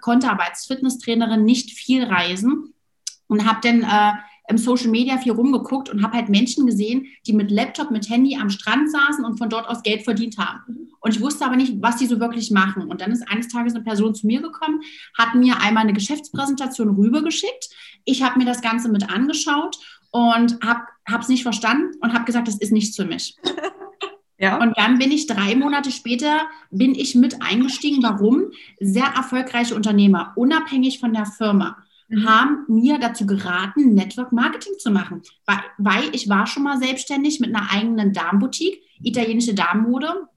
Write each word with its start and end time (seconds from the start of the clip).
konnte 0.00 0.30
aber 0.30 0.48
als 0.48 0.66
Fitnesstrainerin 0.66 1.44
nicht 1.44 1.70
viel 1.70 2.04
reisen 2.04 2.74
und 3.26 3.46
habe 3.46 3.60
dann 3.62 3.82
äh, 3.82 4.12
im 4.48 4.58
Social 4.58 4.88
Media 4.88 5.18
viel 5.18 5.32
rumgeguckt 5.32 5.88
und 5.88 6.02
habe 6.02 6.16
halt 6.16 6.28
Menschen 6.28 6.66
gesehen, 6.66 7.06
die 7.26 7.32
mit 7.32 7.50
Laptop, 7.50 7.90
mit 7.90 8.08
Handy 8.10 8.36
am 8.36 8.50
Strand 8.50 8.90
saßen 8.90 9.24
und 9.24 9.38
von 9.38 9.48
dort 9.48 9.66
aus 9.66 9.82
Geld 9.82 10.02
verdient 10.02 10.36
haben. 10.38 10.90
Und 11.00 11.14
ich 11.14 11.20
wusste 11.20 11.44
aber 11.44 11.56
nicht, 11.56 11.80
was 11.80 11.96
die 11.96 12.06
so 12.06 12.20
wirklich 12.20 12.50
machen. 12.50 12.84
Und 12.84 13.00
dann 13.00 13.10
ist 13.10 13.26
eines 13.28 13.48
Tages 13.48 13.74
eine 13.74 13.84
Person 13.84 14.14
zu 14.14 14.26
mir 14.26 14.42
gekommen, 14.42 14.80
hat 15.16 15.34
mir 15.34 15.60
einmal 15.60 15.84
eine 15.84 15.92
Geschäftspräsentation 15.92 16.90
rübergeschickt. 16.90 17.70
Ich 18.04 18.22
habe 18.22 18.38
mir 18.38 18.44
das 18.44 18.60
Ganze 18.60 18.90
mit 18.90 19.10
angeschaut 19.10 19.78
und 20.10 20.58
habe 20.62 20.82
es 21.20 21.28
nicht 21.28 21.42
verstanden 21.42 21.96
und 22.00 22.12
habe 22.12 22.24
gesagt, 22.24 22.48
das 22.48 22.58
ist 22.58 22.72
nichts 22.72 22.96
für 22.96 23.04
mich. 23.04 23.36
Ja. 24.38 24.60
Und 24.60 24.76
dann 24.76 24.98
bin 24.98 25.12
ich 25.12 25.26
drei 25.26 25.54
Monate 25.54 25.90
später, 25.90 26.42
bin 26.70 26.94
ich 26.94 27.14
mit 27.14 27.40
eingestiegen. 27.40 28.02
Warum? 28.02 28.50
Sehr 28.80 29.06
erfolgreiche 29.06 29.74
Unternehmer, 29.74 30.32
unabhängig 30.36 30.98
von 30.98 31.12
der 31.12 31.26
Firma, 31.26 31.76
mhm. 32.08 32.28
haben 32.28 32.64
mir 32.68 32.98
dazu 32.98 33.26
geraten, 33.26 33.94
Network 33.94 34.32
Marketing 34.32 34.74
zu 34.78 34.90
machen. 34.90 35.22
Weil, 35.78 36.02
ich 36.12 36.28
war 36.28 36.46
schon 36.46 36.64
mal 36.64 36.78
selbstständig 36.78 37.40
mit 37.40 37.54
einer 37.54 37.70
eigenen 37.70 38.12
Damenboutique, 38.12 38.82
italienische 39.02 39.54
Damenmode. 39.54 40.28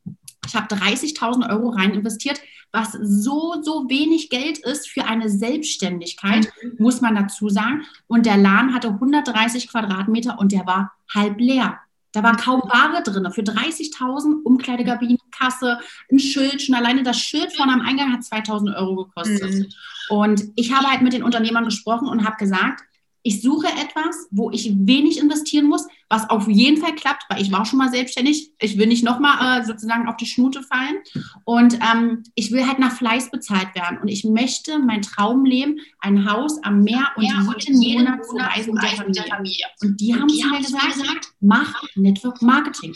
Ich 0.45 0.55
habe 0.55 0.73
30.000 0.73 1.49
Euro 1.49 1.69
rein 1.69 1.93
investiert, 1.93 2.39
was 2.71 2.91
so, 2.91 3.61
so 3.63 3.89
wenig 3.89 4.29
Geld 4.29 4.59
ist 4.59 4.87
für 4.89 5.05
eine 5.05 5.29
Selbstständigkeit, 5.29 6.47
mhm. 6.61 6.75
muss 6.77 7.01
man 7.01 7.15
dazu 7.15 7.49
sagen. 7.49 7.83
Und 8.05 8.27
der 8.27 8.37
Laden 8.37 8.75
hatte 8.75 8.89
130 8.89 9.69
Quadratmeter 9.69 10.37
und 10.39 10.51
der 10.51 10.67
war 10.67 10.93
halb 11.13 11.39
leer. 11.39 11.79
Da 12.17 12.23
war 12.23 12.35
kaum 12.35 12.61
Ware 12.63 13.03
drin. 13.03 13.31
Für 13.31 13.41
30.000 13.41 14.41
Umkleidekabinen, 14.41 15.19
Kasse, 15.29 15.77
ein 16.11 16.17
Schild. 16.17 16.63
Schon 16.63 16.73
alleine 16.73 17.03
das 17.03 17.19
Schild 17.19 17.55
vorne 17.55 17.73
am 17.73 17.81
Eingang 17.81 18.11
hat 18.11 18.21
2.000 18.21 18.75
Euro 18.75 19.05
gekostet. 19.05 19.53
Mhm. 19.53 19.67
Und 20.09 20.43
ich 20.55 20.73
habe 20.73 20.87
halt 20.87 21.03
mit 21.03 21.13
den 21.13 21.21
Unternehmern 21.21 21.65
gesprochen 21.65 22.07
und 22.07 22.25
habe 22.25 22.37
gesagt, 22.37 22.81
ich 23.27 23.41
suche 23.41 23.67
etwas, 23.67 24.27
wo 24.31 24.51
ich 24.51 24.71
wenig 24.73 25.19
investieren 25.19 25.65
muss, 25.65 25.85
was 26.07 26.29
auf 26.29 26.47
jeden 26.47 26.77
Fall 26.77 26.95
klappt, 26.95 27.23
weil 27.27 27.41
ich 27.41 27.51
war 27.51 27.65
schon 27.65 27.77
mal 27.77 27.91
selbstständig. 27.91 28.53
Ich 28.59 28.77
will 28.77 28.87
nicht 28.87 29.03
nochmal 29.03 29.59
äh, 29.59 29.65
sozusagen 29.65 30.07
auf 30.07 30.15
die 30.15 30.25
Schnute 30.25 30.63
fallen. 30.63 30.95
Und 31.43 31.73
ähm, 31.75 32.23
ich 32.35 32.53
will 32.53 32.65
halt 32.65 32.79
nach 32.79 32.93
Fleiß 32.93 33.29
bezahlt 33.29 33.75
werden. 33.75 33.97
Und 33.97 34.07
ich 34.07 34.23
möchte 34.23 34.79
mein 34.79 35.01
Traumleben, 35.01 35.81
ein 35.99 36.31
Haus 36.31 36.63
am 36.63 36.83
Meer 36.83 37.09
und 37.17 37.23
ja, 37.23 37.43
jeden, 37.57 37.81
jeden 37.81 38.05
Monat 38.05 38.25
zu 38.25 38.37
reisen 38.37 38.73
mit 38.73 39.17
der 39.17 39.25
Familie. 39.25 39.65
Und 39.81 39.99
die 39.99 40.13
und 40.13 40.21
haben 40.21 40.29
zu 40.29 40.47
mir 40.47 40.59
gesagt, 40.59 40.93
gesagt, 40.93 41.27
mach 41.41 41.83
Network 41.95 42.41
Marketing. 42.41 42.95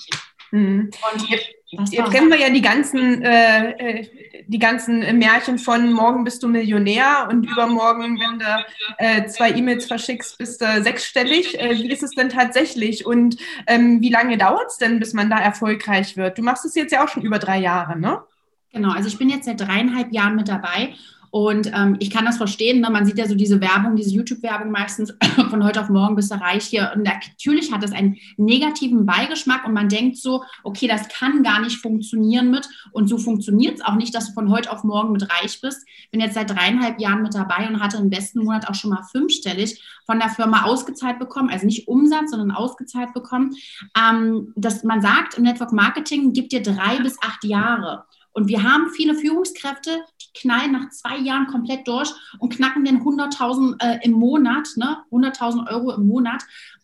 Mhm. 0.52 0.92
Und 1.14 1.30
jetzt, 1.30 1.50
jetzt 1.94 2.12
kennen 2.12 2.30
wir 2.30 2.40
ja 2.40 2.50
die 2.50 2.62
ganzen, 2.62 3.24
äh, 3.24 3.72
äh, 3.72 4.08
die 4.48 4.60
ganzen 4.60 5.00
Märchen 5.18 5.58
von 5.58 5.94
morgen 5.94 6.24
bist 6.26 6.44
du 6.44 6.50
Millionär 6.50 7.28
und 7.30 7.50
übermorgen, 7.50 8.20
wenn 8.20 8.40
du 8.40 8.66
äh, 8.98 9.28
zwei 9.28 9.52
E-Mails 9.52 9.86
verschickst, 9.86 10.38
bist 10.38 10.62
du 10.62 10.84
sechsstellig. 10.84 11.60
Äh, 11.60 11.78
wie 11.78 11.92
ist 11.92 12.04
es 12.04 12.12
denn 12.12 12.30
tatsächlich 12.30 13.06
und 13.06 13.38
ähm, 13.68 14.02
wie 14.02 14.10
lange 14.10 14.38
dauert 14.38 14.68
es 14.68 14.78
denn, 14.78 15.00
bis 15.00 15.14
man 15.14 15.30
da 15.30 15.40
erfolgreich 15.40 16.18
wird? 16.18 16.38
Du 16.38 16.42
machst 16.42 16.66
es 16.66 16.76
jetzt 16.76 16.92
ja 16.92 17.04
auch 17.04 17.10
schon 17.10 17.24
über 17.24 17.40
drei 17.40 17.60
Jahre, 17.60 17.98
ne? 17.98 18.22
Genau, 18.74 18.92
also 18.92 19.08
ich 19.08 19.18
bin 19.18 19.30
jetzt 19.30 19.46
seit 19.46 19.60
dreieinhalb 19.60 20.14
Jahren 20.14 20.36
mit 20.36 20.48
dabei 20.48 20.94
und 21.32 21.72
ähm, 21.74 21.96
ich 22.00 22.10
kann 22.10 22.26
das 22.26 22.36
verstehen. 22.36 22.82
Ne? 22.82 22.90
Man 22.90 23.06
sieht 23.06 23.18
ja 23.18 23.26
so 23.26 23.36
diese 23.36 23.62
Werbung, 23.62 23.96
diese 23.96 24.12
YouTube-Werbung 24.12 24.70
meistens 24.70 25.14
von 25.50 25.64
heute 25.64 25.80
auf 25.82 25.88
morgen 25.88 26.16
bist 26.16 26.30
du 26.30 26.36
reich 26.36 26.66
hier. 26.66 26.92
Und 26.94 27.04
natürlich 27.04 27.72
hat 27.72 27.84
das 27.84 27.94
einen 27.94 28.18
negativen 28.36 29.06
Beigeschmack 29.06 29.66
und 29.66 29.74
man 29.74 29.88
denkt 29.88 30.18
so, 30.18 30.44
okay, 30.64 30.90
das 30.90 31.08
kann 31.08 31.42
gar 31.42 31.62
nicht 31.62 31.78
funktionieren 31.78 32.52
mit. 32.52 32.68
Und 32.92 33.08
so 33.08 33.18
funktioniert 33.18 33.76
es 33.76 33.82
auch 33.82 33.96
nicht, 33.96 34.14
dass 34.14 34.28
du 34.28 34.34
von 34.34 34.52
heute 34.52 34.72
auf 34.72 34.84
morgen 34.84 35.14
mit 35.14 35.24
reich 35.24 35.62
bist. 35.62 35.88
Bin 36.12 36.20
jetzt 36.20 36.34
seit 36.34 36.50
dreieinhalb 36.50 37.00
Jahren 37.00 37.24
mit 37.24 37.34
dabei 37.34 37.66
und 37.70 37.80
hatte 37.80 37.96
im 37.96 38.10
besten 38.10 38.44
Monat 38.44 38.68
auch 38.68 38.76
schon 38.76 38.90
mal 38.90 39.04
fünfstellig 39.10 39.82
von 40.06 40.20
der 40.20 40.30
Firma 40.30 40.64
ausgezahlt 40.64 41.18
bekommen. 41.18 41.50
Also 41.50 41.66
nicht 41.66 41.88
Umsatz, 41.88 42.32
sondern 42.32 42.52
ausgezahlt 42.52 43.14
bekommen. 43.14 43.56
Ähm, 43.98 44.52
dass 44.58 44.84
man 44.84 45.02
sagt, 45.02 45.36
im 45.36 45.44
Network 45.44 45.72
Marketing 45.72 46.34
gibt 46.34 46.52
dir 46.52 46.62
drei 46.62 47.00
bis 47.00 47.18
acht 47.22 47.46
Jahre. 47.46 48.04
Und 48.34 48.48
wir 48.48 48.64
haben 48.64 48.90
viele 48.96 49.16
Führungskräfte, 49.16 50.04
knallen 50.34 50.72
nach 50.72 50.90
zwei 50.90 51.18
Jahren 51.18 51.48
komplett 51.48 51.88
durch 51.88 52.12
und 52.40 52.54
knacken 52.54 52.86
den 52.86 53.02
100.000 53.02 53.82
äh, 53.82 54.00
im 54.04 54.14
Monat, 54.14 54.70
ne? 54.76 54.98
100.000 55.12 55.70
Euro 55.72 55.94
im 55.94 56.08
Monat. 56.08 56.44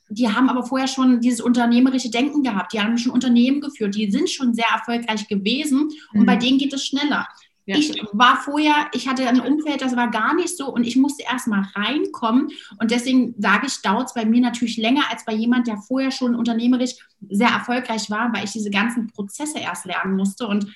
Die 0.10 0.30
haben 0.30 0.50
aber 0.50 0.64
vorher 0.64 0.88
schon 0.88 1.20
dieses 1.20 1.42
unternehmerische 1.42 2.10
Denken 2.10 2.44
gehabt. 2.44 2.74
Die 2.74 2.80
haben 2.80 2.98
schon 2.98 3.12
Unternehmen 3.12 3.60
geführt. 3.60 3.96
Die 3.96 4.10
sind 4.10 4.30
schon 4.30 4.54
sehr 4.54 4.68
erfolgreich 4.74 5.28
gewesen. 5.28 5.90
Und 6.14 6.22
mhm. 6.22 6.26
bei 6.26 6.38
denen 6.38 6.58
geht 6.58 6.74
es 6.74 6.86
schneller. 6.86 7.28
Ja. 7.68 7.78
Ich 7.78 8.02
war 8.14 8.38
vorher, 8.38 8.88
ich 8.94 9.10
hatte 9.10 9.28
ein 9.28 9.42
Umfeld, 9.42 9.82
das 9.82 9.98
war 9.98 10.10
gar 10.10 10.34
nicht 10.34 10.56
so 10.56 10.74
und 10.74 10.88
ich 10.88 10.96
musste 10.96 11.26
erst 11.30 11.48
mal 11.48 11.68
reinkommen. 11.76 12.50
Und 12.80 12.92
deswegen 12.92 13.36
sage 13.38 13.68
ich, 13.68 13.82
dauert 13.82 14.08
es 14.08 14.14
bei 14.14 14.24
mir 14.24 14.40
natürlich 14.40 14.78
länger 14.78 15.04
als 15.12 15.26
bei 15.26 15.34
jemand, 15.34 15.68
der 15.68 15.76
vorher 15.76 16.12
schon 16.12 16.34
unternehmerisch 16.34 16.94
sehr 17.30 17.50
erfolgreich 17.50 18.10
war, 18.10 18.32
weil 18.34 18.46
ich 18.46 18.54
diese 18.54 18.70
ganzen 18.70 19.08
Prozesse 19.08 19.60
erst 19.60 19.86
lernen 19.86 20.16
musste. 20.16 20.48
Und 20.48 20.74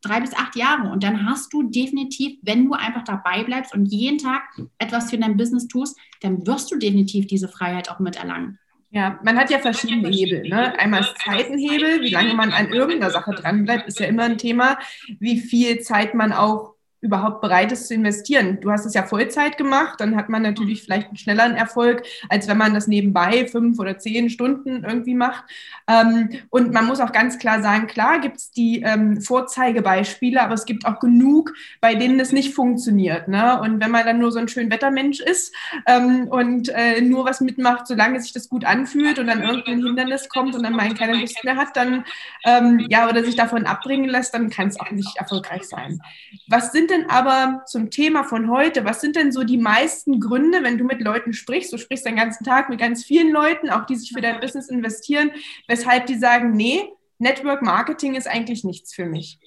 drei 0.00 0.20
bis 0.20 0.34
acht 0.34 0.56
Jahre. 0.56 0.90
Und 0.90 1.02
dann 1.02 1.26
hast 1.26 1.52
du 1.52 1.62
definitiv, 1.62 2.38
wenn 2.42 2.66
du 2.66 2.74
einfach 2.74 3.04
dabei 3.04 3.44
bleibst 3.44 3.74
und 3.74 3.86
jeden 3.86 4.18
Tag 4.18 4.42
etwas 4.78 5.10
für 5.10 5.18
dein 5.18 5.36
Business 5.36 5.68
tust, 5.68 5.98
dann 6.20 6.46
wirst 6.46 6.70
du 6.70 6.78
definitiv 6.78 7.26
diese 7.26 7.48
Freiheit 7.48 7.90
auch 7.90 7.98
miterlangen. 7.98 8.58
Ja, 8.90 9.18
man 9.24 9.38
hat 9.38 9.50
ja 9.50 9.58
verschiedene 9.58 10.08
Hebel. 10.08 10.46
Ne? 10.48 10.78
Einmal 10.78 11.00
das 11.00 11.14
Zeitenhebel, 11.14 12.02
wie 12.02 12.10
lange 12.10 12.34
man 12.34 12.52
an 12.52 12.70
irgendeiner 12.70 13.10
Sache 13.10 13.32
dranbleibt, 13.32 13.88
ist 13.88 13.98
ja 13.98 14.06
immer 14.06 14.24
ein 14.24 14.36
Thema. 14.36 14.78
Wie 15.18 15.40
viel 15.40 15.80
Zeit 15.80 16.14
man 16.14 16.32
auch 16.32 16.74
überhaupt 17.02 17.40
bereit 17.40 17.72
ist 17.72 17.88
zu 17.88 17.94
investieren. 17.94 18.60
Du 18.60 18.70
hast 18.70 18.86
es 18.86 18.94
ja 18.94 19.02
Vollzeit 19.02 19.58
gemacht, 19.58 20.00
dann 20.00 20.14
hat 20.14 20.28
man 20.28 20.42
natürlich 20.42 20.84
vielleicht 20.84 21.08
einen 21.08 21.16
schnelleren 21.16 21.56
Erfolg, 21.56 22.04
als 22.28 22.46
wenn 22.46 22.56
man 22.56 22.74
das 22.74 22.86
nebenbei 22.86 23.48
fünf 23.48 23.80
oder 23.80 23.98
zehn 23.98 24.30
Stunden 24.30 24.84
irgendwie 24.84 25.16
macht. 25.16 25.44
Ähm, 25.88 26.30
und 26.48 26.72
man 26.72 26.86
muss 26.86 27.00
auch 27.00 27.10
ganz 27.10 27.40
klar 27.40 27.60
sagen, 27.60 27.88
klar 27.88 28.20
gibt 28.20 28.36
es 28.36 28.50
die 28.52 28.82
ähm, 28.82 29.20
Vorzeigebeispiele, 29.20 30.40
aber 30.40 30.54
es 30.54 30.64
gibt 30.64 30.86
auch 30.86 31.00
genug, 31.00 31.52
bei 31.80 31.96
denen 31.96 32.20
es 32.20 32.30
nicht 32.30 32.54
funktioniert. 32.54 33.26
Ne? 33.26 33.60
Und 33.60 33.82
wenn 33.82 33.90
man 33.90 34.06
dann 34.06 34.20
nur 34.20 34.30
so 34.30 34.38
ein 34.38 34.46
schön 34.46 34.70
Wettermensch 34.70 35.18
ist 35.18 35.52
ähm, 35.86 36.28
und 36.28 36.68
äh, 36.68 37.00
nur 37.00 37.24
was 37.24 37.40
mitmacht, 37.40 37.88
solange 37.88 38.20
sich 38.20 38.32
das 38.32 38.48
gut 38.48 38.64
anfühlt 38.64 39.18
und 39.18 39.26
dann 39.26 39.42
irgendein 39.42 39.84
Hindernis 39.84 40.28
kommt 40.28 40.54
und 40.54 40.62
dann 40.62 40.76
mal 40.76 40.94
keine 40.94 41.14
Lust 41.14 41.42
mehr 41.42 41.56
hat, 41.56 41.76
dann 41.76 42.04
ja, 42.88 43.08
oder 43.08 43.24
sich 43.24 43.36
davon 43.36 43.66
abbringen 43.66 44.08
lässt, 44.08 44.34
dann 44.34 44.50
kann 44.50 44.68
es 44.68 44.78
auch 44.78 44.90
nicht 44.90 45.16
erfolgreich 45.16 45.62
sein. 45.62 46.00
Was 46.48 46.72
sind 46.72 46.91
denn 46.92 47.10
aber 47.10 47.64
zum 47.66 47.90
Thema 47.90 48.22
von 48.24 48.50
heute, 48.50 48.84
was 48.84 49.00
sind 49.00 49.16
denn 49.16 49.32
so 49.32 49.42
die 49.42 49.58
meisten 49.58 50.20
Gründe, 50.20 50.62
wenn 50.62 50.78
du 50.78 50.84
mit 50.84 51.00
Leuten 51.00 51.32
sprichst, 51.32 51.72
du 51.72 51.78
sprichst 51.78 52.06
den 52.06 52.16
ganzen 52.16 52.44
Tag 52.44 52.68
mit 52.68 52.78
ganz 52.78 53.04
vielen 53.04 53.32
Leuten, 53.32 53.70
auch 53.70 53.86
die 53.86 53.96
sich 53.96 54.12
für 54.12 54.20
dein 54.20 54.40
Business 54.40 54.68
investieren, 54.68 55.32
weshalb 55.66 56.06
die 56.06 56.18
sagen, 56.18 56.52
nee, 56.52 56.88
Network 57.18 57.62
Marketing 57.62 58.14
ist 58.14 58.28
eigentlich 58.28 58.64
nichts 58.64 58.94
für 58.94 59.06
mich? 59.06 59.38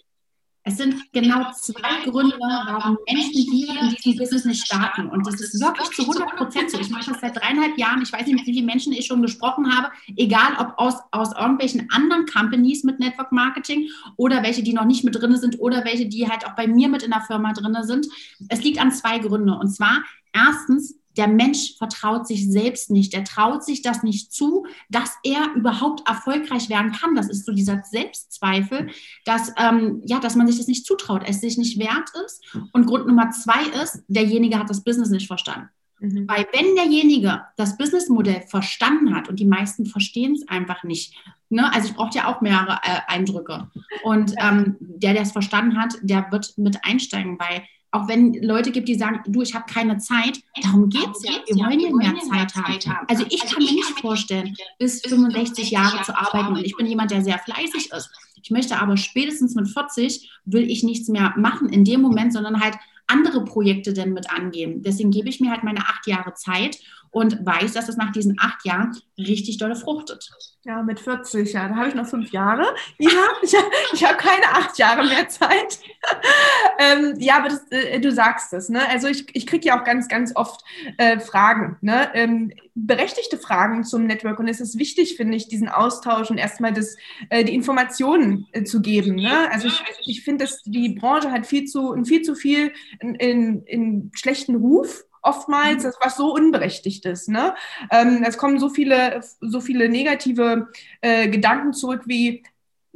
Es 0.67 0.77
sind 0.77 0.95
genau 1.13 1.51
zwei 1.53 2.03
Gründe, 2.05 2.35
warum 2.39 2.97
Menschen 3.07 3.51
hier 3.51 3.69
in 3.81 3.89
diesem 3.89 4.17
Business 4.17 4.45
nicht 4.45 4.65
starten. 4.65 5.07
Und 5.09 5.25
das 5.27 5.39
ist 5.39 5.61
wirklich 5.61 5.89
zu 5.91 6.01
100 6.01 6.35
Prozent 6.35 6.71
so. 6.71 6.79
Ich 6.79 6.89
mache 6.89 7.11
das 7.11 7.21
seit 7.21 7.35
dreieinhalb 7.35 7.77
Jahren. 7.77 8.01
Ich 8.01 8.11
weiß 8.11 8.25
nicht, 8.25 8.35
mit 8.35 8.47
wie 8.47 8.53
vielen 8.53 8.65
Menschen 8.65 8.91
ich 8.91 9.05
schon 9.05 9.21
gesprochen 9.21 9.71
habe, 9.77 9.91
egal 10.17 10.57
ob 10.57 10.73
aus, 10.77 10.95
aus 11.11 11.33
irgendwelchen 11.33 11.87
anderen 11.91 12.25
Companies 12.25 12.83
mit 12.83 12.97
Network 12.99 13.31
Marketing 13.31 13.87
oder 14.17 14.41
welche, 14.41 14.63
die 14.63 14.73
noch 14.73 14.85
nicht 14.85 15.03
mit 15.03 15.13
drin 15.13 15.37
sind 15.37 15.59
oder 15.59 15.85
welche, 15.85 16.07
die 16.07 16.27
halt 16.27 16.47
auch 16.47 16.55
bei 16.55 16.65
mir 16.65 16.89
mit 16.89 17.03
in 17.03 17.11
der 17.11 17.21
Firma 17.21 17.53
drin 17.53 17.77
sind. 17.83 18.07
Es 18.49 18.63
liegt 18.63 18.81
an 18.81 18.91
zwei 18.91 19.19
Gründen. 19.19 19.51
Und 19.51 19.69
zwar 19.69 20.03
erstens, 20.33 20.95
der 21.17 21.27
Mensch 21.27 21.77
vertraut 21.77 22.27
sich 22.27 22.49
selbst 22.49 22.91
nicht. 22.91 23.13
Er 23.13 23.23
traut 23.23 23.63
sich 23.63 23.81
das 23.81 24.03
nicht 24.03 24.31
zu, 24.31 24.65
dass 24.89 25.11
er 25.23 25.53
überhaupt 25.55 26.07
erfolgreich 26.07 26.69
werden 26.69 26.91
kann. 26.91 27.15
Das 27.15 27.29
ist 27.29 27.45
so 27.45 27.51
dieser 27.51 27.83
Selbstzweifel, 27.83 28.89
dass, 29.23 29.51
ähm, 29.57 30.01
ja, 30.05 30.19
dass 30.19 30.35
man 30.35 30.47
sich 30.47 30.57
das 30.57 30.67
nicht 30.67 30.85
zutraut, 30.85 31.23
es 31.25 31.41
sich 31.41 31.57
nicht 31.57 31.79
wert 31.79 32.09
ist. 32.25 32.43
Und 32.73 32.85
Grund 32.85 33.07
Nummer 33.07 33.31
zwei 33.31 33.63
ist, 33.83 34.03
derjenige 34.07 34.59
hat 34.59 34.69
das 34.69 34.83
Business 34.83 35.09
nicht 35.09 35.27
verstanden. 35.27 35.69
Mhm. 35.99 36.27
Weil 36.27 36.47
wenn 36.53 36.75
derjenige 36.75 37.41
das 37.57 37.77
Businessmodell 37.77 38.41
verstanden 38.47 39.15
hat 39.15 39.29
und 39.29 39.39
die 39.39 39.45
meisten 39.45 39.85
verstehen 39.85 40.33
es 40.33 40.47
einfach 40.47 40.83
nicht, 40.83 41.15
ne? 41.49 41.71
also 41.73 41.89
ich 41.89 41.95
brauche 41.95 42.15
ja 42.17 42.27
auch 42.27 42.41
mehrere 42.41 42.79
äh, 42.83 42.99
Eindrücke 43.07 43.69
und 44.03 44.33
ähm, 44.37 44.75
der, 44.79 45.13
der 45.13 45.21
es 45.21 45.31
verstanden 45.31 45.77
hat, 45.79 45.95
der 46.01 46.29
wird 46.31 46.57
mit 46.57 46.83
einsteigen, 46.83 47.39
weil 47.39 47.63
auch 47.95 48.07
wenn 48.07 48.33
Leute 48.33 48.71
gibt, 48.71 48.87
die 48.87 48.95
sagen, 48.95 49.21
du, 49.25 49.41
ich 49.41 49.55
habe 49.55 49.65
keine 49.71 49.97
Zeit, 49.97 50.39
darum 50.61 50.89
geht 50.89 51.09
es 51.15 51.23
ja. 51.23 51.31
Wir 51.47 51.65
wollen 51.65 51.79
ja 51.79 51.89
mehr 51.91 52.47
Zeit 52.47 52.85
haben. 52.85 53.07
Also 53.07 53.25
ich 53.29 53.41
kann 53.41 53.63
mir 53.63 53.71
nicht 53.71 53.99
vorstellen, 54.01 54.55
bis 54.77 55.01
65 55.01 55.71
Jahre 55.71 56.03
zu 56.03 56.15
arbeiten. 56.15 56.53
Und 56.53 56.65
ich 56.65 56.75
bin 56.75 56.85
jemand, 56.85 57.11
der 57.11 57.21
sehr 57.21 57.39
fleißig 57.39 57.91
ist. 57.91 58.09
Ich 58.43 58.51
möchte 58.51 58.79
aber 58.79 58.97
spätestens 58.97 59.55
mit 59.55 59.69
40 59.69 60.29
will 60.45 60.69
ich 60.69 60.83
nichts 60.83 61.07
mehr 61.07 61.33
machen 61.37 61.69
in 61.69 61.85
dem 61.85 62.01
Moment, 62.01 62.33
sondern 62.33 62.61
halt 62.61 62.75
andere 63.07 63.43
Projekte 63.43 63.93
denn 63.93 64.13
mit 64.13 64.29
angeben. 64.29 64.81
Deswegen 64.83 65.11
gebe 65.11 65.29
ich 65.29 65.39
mir 65.39 65.51
halt 65.51 65.63
meine 65.63 65.81
acht 65.81 66.05
Jahre 66.07 66.33
Zeit 66.33 66.79
und 67.15 67.45
weiß, 67.45 67.71
dass 67.71 67.87
es 67.87 67.95
nach 67.95 68.11
diesen 68.11 68.35
acht 68.41 68.65
Jahren 68.65 68.91
richtig 69.17 69.57
dolle 69.57 69.77
fruchtet. 69.77 70.29
Ja, 70.65 70.83
mit 70.83 70.99
40, 70.99 71.53
ja, 71.53 71.69
da 71.69 71.75
habe 71.75 71.87
ich 71.87 71.95
noch 71.95 72.07
fünf 72.07 72.29
Jahre. 72.31 72.65
Ja, 72.97 73.09
ich, 73.41 73.55
ich 73.93 74.03
habe 74.03 74.17
keine 74.17 74.45
acht 74.51 74.77
Jahre 74.77 75.07
mehr 75.07 75.29
Zeit. 75.29 75.79
ähm, 76.77 77.13
ja, 77.19 77.37
aber 77.37 77.47
das, 77.47 77.71
äh, 77.71 78.01
du 78.01 78.11
sagst 78.11 78.51
es, 78.51 78.67
ne? 78.67 78.85
Also 78.89 79.07
ich, 79.07 79.33
ich 79.33 79.47
kriege 79.47 79.65
ja 79.65 79.79
auch 79.79 79.85
ganz, 79.85 80.09
ganz 80.09 80.35
oft 80.35 80.61
äh, 80.97 81.21
Fragen, 81.21 81.77
ne? 81.79 82.09
Ähm, 82.15 82.51
berechtigte 82.73 83.37
Fragen 83.37 83.85
zum 83.85 84.07
Network 84.07 84.37
und 84.39 84.49
es 84.49 84.59
ist 84.59 84.77
wichtig, 84.77 85.15
finde 85.15 85.37
ich, 85.37 85.47
diesen 85.47 85.69
Austausch 85.69 86.29
und 86.29 86.37
erstmal 86.37 86.73
das, 86.73 86.97
äh, 87.29 87.45
die 87.45 87.55
Informationen 87.55 88.47
äh, 88.51 88.65
zu 88.65 88.81
geben. 88.81 89.15
Ne? 89.15 89.49
Also 89.49 89.67
ich, 89.67 89.81
ich 90.05 90.23
finde, 90.25 90.43
dass 90.43 90.61
die 90.63 90.89
Branche 90.89 91.31
hat 91.31 91.45
viel 91.45 91.63
zu, 91.63 91.95
viel 92.03 92.23
zu 92.23 92.35
viel 92.35 92.73
in, 92.99 93.15
in, 93.15 93.63
in 93.63 94.11
schlechten 94.13 94.55
Ruf 94.57 95.05
oftmals, 95.25 95.83
mhm. 95.83 95.91
was 96.01 96.17
so 96.17 96.33
unberechtigt 96.33 97.05
ist. 97.05 97.29
Ne? 97.29 97.55
Ähm, 97.91 98.23
es 98.25 98.37
kommen 98.37 98.59
so 98.59 98.69
viele, 98.69 99.21
so 99.41 99.59
viele 99.59 99.89
negative 99.89 100.69
äh, 101.01 101.27
Gedanken 101.27 101.73
zurück 101.73 102.03
wie, 102.05 102.43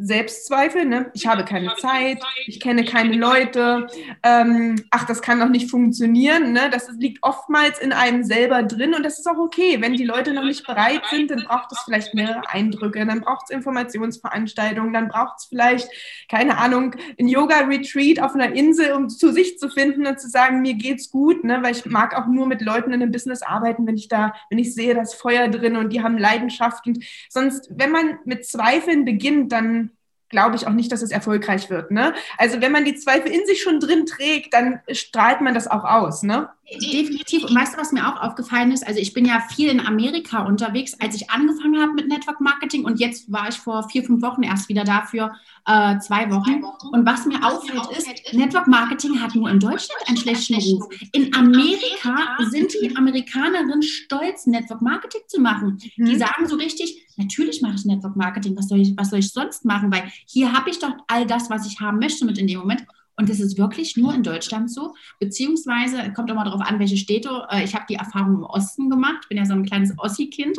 Selbstzweifel, 0.01 0.85
ne? 0.85 1.11
ich 1.13 1.27
habe 1.27 1.43
keine 1.43 1.75
Zeit, 1.75 2.23
ich 2.47 2.59
kenne 2.59 2.85
keine 2.85 3.15
Leute, 3.15 3.87
ähm, 4.23 4.81
ach, 4.91 5.05
das 5.05 5.21
kann 5.21 5.39
doch 5.39 5.49
nicht 5.49 5.69
funktionieren. 5.69 6.53
Ne? 6.53 6.69
Das 6.71 6.89
liegt 6.97 7.21
oftmals 7.21 7.79
in 7.79 7.91
einem 7.91 8.23
selber 8.23 8.63
drin 8.63 8.93
und 8.93 9.03
das 9.03 9.19
ist 9.19 9.27
auch 9.27 9.37
okay. 9.37 9.77
Wenn 9.81 9.95
die 9.95 10.05
Leute 10.05 10.33
noch 10.33 10.45
nicht 10.45 10.65
bereit 10.65 11.01
sind, 11.09 11.31
dann 11.31 11.43
braucht 11.43 11.71
es 11.73 11.79
vielleicht 11.79 12.13
mehrere 12.13 12.49
Eindrücke, 12.49 13.05
dann 13.05 13.21
braucht 13.21 13.45
es 13.49 13.55
Informationsveranstaltungen, 13.55 14.93
dann 14.93 15.09
braucht 15.09 15.39
es 15.39 15.45
vielleicht, 15.45 15.89
keine 16.29 16.57
Ahnung, 16.57 16.95
ein 17.19 17.27
Yoga-Retreat 17.27 18.21
auf 18.21 18.35
einer 18.35 18.53
Insel, 18.53 18.93
um 18.93 19.09
zu 19.09 19.33
sich 19.33 19.59
zu 19.59 19.69
finden 19.69 20.07
und 20.07 20.19
zu 20.19 20.29
sagen, 20.29 20.61
mir 20.61 20.75
geht's 20.75 21.11
gut, 21.11 21.43
ne? 21.43 21.59
weil 21.61 21.75
ich 21.75 21.85
mag 21.85 22.15
auch 22.17 22.27
nur 22.27 22.47
mit 22.47 22.61
Leuten 22.61 22.93
in 22.93 23.01
einem 23.01 23.11
Business 23.11 23.41
arbeiten, 23.41 23.85
wenn 23.85 23.97
ich 23.97 24.07
da, 24.07 24.33
wenn 24.49 24.59
ich 24.59 24.73
sehe, 24.73 24.95
das 24.95 25.13
Feuer 25.13 25.49
drin 25.49 25.75
und 25.75 25.91
die 25.91 26.01
haben 26.01 26.17
Leidenschaft 26.17 26.87
und 26.87 27.03
sonst, 27.27 27.69
wenn 27.71 27.91
man 27.91 28.19
mit 28.23 28.45
Zweifeln 28.45 29.03
beginnt, 29.03 29.51
dann 29.51 29.88
glaube 30.29 30.55
ich 30.55 30.67
auch 30.67 30.73
nicht, 30.73 30.91
dass 30.91 31.01
es 31.01 31.11
erfolgreich 31.11 31.69
wird. 31.69 31.91
Ne? 31.91 32.13
Also 32.37 32.61
wenn 32.61 32.71
man 32.71 32.85
die 32.85 32.95
Zweifel 32.95 33.31
in 33.31 33.45
sich 33.45 33.61
schon 33.61 33.79
drin 33.79 34.05
trägt, 34.05 34.53
dann 34.53 34.79
strahlt 34.91 35.41
man 35.41 35.53
das 35.53 35.67
auch 35.67 35.83
aus. 35.83 36.23
Ne? 36.23 36.49
Definitiv. 36.71 37.45
Und 37.45 37.55
weißt 37.55 37.73
du, 37.73 37.77
was 37.79 37.91
mir 37.91 38.07
auch 38.07 38.21
aufgefallen 38.21 38.71
ist? 38.71 38.85
Also 38.87 38.99
ich 38.99 39.13
bin 39.13 39.25
ja 39.25 39.41
viel 39.55 39.69
in 39.69 39.79
Amerika 39.79 40.45
unterwegs, 40.45 40.93
als 40.99 41.15
ich 41.15 41.29
angefangen 41.31 41.81
habe 41.81 41.93
mit 41.93 42.07
Network 42.07 42.39
Marketing 42.41 42.85
und 42.85 42.99
jetzt 42.99 43.31
war 43.31 43.49
ich 43.49 43.57
vor 43.57 43.89
vier, 43.89 44.03
fünf 44.03 44.21
Wochen 44.21 44.43
erst 44.43 44.69
wieder 44.69 44.83
dafür, 44.83 45.33
äh, 45.65 45.97
zwei 45.99 46.29
Wochen. 46.29 46.63
Und 46.91 47.05
was 47.05 47.25
mir 47.25 47.43
auffällt 47.43 47.97
ist, 47.97 48.33
Network 48.33 48.67
Marketing 48.67 49.19
hat 49.19 49.33
nur 49.35 49.49
in 49.49 49.59
Deutschland 49.59 50.01
einen 50.07 50.17
schlechten 50.17 50.55
Ruf. 50.55 50.85
In 51.11 51.33
Amerika 51.33 52.37
sind 52.49 52.73
die 52.73 52.95
Amerikanerinnen 52.95 53.81
stolz, 53.81 54.45
Network 54.45 54.81
Marketing 54.81 55.21
zu 55.27 55.41
machen. 55.41 55.79
Die 55.97 56.01
mhm. 56.01 56.19
sagen 56.19 56.47
so 56.47 56.55
richtig, 56.55 57.07
natürlich 57.19 57.61
mache 57.61 57.75
ich 57.75 57.85
Network 57.85 58.15
Marketing, 58.15 58.57
was 58.57 58.67
soll 58.67 58.79
ich, 58.79 58.97
was 58.97 59.11
soll 59.11 59.19
ich 59.19 59.31
sonst 59.31 59.65
machen? 59.65 59.91
Weil 59.91 60.11
hier 60.25 60.53
habe 60.53 60.69
ich 60.69 60.79
doch 60.79 60.93
all 61.07 61.27
das, 61.27 61.49
was 61.49 61.67
ich 61.67 61.79
haben 61.79 61.99
möchte 61.99 62.25
mit 62.25 62.37
in 62.37 62.47
dem 62.47 62.59
Moment. 62.59 62.85
Und 63.19 63.27
das 63.27 63.41
ist 63.41 63.57
wirklich 63.57 63.97
nur 63.97 64.13
in 64.13 64.23
Deutschland 64.23 64.71
so, 64.71 64.95
beziehungsweise 65.19 66.13
kommt 66.13 66.31
auch 66.31 66.35
mal 66.35 66.45
darauf 66.45 66.61
an, 66.61 66.79
welche 66.79 66.95
Städte. 66.95 67.45
Äh, 67.51 67.65
ich 67.65 67.75
habe 67.75 67.83
die 67.89 67.95
Erfahrung 67.95 68.35
im 68.35 68.43
Osten 68.43 68.89
gemacht, 68.89 69.27
bin 69.27 69.37
ja 69.37 69.45
so 69.45 69.53
ein 69.53 69.65
kleines 69.65 69.93
Ossi-Kind. 69.97 70.55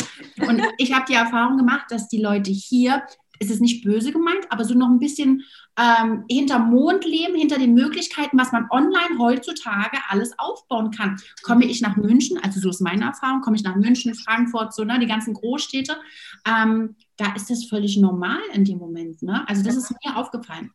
Und 0.47 0.61
ich 0.77 0.93
habe 0.93 1.07
die 1.09 1.15
Erfahrung 1.15 1.57
gemacht, 1.57 1.87
dass 1.89 2.09
die 2.09 2.21
Leute 2.21 2.51
hier, 2.51 3.03
es 3.41 3.51
ist 3.51 3.61
nicht 3.61 3.83
böse 3.83 4.13
gemeint, 4.13 4.47
aber 4.51 4.65
so 4.65 4.75
noch 4.75 4.89
ein 4.89 4.99
bisschen 4.99 5.45
ähm, 5.79 6.25
hinter 6.31 6.59
Mond 6.59 7.05
leben, 7.07 7.35
hinter 7.35 7.59
den 7.59 7.73
Möglichkeiten, 7.73 8.39
was 8.39 8.53
man 8.53 8.69
online 8.71 9.19
heutzutage 9.19 9.99
alles 10.09 10.39
aufbauen 10.39 10.91
kann. 10.91 11.17
Komme 11.43 11.65
ich 11.65 11.81
nach 11.81 11.97
München, 11.97 12.39
also 12.39 12.61
so 12.61 12.69
ist 12.69 12.83
meine 12.83 13.07
Erfahrung, 13.07 13.41
komme 13.41 13.57
ich 13.57 13.63
nach 13.63 13.77
München, 13.77 14.15
Frankfurt, 14.15 14.75
so, 14.75 14.85
ne, 14.85 14.99
die 15.01 15.07
ganzen 15.07 15.33
Großstädte, 15.33 15.97
ähm, 16.47 16.97
da 17.17 17.33
ist 17.35 17.49
das 17.49 17.65
völlig 17.65 17.97
normal 17.97 18.41
in 18.53 18.65
dem 18.65 18.79
Moment. 18.79 19.23
Ne? 19.23 19.43
Also 19.49 19.63
das 19.63 19.77
ist 19.77 19.91
mir 20.05 20.17
aufgefallen. 20.17 20.71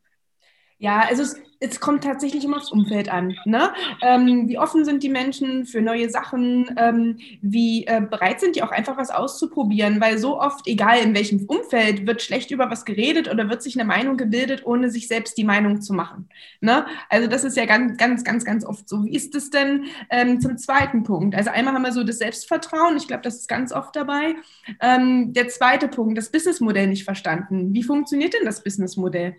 Ja, 0.86 1.00
also 1.10 1.24
es, 1.24 1.36
es 1.60 1.80
kommt 1.80 2.04
tatsächlich 2.04 2.44
immer 2.44 2.58
aufs 2.58 2.72
Umfeld 2.72 3.10
an. 3.10 3.36
Ne? 3.46 3.74
Ähm, 4.04 4.48
wie 4.48 4.60
offen 4.60 4.86
sind 4.86 5.02
die 5.02 5.10
Menschen 5.10 5.66
für 5.66 5.82
neue 5.82 6.12
Sachen? 6.12 6.70
Ähm, 6.78 7.18
wie 7.42 7.88
äh, 7.88 8.02
bereit 8.08 8.40
sind 8.40 8.56
die 8.56 8.62
auch 8.62 8.70
einfach 8.70 8.96
was 8.96 9.10
auszuprobieren? 9.10 10.00
Weil 10.00 10.20
so 10.20 10.40
oft, 10.40 10.68
egal 10.68 11.00
in 11.00 11.16
welchem 11.16 11.44
Umfeld, 11.48 12.06
wird 12.06 12.22
schlecht 12.22 12.52
über 12.52 12.70
was 12.70 12.86
geredet 12.86 13.28
oder 13.32 13.50
wird 13.50 13.64
sich 13.64 13.74
eine 13.76 13.84
Meinung 13.84 14.16
gebildet, 14.16 14.64
ohne 14.64 14.92
sich 14.92 15.08
selbst 15.08 15.40
die 15.40 15.44
Meinung 15.44 15.82
zu 15.82 15.94
machen. 15.94 16.30
Ne? 16.62 16.86
Also 17.10 17.28
das 17.28 17.44
ist 17.44 17.58
ja 17.58 17.66
ganz, 17.66 17.98
ganz, 17.98 18.24
ganz, 18.24 18.46
ganz 18.46 18.64
oft 18.64 18.88
so. 18.88 19.04
Wie 19.04 19.16
ist 19.16 19.34
es 19.34 19.50
denn 19.50 19.86
ähm, 20.12 20.40
zum 20.40 20.60
zweiten 20.60 21.02
Punkt? 21.02 21.34
Also 21.34 21.50
einmal 21.50 21.74
haben 21.74 21.82
wir 21.82 21.94
so 21.94 22.04
das 22.04 22.20
Selbstvertrauen. 22.20 22.96
Ich 22.96 23.08
glaube, 23.08 23.24
das 23.24 23.38
ist 23.38 23.48
ganz 23.48 23.74
oft 23.74 23.96
dabei. 23.96 24.36
Ähm, 24.80 25.34
der 25.34 25.48
zweite 25.48 25.88
Punkt, 25.88 26.16
das 26.16 26.32
Businessmodell 26.32 26.86
nicht 26.86 27.06
verstanden. 27.06 27.74
Wie 27.74 27.82
funktioniert 27.82 28.36
denn 28.36 28.46
das 28.46 28.62
Businessmodell? 28.62 29.38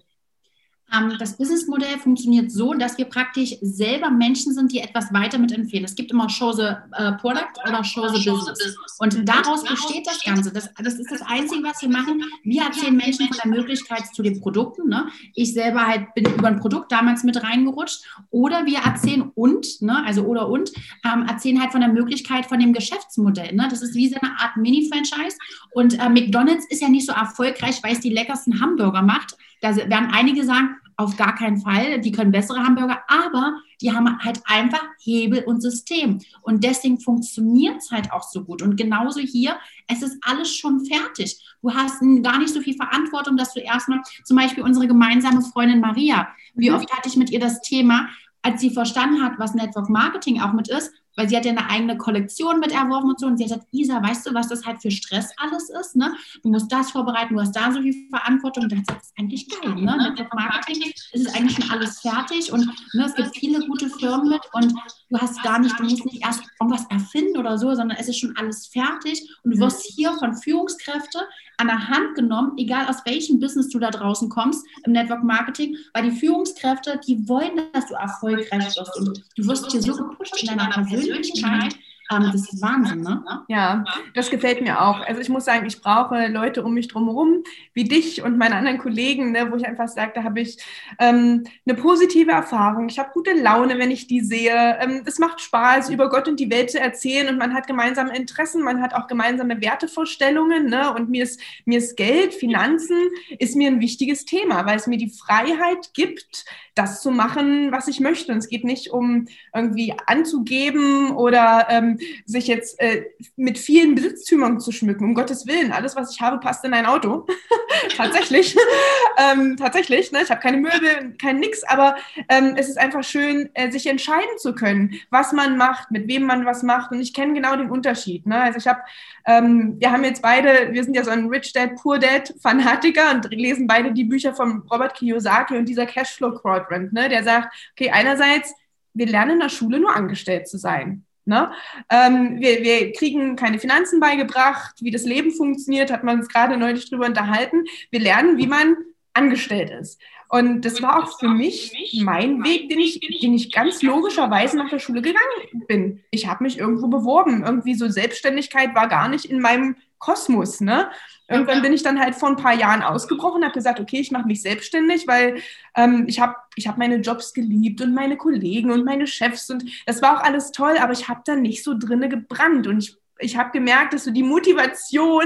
Ähm, 0.94 1.14
das 1.18 1.36
Businessmodell 1.36 1.98
funktioniert 1.98 2.52
so, 2.52 2.72
dass 2.74 2.96
wir 2.96 3.06
praktisch 3.06 3.56
selber 3.60 4.10
Menschen 4.10 4.54
sind, 4.54 4.72
die 4.72 4.78
etwas 4.78 5.12
weiter 5.12 5.38
mit 5.38 5.50
empfehlen. 5.52 5.84
Es 5.84 5.96
gibt 5.96 6.12
immer 6.12 6.28
Show 6.28 6.52
the 6.52 6.62
äh, 6.92 7.12
Product 7.12 7.60
oder 7.68 7.82
Show 7.82 8.08
the 8.08 8.28
Business. 8.28 8.76
Und 8.98 9.28
daraus 9.28 9.64
besteht 9.64 10.06
das 10.06 10.22
Ganze. 10.22 10.52
Das, 10.52 10.70
das 10.78 10.94
ist 10.94 11.10
das 11.10 11.22
Einzige, 11.22 11.62
was 11.64 11.82
wir 11.82 11.88
machen. 11.88 12.22
Wir 12.44 12.62
erzählen 12.62 12.96
Menschen 12.96 13.26
von 13.26 13.36
der 13.42 13.50
Möglichkeit 13.50 14.14
zu 14.14 14.22
den 14.22 14.40
Produkten. 14.40 14.88
Ne? 14.88 15.08
Ich 15.34 15.54
selber 15.54 15.86
halt 15.86 16.14
bin 16.14 16.24
über 16.24 16.48
ein 16.48 16.60
Produkt 16.60 16.92
damals 16.92 17.24
mit 17.24 17.42
reingerutscht. 17.42 18.04
Oder 18.30 18.64
wir 18.64 18.78
erzählen 18.78 19.30
und, 19.34 19.82
ne? 19.82 20.04
also 20.06 20.22
oder 20.22 20.48
und, 20.48 20.72
ähm, 21.04 21.26
erzählen 21.28 21.60
halt 21.60 21.72
von 21.72 21.80
der 21.80 21.90
Möglichkeit 21.90 22.46
von 22.46 22.60
dem 22.60 22.72
Geschäftsmodell. 22.72 23.54
Ne? 23.54 23.66
Das 23.68 23.82
ist 23.82 23.94
wie 23.94 24.08
so 24.08 24.16
eine 24.20 24.38
Art 24.38 24.56
Mini-Franchise. 24.56 25.36
Und 25.72 25.98
äh, 25.98 26.08
McDonald's 26.08 26.66
ist 26.68 26.80
ja 26.80 26.88
nicht 26.88 27.06
so 27.06 27.12
erfolgreich, 27.12 27.82
weil 27.82 27.94
es 27.94 28.00
die 28.00 28.10
leckersten 28.10 28.60
Hamburger 28.60 29.02
macht 29.02 29.36
da 29.60 29.76
werden 29.76 30.10
einige 30.12 30.44
sagen, 30.44 30.76
auf 30.98 31.16
gar 31.16 31.34
keinen 31.34 31.58
Fall, 31.58 32.00
die 32.00 32.10
können 32.10 32.32
bessere 32.32 32.60
Hamburger, 32.60 33.02
aber 33.08 33.60
die 33.82 33.92
haben 33.92 34.18
halt 34.20 34.40
einfach 34.46 34.82
Hebel 34.98 35.44
und 35.44 35.60
System. 35.60 36.20
Und 36.40 36.64
deswegen 36.64 36.98
funktioniert 37.00 37.76
es 37.78 37.90
halt 37.90 38.12
auch 38.12 38.22
so 38.22 38.44
gut. 38.44 38.62
Und 38.62 38.76
genauso 38.76 39.20
hier, 39.20 39.58
es 39.88 40.02
ist 40.02 40.16
alles 40.22 40.54
schon 40.56 40.86
fertig. 40.86 41.38
Du 41.60 41.74
hast 41.74 42.00
gar 42.22 42.38
nicht 42.38 42.54
so 42.54 42.60
viel 42.60 42.76
Verantwortung, 42.76 43.36
dass 43.36 43.52
du 43.52 43.60
erstmal, 43.60 44.00
zum 44.24 44.38
Beispiel 44.38 44.64
unsere 44.64 44.86
gemeinsame 44.86 45.42
Freundin 45.42 45.80
Maria, 45.80 46.28
wie 46.54 46.70
mhm. 46.70 46.76
oft 46.76 46.90
hatte 46.90 47.08
ich 47.08 47.16
mit 47.16 47.30
ihr 47.30 47.40
das 47.40 47.60
Thema, 47.60 48.08
als 48.40 48.60
sie 48.60 48.70
verstanden 48.70 49.22
hat, 49.22 49.38
was 49.38 49.54
Network 49.54 49.90
Marketing 49.90 50.40
auch 50.40 50.52
mit 50.52 50.68
ist, 50.68 50.92
weil 51.16 51.28
sie 51.28 51.36
hat 51.36 51.44
ja 51.44 51.52
eine 51.52 51.68
eigene 51.68 51.96
Kollektion 51.96 52.60
mit 52.60 52.72
erworben 52.72 53.08
und 53.08 53.18
so. 53.18 53.26
Und 53.26 53.38
sie 53.38 53.44
hat 53.44 53.50
gesagt, 53.50 53.68
Isa, 53.72 54.02
weißt 54.02 54.26
du, 54.26 54.34
was 54.34 54.48
das 54.48 54.64
halt 54.64 54.80
für 54.80 54.90
Stress 54.90 55.30
alles 55.38 55.70
ist? 55.70 55.96
Ne? 55.96 56.14
Du 56.42 56.50
musst 56.50 56.70
das 56.70 56.90
vorbereiten, 56.90 57.34
du 57.34 57.40
hast 57.40 57.52
da 57.52 57.72
so 57.72 57.80
viel 57.80 58.08
Verantwortung. 58.10 58.64
Und 58.64 58.72
da 58.72 58.76
hat 58.76 58.86
sie 58.86 58.92
gesagt, 58.92 59.02
das 59.02 59.08
ist 59.08 59.18
eigentlich 59.18 59.48
geil. 59.48 59.74
Ne? 59.74 60.14
Mit 60.16 60.34
Marketing 60.34 60.92
ist 61.12 61.26
es 61.26 61.34
eigentlich 61.34 61.56
schon 61.56 61.70
alles 61.70 62.00
fertig 62.00 62.52
und 62.52 62.66
ne, 62.94 63.04
es 63.06 63.14
gibt 63.14 63.36
viele 63.36 63.66
gute 63.66 63.88
Firmen 63.88 64.28
mit 64.28 64.42
und 64.52 64.72
du 65.10 65.18
hast 65.18 65.42
gar 65.42 65.58
nicht, 65.58 65.78
du 65.78 65.84
musst 65.84 66.04
nicht 66.04 66.24
erst 66.24 66.42
irgendwas 66.60 66.86
erfinden 66.90 67.38
oder 67.38 67.58
so, 67.58 67.74
sondern 67.74 67.96
es 67.98 68.08
ist 68.08 68.18
schon 68.18 68.36
alles 68.36 68.66
fertig 68.66 69.28
und 69.42 69.54
du 69.54 69.60
wirst 69.60 69.82
hier 69.82 70.12
von 70.14 70.34
Führungskräften 70.34 71.22
an 71.58 71.68
der 71.68 71.88
Hand 71.88 72.14
genommen, 72.14 72.52
egal 72.58 72.86
aus 72.86 73.04
welchem 73.04 73.40
Business 73.40 73.68
du 73.68 73.78
da 73.78 73.90
draußen 73.90 74.28
kommst 74.28 74.66
im 74.84 74.92
Network 74.92 75.24
Marketing, 75.24 75.76
weil 75.94 76.10
die 76.10 76.16
Führungskräfte, 76.16 77.00
die 77.06 77.28
wollen, 77.28 77.62
dass 77.72 77.86
du 77.86 77.94
erfolgreich 77.94 78.76
wirst. 78.76 78.96
Und 78.98 79.24
du 79.36 79.46
wirst 79.46 79.70
hier 79.70 79.82
so 79.82 79.94
gepusht 79.94 80.42
in 80.42 80.48
deiner 80.48 80.68
Persönlichkeit 80.68 81.76
das 82.08 82.34
ist 82.34 82.62
Wahnsinn, 82.62 83.02
ne? 83.02 83.24
Ja, 83.48 83.84
das 84.14 84.30
gefällt 84.30 84.62
mir 84.62 84.80
auch. 84.80 85.00
Also 85.00 85.20
ich 85.20 85.28
muss 85.28 85.44
sagen, 85.44 85.66
ich 85.66 85.80
brauche 85.80 86.28
Leute 86.28 86.62
um 86.62 86.74
mich 86.74 86.88
drumherum, 86.88 87.42
wie 87.74 87.84
dich 87.84 88.22
und 88.22 88.38
meine 88.38 88.56
anderen 88.56 88.78
Kollegen, 88.78 89.32
ne, 89.32 89.50
wo 89.50 89.56
ich 89.56 89.66
einfach 89.66 89.88
sage, 89.88 90.12
da 90.14 90.22
habe 90.22 90.40
ich 90.40 90.58
ähm, 90.98 91.44
eine 91.66 91.76
positive 91.76 92.30
Erfahrung. 92.30 92.88
Ich 92.88 92.98
habe 92.98 93.10
gute 93.12 93.32
Laune, 93.32 93.78
wenn 93.78 93.90
ich 93.90 94.06
die 94.06 94.20
sehe. 94.20 94.78
Ähm, 94.80 95.02
es 95.04 95.18
macht 95.18 95.40
Spaß, 95.40 95.90
über 95.90 96.08
Gott 96.08 96.28
und 96.28 96.38
die 96.38 96.50
Welt 96.50 96.70
zu 96.70 96.78
erzählen 96.80 97.28
und 97.28 97.38
man 97.38 97.54
hat 97.54 97.66
gemeinsame 97.66 98.16
Interessen, 98.16 98.62
man 98.62 98.80
hat 98.82 98.94
auch 98.94 99.06
gemeinsame 99.06 99.60
Wertevorstellungen. 99.60 100.66
Ne? 100.66 100.94
Und 100.94 101.10
mir 101.10 101.24
ist, 101.24 101.40
mir 101.64 101.78
ist 101.78 101.96
Geld, 101.96 102.34
Finanzen, 102.34 102.98
ist 103.38 103.56
mir 103.56 103.68
ein 103.68 103.80
wichtiges 103.80 104.24
Thema, 104.24 104.66
weil 104.66 104.76
es 104.76 104.86
mir 104.86 104.98
die 104.98 105.10
Freiheit 105.10 105.90
gibt, 105.94 106.44
das 106.74 107.00
zu 107.00 107.10
machen, 107.10 107.72
was 107.72 107.88
ich 107.88 108.00
möchte. 108.00 108.32
Und 108.32 108.38
es 108.38 108.48
geht 108.48 108.64
nicht 108.64 108.90
um 108.90 109.26
irgendwie 109.54 109.94
anzugeben 110.06 111.10
oder 111.16 111.66
ähm, 111.70 111.95
sich 112.24 112.46
jetzt 112.46 112.80
äh, 112.80 113.04
mit 113.36 113.58
vielen 113.58 113.94
Besitztümern 113.94 114.60
zu 114.60 114.72
schmücken. 114.72 115.04
Um 115.04 115.14
Gottes 115.14 115.46
Willen, 115.46 115.72
alles, 115.72 115.96
was 115.96 116.12
ich 116.12 116.20
habe, 116.20 116.38
passt 116.38 116.64
in 116.64 116.74
ein 116.74 116.86
Auto. 116.86 117.26
tatsächlich. 117.96 118.56
ähm, 119.18 119.56
tatsächlich. 119.56 120.12
Ne? 120.12 120.20
Ich 120.22 120.30
habe 120.30 120.40
keine 120.40 120.58
Möbel, 120.58 121.14
kein 121.20 121.38
Nix, 121.38 121.62
aber 121.64 121.96
ähm, 122.28 122.54
es 122.56 122.68
ist 122.68 122.78
einfach 122.78 123.04
schön, 123.04 123.50
äh, 123.54 123.70
sich 123.70 123.86
entscheiden 123.86 124.38
zu 124.38 124.54
können, 124.54 124.94
was 125.10 125.32
man 125.32 125.56
macht, 125.56 125.90
mit 125.90 126.08
wem 126.08 126.24
man 126.24 126.44
was 126.44 126.62
macht. 126.62 126.92
Und 126.92 127.00
ich 127.00 127.14
kenne 127.14 127.34
genau 127.34 127.56
den 127.56 127.70
Unterschied. 127.70 128.26
Ne? 128.26 128.40
Also 128.40 128.58
ich 128.58 128.66
habe, 128.66 128.80
ähm, 129.26 129.76
wir 129.78 129.92
haben 129.92 130.04
jetzt 130.04 130.22
beide, 130.22 130.72
wir 130.72 130.84
sind 130.84 130.94
ja 130.94 131.04
so 131.04 131.10
ein 131.10 131.28
Rich 131.28 131.52
Dad, 131.52 131.76
Poor 131.76 131.98
Dad 131.98 132.34
Fanatiker 132.40 133.12
und 133.14 133.32
lesen 133.32 133.66
beide 133.66 133.92
die 133.92 134.04
Bücher 134.04 134.34
von 134.34 134.62
Robert 134.70 134.94
Kiyosaki 134.94 135.56
und 135.56 135.66
dieser 135.66 135.86
Cashflow 135.86 136.32
Quadrant, 136.32 136.92
ne? 136.92 137.08
der 137.08 137.24
sagt, 137.24 137.54
okay, 137.72 137.90
einerseits, 137.90 138.54
wir 138.94 139.06
lernen 139.06 139.32
in 139.32 139.40
der 139.40 139.48
Schule 139.48 139.78
nur 139.78 139.94
angestellt 139.94 140.48
zu 140.48 140.58
sein. 140.58 141.05
Ne? 141.26 141.50
Ähm, 141.90 142.40
wir, 142.40 142.62
wir 142.62 142.92
kriegen 142.92 143.34
keine 143.34 143.58
Finanzen 143.58 143.98
beigebracht, 143.98 144.76
wie 144.80 144.92
das 144.92 145.04
Leben 145.04 145.32
funktioniert, 145.32 145.90
hat 145.90 146.04
man 146.04 146.20
uns 146.20 146.28
gerade 146.28 146.56
neulich 146.56 146.88
drüber 146.88 147.06
unterhalten. 147.06 147.64
Wir 147.90 148.00
lernen, 148.00 148.38
wie 148.38 148.46
man 148.46 148.76
angestellt 149.12 149.70
ist. 149.70 150.00
Und 150.28 150.64
das 150.64 150.82
war 150.82 151.02
auch 151.02 151.18
für 151.18 151.28
mich 151.28 151.72
mein 152.02 152.42
Weg, 152.42 152.68
den 152.68 152.80
ich, 152.80 153.00
den 153.00 153.34
ich 153.34 153.52
ganz 153.52 153.82
logischerweise 153.82 154.56
nach 154.56 154.68
der 154.68 154.78
Schule 154.78 155.02
gegangen 155.02 155.66
bin. 155.68 156.02
Ich 156.10 156.26
habe 156.26 156.42
mich 156.42 156.58
irgendwo 156.58 156.88
beworben. 156.88 157.44
Irgendwie 157.44 157.74
so 157.74 157.88
Selbstständigkeit 157.88 158.74
war 158.74 158.88
gar 158.88 159.08
nicht 159.08 159.26
in 159.26 159.40
meinem 159.40 159.76
Kosmos. 159.98 160.60
Ne? 160.60 160.90
Irgendwann 161.28 161.62
bin 161.62 161.72
ich 161.72 161.82
dann 161.82 161.98
halt 161.98 162.14
vor 162.14 162.28
ein 162.28 162.36
paar 162.36 162.54
Jahren 162.54 162.82
ausgebrochen, 162.82 163.42
habe 163.42 163.54
gesagt, 163.54 163.80
okay, 163.80 164.00
ich 164.00 164.10
mache 164.10 164.26
mich 164.26 164.42
selbstständig, 164.42 165.06
weil 165.08 165.40
ähm, 165.74 166.04
ich 166.06 166.20
habe 166.20 166.36
ich 166.54 166.68
hab 166.68 166.78
meine 166.78 166.96
Jobs 166.96 167.32
geliebt 167.32 167.80
und 167.80 167.94
meine 167.94 168.16
Kollegen 168.16 168.70
und 168.70 168.84
meine 168.84 169.06
Chefs 169.06 169.50
und 169.50 169.64
das 169.86 170.02
war 170.02 170.16
auch 170.16 170.22
alles 170.22 170.52
toll, 170.52 170.76
aber 170.78 170.92
ich 170.92 171.08
habe 171.08 171.22
da 171.24 171.34
nicht 171.34 171.64
so 171.64 171.76
drinne 171.76 172.08
gebrannt 172.08 172.66
und 172.66 172.78
ich 172.78 172.96
ich 173.18 173.36
habe 173.36 173.50
gemerkt, 173.50 173.94
dass 173.94 174.04
so 174.04 174.10
die 174.10 174.22
Motivation, 174.22 175.24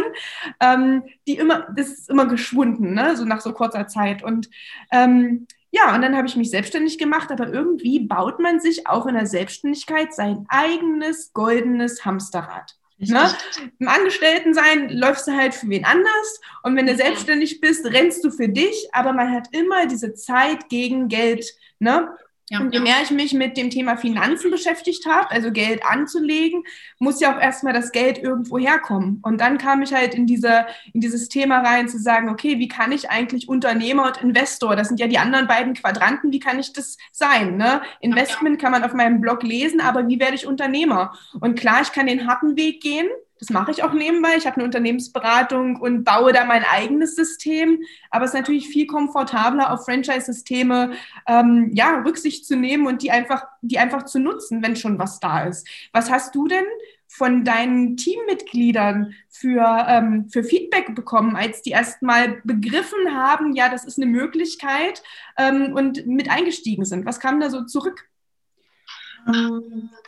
ähm, 0.61 1.05
die 1.27 1.37
immer, 1.37 1.69
das 1.77 1.89
ist 1.89 2.11
immer 2.11 2.27
geschwunden, 2.27 2.95
ne? 2.95 3.17
so 3.17 3.25
nach 3.25 3.41
so 3.41 3.53
kurzer 3.53 3.87
Zeit. 3.87 4.23
Und 4.23 4.49
ähm, 4.93 5.47
ja, 5.71 5.95
und 5.95 6.03
dann 6.03 6.17
habe 6.17 6.27
ich 6.27 6.37
mich 6.37 6.51
selbstständig 6.51 6.99
gemacht, 6.99 7.31
aber 7.31 7.49
irgendwie 7.49 8.01
baut 8.01 8.41
man 8.41 8.61
sich 8.61 8.87
auch 8.87 9.07
in 9.07 9.15
der 9.15 9.27
Selbstständigkeit 9.27 10.13
sein 10.13 10.47
eigenes 10.49 11.33
goldenes 11.33 12.05
Hamsterrad. 12.05 12.77
Ne? 12.99 13.31
Im 13.79 13.89
Angestelltensein 13.89 14.91
läufst 14.91 15.27
du 15.27 15.33
halt 15.33 15.55
für 15.55 15.71
wen 15.71 15.87
anders 15.87 16.41
und 16.63 16.77
wenn 16.77 16.87
du 16.87 16.95
selbstständig 16.95 17.61
bist, 17.61 17.87
rennst 17.87 18.23
du 18.25 18.31
für 18.31 18.49
dich, 18.49 18.89
aber 18.93 19.15
man 19.15 19.33
hat 19.33 19.49
immer 19.53 19.87
diese 19.87 20.13
Zeit 20.13 20.69
gegen 20.69 21.09
Geld. 21.09 21.47
Ne? 21.79 22.11
Ja, 22.53 22.59
und 22.59 22.75
je 22.75 22.81
mehr 22.81 22.97
ich 23.01 23.13
mich 23.13 23.33
mit 23.33 23.57
dem 23.57 23.71
Thema 23.71 23.97
Finanzen 23.97 24.51
beschäftigt 24.51 25.07
habe, 25.07 25.31
also 25.31 25.53
Geld 25.53 25.85
anzulegen, 25.89 26.65
muss 26.99 27.21
ja 27.21 27.33
auch 27.33 27.41
erstmal 27.41 27.73
das 27.73 27.93
Geld 27.93 28.19
irgendwo 28.19 28.59
herkommen. 28.59 29.21
Und 29.23 29.41
dann 29.41 29.57
kam 29.57 29.83
ich 29.83 29.95
halt 29.95 30.17
in, 30.17 30.27
diese, 30.27 30.67
in 30.93 31.01
dieses 31.01 31.29
Thema 31.29 31.61
rein 31.61 31.89
zu 31.89 31.97
sagen, 31.97 32.29
okay, 32.29 32.59
wie 32.59 32.67
kann 32.67 32.91
ich 32.91 33.09
eigentlich 33.09 33.49
Unternehmer 33.49 34.07
und 34.07 34.21
Investor, 34.21 34.75
das 34.75 34.89
sind 34.89 34.99
ja 34.99 35.07
die 35.07 35.19
anderen 35.19 35.47
beiden 35.47 35.75
Quadranten, 35.75 36.33
wie 36.33 36.41
kann 36.41 36.59
ich 36.59 36.73
das 36.73 36.97
sein? 37.13 37.57
Ne? 37.57 37.83
Investment 38.01 38.61
kann 38.61 38.73
man 38.73 38.83
auf 38.83 38.95
meinem 38.95 39.21
Blog 39.21 39.45
lesen, 39.45 39.81
aber 39.81 40.09
wie 40.09 40.19
werde 40.19 40.35
ich 40.35 40.49
Unternehmer? 40.49 41.13
Und 41.41 41.57
klar, 41.57 41.83
ich 41.83 41.93
kann 41.93 42.09
den 42.09 42.27
harten 42.27 42.57
Weg 42.57 42.83
gehen, 42.83 43.07
das 43.41 43.49
mache 43.49 43.71
ich 43.71 43.83
auch 43.83 43.95
nebenbei. 43.95 44.37
Ich 44.37 44.47
habe 44.47 44.57
eine 44.57 44.65
Unternehmensberatung 44.65 45.77
und 45.77 46.05
baue 46.05 46.33
da 46.33 46.45
mein 46.45 46.63
eigenes 46.63 47.17
System. 47.17 47.83
Aber 48.11 48.27
es 48.27 48.33
ist 48.33 48.39
natürlich 48.39 48.69
viel 48.69 48.87
komfortabler, 48.87 49.73
auf 49.73 49.87
Franchise-Systeme 49.87 50.93
ähm, 51.27 51.71
ja, 51.73 52.03
Rücksicht 52.05 52.47
zu 52.47 52.55
nehmen 52.55 52.87
und 52.87 53.03
die 53.03 53.11
einfach, 53.11 53.47
die 53.63 53.79
einfach 53.79 54.05
zu 54.05 54.21
nutzen, 54.21 54.63
wenn 54.63 54.77
schon 54.77 54.99
was 54.99 55.21
da 55.21 55.45
ist. 55.45 55.67
Was 55.93 56.11
hast 56.11 56.35
du 56.35 56.49
denn 56.49 56.65
von 57.09 57.43
deinen 57.43 57.97
Teammitgliedern 57.97 59.15
für, 59.31 59.87
ähm, 59.89 60.29
für 60.31 60.45
Feedback 60.45 60.95
bekommen, 60.95 61.35
als 61.35 61.63
die 61.63 61.71
erstmal 61.71 62.41
begriffen 62.45 63.17
haben, 63.17 63.55
ja, 63.55 63.71
das 63.71 63.85
ist 63.85 63.99
eine 63.99 64.07
Möglichkeit 64.07 65.03
ähm, 65.39 65.73
und 65.75 66.07
mit 66.07 66.31
eingestiegen 66.31 66.85
sind? 66.85 67.07
Was 67.07 67.21
kam 67.21 67.41
da 67.41 67.49
so 67.49 67.65
zurück? 67.65 68.10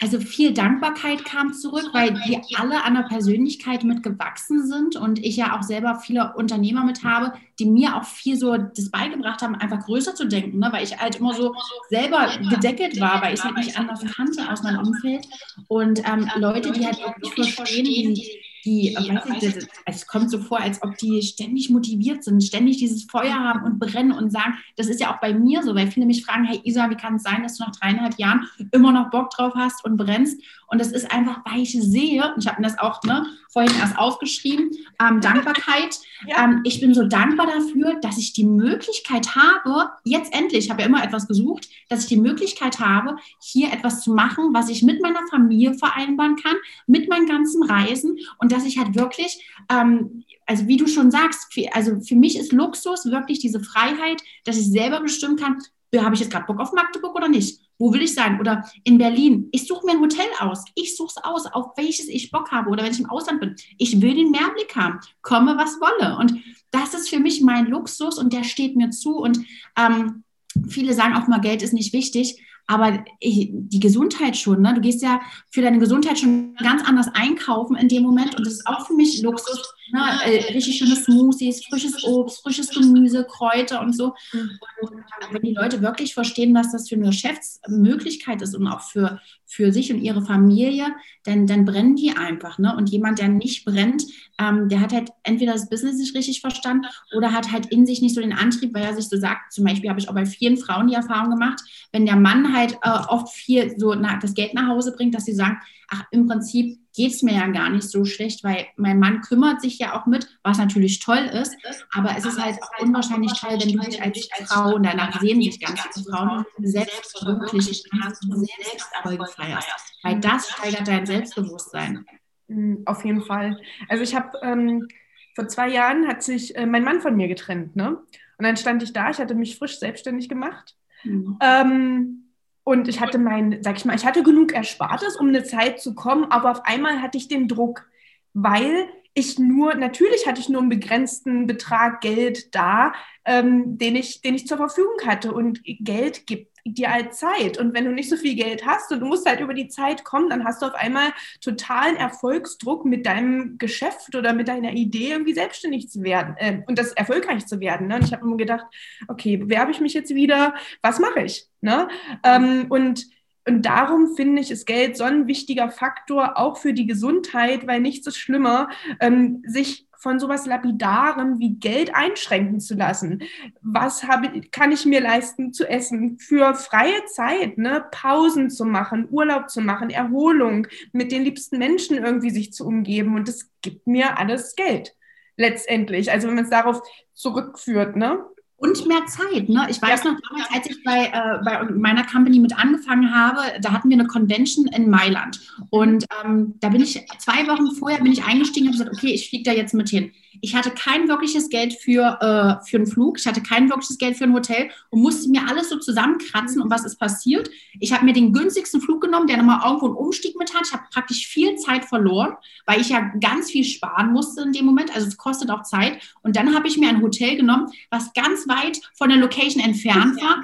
Also 0.00 0.18
viel 0.20 0.52
Dankbarkeit 0.52 1.24
kam 1.24 1.52
zurück, 1.52 1.90
weil 1.92 2.14
wir 2.26 2.40
alle 2.56 2.82
an 2.82 2.94
der 2.94 3.02
Persönlichkeit 3.02 3.84
mitgewachsen 3.84 4.66
sind 4.66 4.96
und 4.96 5.18
ich 5.18 5.36
ja 5.36 5.56
auch 5.56 5.62
selber 5.62 6.00
viele 6.00 6.34
Unternehmer 6.34 6.84
mit 6.84 7.04
habe, 7.04 7.32
die 7.58 7.66
mir 7.66 7.96
auch 7.96 8.04
viel 8.04 8.36
so 8.36 8.56
das 8.56 8.90
beigebracht 8.90 9.42
haben, 9.42 9.54
einfach 9.54 9.84
größer 9.84 10.14
zu 10.14 10.26
denken, 10.26 10.58
ne? 10.58 10.68
weil 10.72 10.84
ich 10.84 10.98
halt 10.98 11.16
immer 11.16 11.34
so 11.34 11.54
selber 11.88 12.30
gedeckelt 12.50 13.00
war, 13.00 13.22
weil 13.22 13.34
ich 13.34 13.40
es 13.40 13.44
halt 13.44 13.56
nicht 13.56 13.78
anders 13.78 14.04
kannte 14.14 14.50
aus 14.50 14.62
meinem 14.62 14.80
Umfeld. 14.80 15.26
Und 15.68 16.00
ähm, 16.08 16.28
Leute, 16.36 16.72
die 16.72 16.84
halt 16.84 16.98
wirklich 17.20 17.54
verstehen, 17.54 18.16
wie 18.16 18.42
die, 18.64 18.94
äh, 18.94 19.14
weiß 19.14 19.42
ich, 19.42 19.54
das, 19.54 19.66
es 19.86 20.06
kommt 20.06 20.30
so 20.30 20.38
vor, 20.38 20.60
als 20.60 20.82
ob 20.82 20.96
die 20.98 21.22
ständig 21.22 21.70
motiviert 21.70 22.24
sind, 22.24 22.42
ständig 22.42 22.78
dieses 22.78 23.04
Feuer 23.04 23.34
haben 23.34 23.64
und 23.64 23.78
brennen 23.78 24.12
und 24.12 24.30
sagen, 24.30 24.54
das 24.76 24.88
ist 24.88 25.00
ja 25.00 25.12
auch 25.14 25.20
bei 25.20 25.34
mir 25.34 25.62
so, 25.62 25.74
weil 25.74 25.90
viele 25.90 26.06
mich 26.06 26.24
fragen, 26.24 26.44
hey 26.44 26.60
Isa, 26.64 26.88
wie 26.90 26.96
kann 26.96 27.16
es 27.16 27.22
sein, 27.22 27.42
dass 27.42 27.56
du 27.56 27.64
nach 27.64 27.72
dreieinhalb 27.72 28.18
Jahren 28.18 28.46
immer 28.70 28.92
noch 28.92 29.10
Bock 29.10 29.30
drauf 29.30 29.52
hast 29.56 29.84
und 29.84 29.96
brennst? 29.96 30.40
Und 30.68 30.80
das 30.80 30.90
ist 30.90 31.12
einfach, 31.12 31.40
weil 31.44 31.60
ich 31.60 31.72
sehe, 31.72 32.32
und 32.34 32.42
ich 32.42 32.48
habe 32.48 32.60
mir 32.60 32.66
das 32.66 32.78
auch 32.78 33.02
ne, 33.02 33.26
vorhin 33.50 33.74
erst 33.78 33.98
aufgeschrieben, 33.98 34.70
ähm, 35.00 35.20
Dankbarkeit. 35.20 35.98
Ja. 36.26 36.44
Ähm, 36.44 36.60
ich 36.64 36.80
bin 36.80 36.94
so 36.94 37.04
dankbar 37.04 37.46
dafür, 37.46 38.00
dass 38.00 38.16
ich 38.16 38.32
die 38.32 38.46
Möglichkeit 38.46 39.34
habe, 39.34 39.90
jetzt 40.04 40.34
endlich, 40.34 40.64
ich 40.64 40.70
habe 40.70 40.82
ja 40.82 40.88
immer 40.88 41.04
etwas 41.04 41.28
gesucht, 41.28 41.68
dass 41.88 42.00
ich 42.04 42.06
die 42.06 42.16
Möglichkeit 42.16 42.80
habe, 42.80 43.16
hier 43.38 43.72
etwas 43.72 44.00
zu 44.00 44.14
machen, 44.14 44.54
was 44.54 44.70
ich 44.70 44.82
mit 44.82 45.02
meiner 45.02 45.20
Familie 45.28 45.74
vereinbaren 45.74 46.36
kann, 46.36 46.56
mit 46.86 47.08
meinen 47.08 47.26
ganzen 47.26 47.62
Reisen 47.62 48.18
und 48.38 48.51
dass 48.52 48.66
ich 48.66 48.78
halt 48.78 48.94
wirklich 48.94 49.44
ähm, 49.70 50.24
also 50.46 50.66
wie 50.66 50.76
du 50.76 50.86
schon 50.86 51.10
sagst, 51.10 51.46
also 51.72 52.00
für 52.00 52.16
mich 52.16 52.38
ist 52.38 52.52
Luxus 52.52 53.06
wirklich 53.06 53.38
diese 53.38 53.60
Freiheit, 53.60 54.22
dass 54.44 54.58
ich 54.58 54.70
selber 54.70 55.00
bestimmen 55.00 55.36
kann, 55.36 55.58
habe 55.96 56.14
ich 56.14 56.20
jetzt 56.20 56.30
gerade 56.30 56.46
Bock 56.46 56.58
auf 56.58 56.72
Magdeburg 56.72 57.14
oder 57.14 57.28
nicht? 57.28 57.60
Wo 57.78 57.92
will 57.92 58.02
ich 58.02 58.14
sein? 58.14 58.40
Oder 58.40 58.64
in 58.84 58.96
Berlin. 58.96 59.48
Ich 59.52 59.66
suche 59.66 59.84
mir 59.84 59.92
ein 59.92 60.00
Hotel 60.00 60.26
aus. 60.40 60.64
Ich 60.74 60.96
suche 60.96 61.12
es 61.16 61.24
aus, 61.24 61.46
auf 61.46 61.76
welches 61.76 62.08
ich 62.08 62.30
Bock 62.30 62.50
habe. 62.50 62.70
Oder 62.70 62.84
wenn 62.84 62.92
ich 62.92 63.00
im 63.00 63.10
Ausland 63.10 63.40
bin. 63.40 63.56
Ich 63.76 64.00
will 64.00 64.14
den 64.14 64.30
Mehrblick 64.30 64.74
haben. 64.74 65.00
Komme, 65.20 65.56
was 65.58 65.80
wolle. 65.80 66.16
Und 66.16 66.42
das 66.70 66.94
ist 66.94 67.10
für 67.10 67.18
mich 67.18 67.42
mein 67.42 67.66
Luxus 67.66 68.18
und 68.18 68.32
der 68.32 68.44
steht 68.44 68.76
mir 68.76 68.90
zu. 68.90 69.18
Und 69.18 69.40
ähm, 69.76 70.24
viele 70.68 70.94
sagen 70.94 71.14
auch 71.14 71.28
mal, 71.28 71.40
Geld 71.40 71.62
ist 71.62 71.74
nicht 71.74 71.92
wichtig. 71.92 72.42
Aber 72.66 73.04
ich, 73.20 73.50
die 73.52 73.80
Gesundheit 73.80 74.36
schon, 74.36 74.62
ne? 74.62 74.74
Du 74.74 74.80
gehst 74.80 75.02
ja 75.02 75.20
für 75.50 75.62
deine 75.62 75.78
Gesundheit 75.78 76.18
schon 76.18 76.54
ganz 76.56 76.82
anders 76.84 77.08
einkaufen 77.14 77.76
in 77.76 77.88
dem 77.88 78.02
Moment. 78.02 78.36
Und 78.36 78.46
das 78.46 78.54
ist 78.54 78.66
auch 78.66 78.86
für 78.86 78.94
mich 78.94 79.22
Luxus. 79.22 79.74
Ne? 79.90 80.00
Äh, 80.24 80.52
richtig 80.52 80.78
schöne 80.78 80.96
Smoothies, 80.96 81.64
frisches 81.66 82.04
Obst, 82.04 82.42
frisches 82.42 82.70
Gemüse, 82.70 83.26
Kräuter 83.28 83.80
und 83.80 83.96
so. 83.96 84.14
Und 84.32 84.90
wenn 85.30 85.42
die 85.42 85.54
Leute 85.54 85.82
wirklich 85.82 86.14
verstehen, 86.14 86.54
dass 86.54 86.72
das 86.72 86.88
für 86.88 86.94
eine 86.94 87.06
Geschäftsmöglichkeit 87.06 88.40
ist 88.42 88.54
und 88.54 88.66
auch 88.66 88.80
für, 88.80 89.20
für 89.46 89.72
sich 89.72 89.92
und 89.92 90.00
ihre 90.00 90.22
Familie, 90.22 90.86
dann, 91.24 91.46
dann 91.46 91.64
brennen 91.64 91.96
die 91.96 92.12
einfach. 92.16 92.58
Ne? 92.58 92.74
Und 92.76 92.90
jemand, 92.90 93.18
der 93.18 93.28
nicht 93.28 93.64
brennt, 93.64 94.04
ähm, 94.38 94.68
der 94.68 94.80
hat 94.80 94.92
halt 94.92 95.10
entweder 95.24 95.52
das 95.52 95.68
Business 95.68 95.98
nicht 95.98 96.14
richtig 96.16 96.40
verstanden 96.40 96.86
oder 97.16 97.32
hat 97.32 97.52
halt 97.52 97.66
in 97.66 97.86
sich 97.86 98.00
nicht 98.00 98.14
so 98.14 98.20
den 98.20 98.32
Antrieb, 98.32 98.74
weil 98.74 98.84
er 98.84 98.94
sich 98.94 99.08
so 99.08 99.16
sagt, 99.16 99.52
zum 99.52 99.64
Beispiel 99.64 99.90
habe 99.90 100.00
ich 100.00 100.08
auch 100.08 100.14
bei 100.14 100.26
vielen 100.26 100.56
Frauen 100.56 100.88
die 100.88 100.94
Erfahrung 100.94 101.30
gemacht, 101.30 101.60
wenn 101.92 102.06
der 102.06 102.16
Mann 102.16 102.54
halt 102.54 102.78
äh, 102.82 102.98
oft 103.08 103.32
viel 103.34 103.78
so 103.78 103.94
na, 103.94 104.18
das 104.18 104.34
Geld 104.34 104.54
nach 104.54 104.68
Hause 104.68 104.94
bringt, 104.96 105.14
dass 105.14 105.24
sie 105.24 105.34
sagen, 105.34 105.58
ach, 105.92 106.04
im 106.10 106.26
Prinzip 106.26 106.78
geht 106.94 107.12
es 107.12 107.22
mir 107.22 107.34
ja 107.34 107.46
gar 107.48 107.70
nicht 107.70 107.88
so 107.88 108.04
schlecht, 108.04 108.44
weil 108.44 108.66
mein 108.76 108.98
Mann 108.98 109.20
kümmert 109.20 109.60
sich 109.60 109.78
ja 109.78 109.98
auch 109.98 110.06
mit, 110.06 110.26
was 110.42 110.58
natürlich 110.58 111.00
toll 111.00 111.30
ist, 111.32 111.56
aber 111.92 112.16
es 112.16 112.24
ist 112.24 112.42
halt 112.42 112.56
auch 112.62 112.82
unwahrscheinlich 112.82 113.32
toll, 113.32 113.58
wenn 113.60 113.72
du 113.72 113.78
dich 113.78 114.02
als 114.02 114.52
Frau, 114.52 114.74
und 114.74 114.84
danach 114.84 115.20
sehen 115.20 115.42
sich 115.42 115.60
ganz 115.60 115.80
viele 115.80 116.06
Frauen, 116.06 116.44
selbst 116.62 117.24
wirklich 117.24 117.84
kannst 117.90 118.22
und 118.24 118.46
selbst 118.46 118.88
Erfolge 118.94 119.26
feierst, 119.26 119.68
weil 120.02 120.20
das 120.20 120.50
steigert 120.50 120.88
dein 120.88 121.06
Selbstbewusstsein. 121.06 122.04
Mhm, 122.48 122.82
auf 122.86 123.04
jeden 123.04 123.22
Fall. 123.22 123.58
Also 123.88 124.02
ich 124.02 124.14
habe 124.14 124.38
ähm, 124.42 124.86
vor 125.34 125.48
zwei 125.48 125.68
Jahren 125.68 126.06
hat 126.08 126.22
sich 126.22 126.56
äh, 126.56 126.66
mein 126.66 126.84
Mann 126.84 127.00
von 127.00 127.16
mir 127.16 127.28
getrennt, 127.28 127.76
ne? 127.76 127.98
Und 128.38 128.46
dann 128.46 128.56
stand 128.56 128.82
ich 128.82 128.92
da, 128.92 129.10
ich 129.10 129.18
hatte 129.18 129.34
mich 129.34 129.56
frisch 129.56 129.78
selbstständig 129.78 130.28
gemacht. 130.28 130.76
Mhm. 131.04 131.38
Ähm, 131.40 132.21
und 132.64 132.88
ich 132.88 133.00
hatte 133.00 133.18
mein, 133.18 133.62
sag 133.62 133.76
ich 133.76 133.84
mal, 133.84 133.96
ich 133.96 134.04
hatte 134.04 134.22
genug 134.22 134.52
Erspartes, 134.52 135.16
um 135.16 135.28
eine 135.28 135.44
Zeit 135.44 135.80
zu 135.80 135.94
kommen, 135.94 136.24
aber 136.24 136.52
auf 136.52 136.64
einmal 136.64 137.02
hatte 137.02 137.18
ich 137.18 137.28
den 137.28 137.48
Druck, 137.48 137.88
weil 138.34 138.88
ich 139.14 139.38
nur, 139.38 139.74
natürlich 139.74 140.26
hatte 140.26 140.40
ich 140.40 140.48
nur 140.48 140.60
einen 140.60 140.70
begrenzten 140.70 141.46
Betrag 141.46 142.00
Geld 142.00 142.54
da, 142.54 142.92
ähm, 143.24 143.76
den, 143.78 143.96
ich, 143.96 144.22
den 144.22 144.34
ich 144.34 144.46
zur 144.46 144.56
Verfügung 144.56 144.96
hatte. 145.04 145.32
Und 145.32 145.60
Geld 145.64 146.26
gibt 146.26 146.51
dir 146.64 146.92
halt 146.92 147.14
Zeit. 147.14 147.58
Und 147.58 147.74
wenn 147.74 147.84
du 147.84 147.92
nicht 147.92 148.08
so 148.08 148.16
viel 148.16 148.34
Geld 148.34 148.64
hast 148.66 148.92
und 148.92 149.00
du 149.00 149.06
musst 149.06 149.28
halt 149.28 149.40
über 149.40 149.54
die 149.54 149.68
Zeit 149.68 150.04
kommen, 150.04 150.30
dann 150.30 150.44
hast 150.44 150.62
du 150.62 150.66
auf 150.66 150.74
einmal 150.74 151.12
totalen 151.40 151.96
Erfolgsdruck 151.96 152.84
mit 152.84 153.06
deinem 153.06 153.58
Geschäft 153.58 154.14
oder 154.14 154.32
mit 154.32 154.48
deiner 154.48 154.72
Idee 154.72 155.10
irgendwie 155.10 155.34
selbstständig 155.34 155.88
zu 155.88 156.02
werden 156.02 156.34
äh, 156.38 156.62
und 156.66 156.78
das 156.78 156.92
erfolgreich 156.92 157.46
zu 157.46 157.60
werden. 157.60 157.88
Ne? 157.88 157.96
Und 157.96 158.04
ich 158.04 158.12
habe 158.12 158.24
immer 158.24 158.36
gedacht, 158.36 158.66
okay, 159.08 159.36
bewerbe 159.36 159.72
ich 159.72 159.80
mich 159.80 159.94
jetzt 159.94 160.14
wieder? 160.14 160.54
Was 160.82 160.98
mache 160.98 161.22
ich? 161.22 161.46
Ne? 161.60 161.88
Ähm, 162.24 162.66
und 162.68 163.06
und 163.44 163.66
darum 163.66 164.14
finde 164.14 164.40
ich, 164.40 164.52
ist 164.52 164.66
Geld 164.66 164.96
so 164.96 165.02
ein 165.02 165.26
wichtiger 165.26 165.68
Faktor, 165.68 166.38
auch 166.38 166.58
für 166.58 166.72
die 166.72 166.86
Gesundheit, 166.86 167.66
weil 167.66 167.80
nichts 167.80 168.06
ist 168.06 168.16
schlimmer, 168.16 168.68
ähm, 169.00 169.42
sich 169.44 169.88
von 170.02 170.18
sowas 170.18 170.46
Lapidarem 170.46 171.38
wie 171.38 171.54
Geld 171.54 171.94
einschränken 171.94 172.58
zu 172.58 172.74
lassen. 172.74 173.22
Was 173.60 174.02
habe, 174.02 174.40
kann 174.50 174.72
ich 174.72 174.84
mir 174.84 175.00
leisten 175.00 175.52
zu 175.52 175.64
essen? 175.68 176.18
Für 176.18 176.54
freie 176.54 177.04
Zeit, 177.06 177.56
ne? 177.56 177.84
Pausen 177.92 178.50
zu 178.50 178.64
machen, 178.64 179.06
Urlaub 179.10 179.48
zu 179.48 179.60
machen, 179.60 179.90
Erholung, 179.90 180.66
mit 180.92 181.12
den 181.12 181.22
liebsten 181.22 181.58
Menschen 181.58 181.98
irgendwie 181.98 182.30
sich 182.30 182.52
zu 182.52 182.66
umgeben. 182.66 183.14
Und 183.14 183.28
das 183.28 183.48
gibt 183.62 183.86
mir 183.86 184.18
alles 184.18 184.56
Geld 184.56 184.96
letztendlich. 185.36 186.10
Also 186.10 186.26
wenn 186.26 186.34
man 186.34 186.44
es 186.44 186.50
darauf 186.50 186.82
zurückführt, 187.12 187.94
ne? 187.94 188.24
Und 188.62 188.86
mehr 188.86 189.04
Zeit. 189.06 189.48
Ne? 189.48 189.66
Ich 189.68 189.82
weiß 189.82 190.04
ja. 190.04 190.12
noch 190.12 190.20
damals, 190.20 190.48
als 190.54 190.70
ich 190.70 190.84
bei, 190.84 191.06
äh, 191.06 191.44
bei 191.44 191.64
meiner 191.64 192.06
Company 192.06 192.38
mit 192.38 192.56
angefangen 192.56 193.12
habe, 193.12 193.40
da 193.60 193.72
hatten 193.72 193.90
wir 193.90 193.98
eine 193.98 194.06
Convention 194.06 194.68
in 194.68 194.88
Mailand. 194.88 195.40
Und 195.70 196.06
ähm, 196.24 196.54
da 196.60 196.68
bin 196.68 196.80
ich 196.80 197.04
zwei 197.18 197.44
Wochen 197.48 197.74
vorher 197.74 198.00
bin 198.00 198.12
ich 198.12 198.22
eingestiegen 198.22 198.68
und 198.68 198.74
habe 198.74 198.84
gesagt, 198.84 198.96
okay, 198.96 199.14
ich 199.14 199.28
fliege 199.28 199.50
da 199.50 199.52
jetzt 199.52 199.74
mit 199.74 199.88
hin. 199.88 200.12
Ich 200.42 200.54
hatte 200.54 200.70
kein 200.70 201.08
wirkliches 201.08 201.48
Geld 201.48 201.72
für, 201.72 202.18
äh, 202.20 202.66
für 202.66 202.76
einen 202.76 202.86
Flug, 202.86 203.18
ich 203.18 203.26
hatte 203.26 203.42
kein 203.42 203.70
wirkliches 203.70 203.96
Geld 203.96 204.16
für 204.16 204.24
ein 204.24 204.34
Hotel 204.34 204.70
und 204.90 205.00
musste 205.00 205.30
mir 205.30 205.48
alles 205.48 205.70
so 205.70 205.78
zusammenkratzen. 205.78 206.60
Und 206.60 206.70
was 206.70 206.84
ist 206.84 206.98
passiert? 206.98 207.48
Ich 207.80 207.92
habe 207.92 208.04
mir 208.04 208.12
den 208.12 208.32
günstigsten 208.32 208.80
Flug 208.80 209.00
genommen, 209.00 209.26
der 209.26 209.38
nochmal 209.38 209.60
irgendwo 209.64 209.86
einen 209.86 209.96
Umstieg 209.96 210.36
mit 210.38 210.54
hat. 210.54 210.66
Ich 210.66 210.72
habe 210.72 210.84
praktisch 210.92 211.26
viel 211.26 211.56
Zeit 211.56 211.86
verloren, 211.86 212.36
weil 212.66 212.80
ich 212.80 212.90
ja 212.90 213.00
ganz 213.20 213.50
viel 213.50 213.64
sparen 213.64 214.12
musste 214.12 214.42
in 214.42 214.52
dem 214.52 214.66
Moment. 214.66 214.94
Also 214.94 215.08
es 215.08 215.16
kostet 215.16 215.50
auch 215.50 215.62
Zeit. 215.62 215.98
Und 216.22 216.36
dann 216.36 216.54
habe 216.54 216.68
ich 216.68 216.76
mir 216.76 216.90
ein 216.90 217.00
Hotel 217.00 217.36
genommen, 217.36 217.68
was 217.90 218.12
ganz 218.12 218.46
weit 218.48 218.78
von 218.94 219.08
der 219.08 219.18
Location 219.18 219.62
entfernt 219.62 220.20
war, 220.20 220.42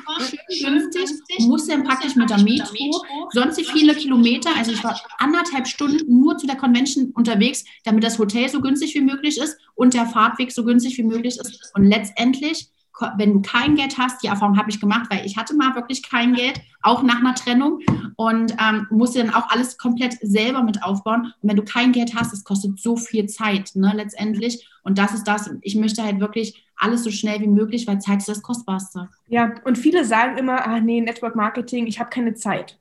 schön 0.51 0.79
günstig, 0.79 1.11
musste 1.41 1.73
dann 1.73 1.85
praktisch 1.85 2.17
mit 2.17 2.31
der 2.31 2.39
Metro, 2.39 3.05
sonst 3.33 3.61
viele 3.67 3.95
Kilometer, 3.95 4.51
also 4.57 4.73
ich 4.73 4.83
war 4.85 5.01
anderthalb 5.19 5.67
Stunden 5.67 6.21
nur 6.21 6.37
zu 6.39 6.47
der 6.47 6.57
Convention 6.57 7.11
unterwegs, 7.15 7.65
damit 7.85 8.05
das 8.05 8.19
Hotel 8.19 8.49
so 8.49 8.61
günstig 8.61 8.95
wie 8.95 9.01
möglich 9.01 9.39
ist 9.39 9.59
und 9.79 9.95
der 9.95 10.07
Fahrtweg 10.07 10.51
so 10.51 10.65
günstig 10.65 10.99
wie 10.99 11.05
möglich 11.05 11.39
ist. 11.39 11.71
Und 11.75 11.85
letztendlich, 11.85 12.69
wenn 13.17 13.33
du 13.33 13.43
kein 13.43 13.77
Geld 13.77 13.97
hast, 13.97 14.25
die 14.25 14.27
Erfahrung 14.27 14.59
habe 14.59 14.71
ich 14.71 14.81
gemacht, 14.81 15.07
weil 15.09 15.25
ich 15.25 15.37
hatte 15.37 15.55
mal 15.55 15.77
wirklich 15.77 16.03
kein 16.03 16.35
Geld, 16.35 16.61
auch 16.83 17.05
nach 17.05 17.21
einer 17.21 17.37
Trennung 17.37 17.79
und 18.17 18.57
ähm, 18.61 18.89
musste 18.91 19.21
dann 19.21 19.33
auch 19.33 19.49
alles 19.51 19.79
komplett 19.79 20.19
selber 20.21 20.65
mit 20.65 20.83
aufbauen. 20.83 21.33
Und 21.41 21.49
wenn 21.49 21.57
du 21.57 21.63
kein 21.63 21.93
Geld 21.93 22.17
hast, 22.17 22.33
es 22.33 22.43
kostet 22.43 22.81
so 22.81 22.97
viel 22.97 23.29
Zeit, 23.29 23.71
ne, 23.75 23.93
letztendlich. 23.95 24.69
Und 24.83 24.99
das 24.99 25.15
ist 25.15 25.29
das. 25.29 25.49
Ich 25.63 25.77
möchte 25.77 26.03
halt 26.03 26.19
wirklich 26.19 26.67
alles 26.77 27.05
so 27.05 27.13
schnell 27.13 27.41
wie 27.41 27.47
möglich, 27.47 27.87
weil 27.87 28.01
Zeit 28.01 28.19
ist 28.19 28.29
das 28.29 28.43
Kostbarste. 28.43 29.09
Ja, 29.29 29.55
und 29.65 29.79
viele 29.79 30.05
sagen 30.05 30.39
immer, 30.39 30.67
ah 30.67 30.81
nee, 30.81 31.01
Network 31.01 31.37
Marketing, 31.37 31.87
ich 31.87 32.01
habe 32.01 32.11
keine 32.11 32.35
Zeit. 32.35 32.81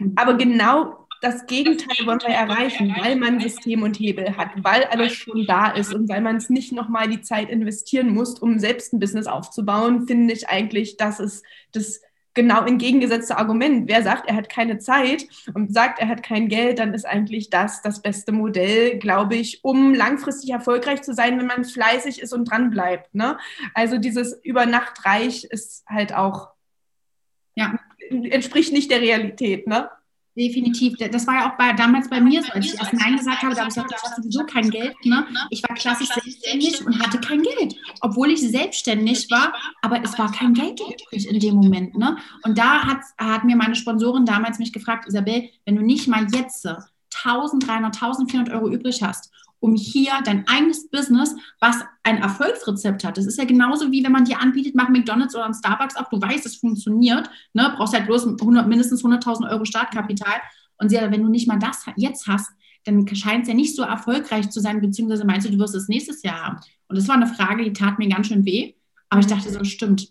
Mhm. 0.00 0.12
Aber 0.16 0.34
genau 0.34 1.05
das 1.20 1.46
Gegenteil 1.46 2.06
wollen 2.06 2.20
wir 2.20 2.34
erreichen, 2.34 2.94
weil 2.98 3.16
man 3.16 3.40
System 3.40 3.82
und 3.82 3.98
Hebel 3.98 4.36
hat, 4.36 4.50
weil 4.56 4.84
alles 4.84 5.14
schon 5.14 5.46
da 5.46 5.70
ist 5.70 5.94
und 5.94 6.08
weil 6.08 6.20
man 6.20 6.36
es 6.36 6.50
nicht 6.50 6.72
nochmal 6.72 7.08
die 7.08 7.20
Zeit 7.20 7.48
investieren 7.50 8.10
muss, 8.10 8.38
um 8.38 8.58
selbst 8.58 8.92
ein 8.92 9.00
Business 9.00 9.26
aufzubauen, 9.26 10.06
finde 10.06 10.34
ich 10.34 10.48
eigentlich, 10.48 10.96
dass 10.96 11.20
es 11.20 11.42
das 11.72 12.00
genau 12.36 12.64
entgegengesetzte 12.64 13.36
Argument. 13.38 13.88
Wer 13.88 14.02
sagt, 14.04 14.28
er 14.28 14.36
hat 14.36 14.48
keine 14.48 14.78
Zeit 14.78 15.26
und 15.54 15.72
sagt, 15.72 15.98
er 15.98 16.06
hat 16.06 16.22
kein 16.22 16.48
Geld, 16.48 16.78
dann 16.78 16.94
ist 16.94 17.06
eigentlich 17.06 17.50
das 17.50 17.82
das 17.82 18.02
beste 18.02 18.30
Modell, 18.30 18.98
glaube 18.98 19.34
ich, 19.34 19.64
um 19.64 19.94
langfristig 19.94 20.50
erfolgreich 20.50 21.02
zu 21.02 21.14
sein, 21.14 21.38
wenn 21.38 21.46
man 21.46 21.64
fleißig 21.64 22.20
ist 22.20 22.32
und 22.32 22.44
dran 22.44 22.70
bleibt. 22.70 23.14
Ne? 23.14 23.38
Also 23.74 23.98
dieses 23.98 24.34
Übernachtreich 24.44 25.44
ist 25.44 25.84
halt 25.88 26.14
auch, 26.14 26.50
ja, 27.56 27.78
entspricht 28.10 28.72
nicht 28.72 28.90
der 28.90 29.00
Realität. 29.00 29.66
Ne? 29.66 29.88
Definitiv. 30.36 30.98
Das 30.98 31.26
war 31.26 31.34
ja 31.34 31.50
auch 31.50 31.56
bei, 31.56 31.72
damals 31.72 32.10
bei 32.10 32.20
mir 32.20 32.42
so, 32.42 32.52
als 32.52 32.66
ich 32.66 32.78
erst 32.78 32.92
Nein 32.92 33.16
gesagt 33.16 33.42
habe, 33.42 33.54
da 33.54 33.60
habe 33.62 33.70
ich 33.70 33.74
gesagt, 33.74 33.90
ich 33.96 34.10
habe 34.10 34.22
sowieso 34.22 34.44
kein 34.44 34.68
Geld. 34.68 34.94
Ne? 35.04 35.26
Ich 35.48 35.62
war 35.66 35.74
klassisch 35.74 36.08
selbstständig 36.08 36.84
und 36.84 37.02
hatte 37.02 37.18
kein 37.20 37.42
Geld, 37.42 37.74
obwohl 38.02 38.30
ich 38.30 38.42
selbstständig 38.42 39.30
war, 39.30 39.54
aber 39.80 40.02
es 40.02 40.18
war 40.18 40.30
kein 40.30 40.52
Geld 40.52 40.78
übrig 40.80 41.26
in 41.26 41.40
dem 41.40 41.54
Moment. 41.54 41.96
Ne? 41.96 42.18
Und 42.42 42.58
da 42.58 42.84
hat, 42.84 43.00
hat 43.16 43.44
mir 43.44 43.56
meine 43.56 43.74
Sponsorin 43.74 44.26
damals 44.26 44.58
mich 44.58 44.74
gefragt, 44.74 45.08
Isabel, 45.08 45.48
wenn 45.64 45.76
du 45.76 45.82
nicht 45.82 46.06
mal 46.06 46.26
jetzt 46.30 46.66
1300, 46.66 47.94
1400 47.94 48.54
Euro 48.54 48.68
übrig 48.68 49.02
hast 49.02 49.30
um 49.66 49.74
hier 49.74 50.12
dein 50.24 50.46
eigenes 50.46 50.88
Business, 50.88 51.34
was 51.60 51.76
ein 52.04 52.18
Erfolgsrezept 52.18 53.02
hat. 53.02 53.18
Das 53.18 53.26
ist 53.26 53.36
ja 53.36 53.44
genauso 53.44 53.90
wie 53.90 54.04
wenn 54.04 54.12
man 54.12 54.24
dir 54.24 54.40
anbietet, 54.40 54.76
mach 54.76 54.88
McDonalds 54.88 55.34
oder 55.34 55.44
ein 55.44 55.54
Starbucks 55.54 55.96
auf, 55.96 56.08
du 56.08 56.20
weißt, 56.20 56.46
es 56.46 56.56
funktioniert, 56.56 57.28
ne? 57.52 57.74
brauchst 57.76 57.94
halt 57.94 58.06
bloß 58.06 58.26
100, 58.26 58.68
mindestens 58.68 59.04
100.000 59.04 59.50
Euro 59.50 59.64
Startkapital. 59.64 60.40
Und 60.78 60.90
sie, 60.90 60.96
wenn 60.96 61.22
du 61.22 61.28
nicht 61.28 61.48
mal 61.48 61.58
das 61.58 61.84
jetzt 61.96 62.28
hast, 62.28 62.50
dann 62.84 63.06
scheint 63.08 63.42
es 63.42 63.48
ja 63.48 63.54
nicht 63.54 63.74
so 63.74 63.82
erfolgreich 63.82 64.50
zu 64.50 64.60
sein, 64.60 64.80
beziehungsweise 64.80 65.24
meinst 65.24 65.48
du, 65.48 65.50
du 65.50 65.58
wirst 65.58 65.74
es 65.74 65.88
nächstes 65.88 66.22
Jahr 66.22 66.40
haben. 66.40 66.60
Und 66.86 66.96
das 66.96 67.08
war 67.08 67.16
eine 67.16 67.26
Frage, 67.26 67.64
die 67.64 67.72
tat 67.72 67.98
mir 67.98 68.08
ganz 68.08 68.28
schön 68.28 68.44
weh. 68.44 68.74
Aber 69.08 69.20
ich 69.20 69.26
dachte 69.26 69.50
so, 69.50 69.64
stimmt, 69.64 70.08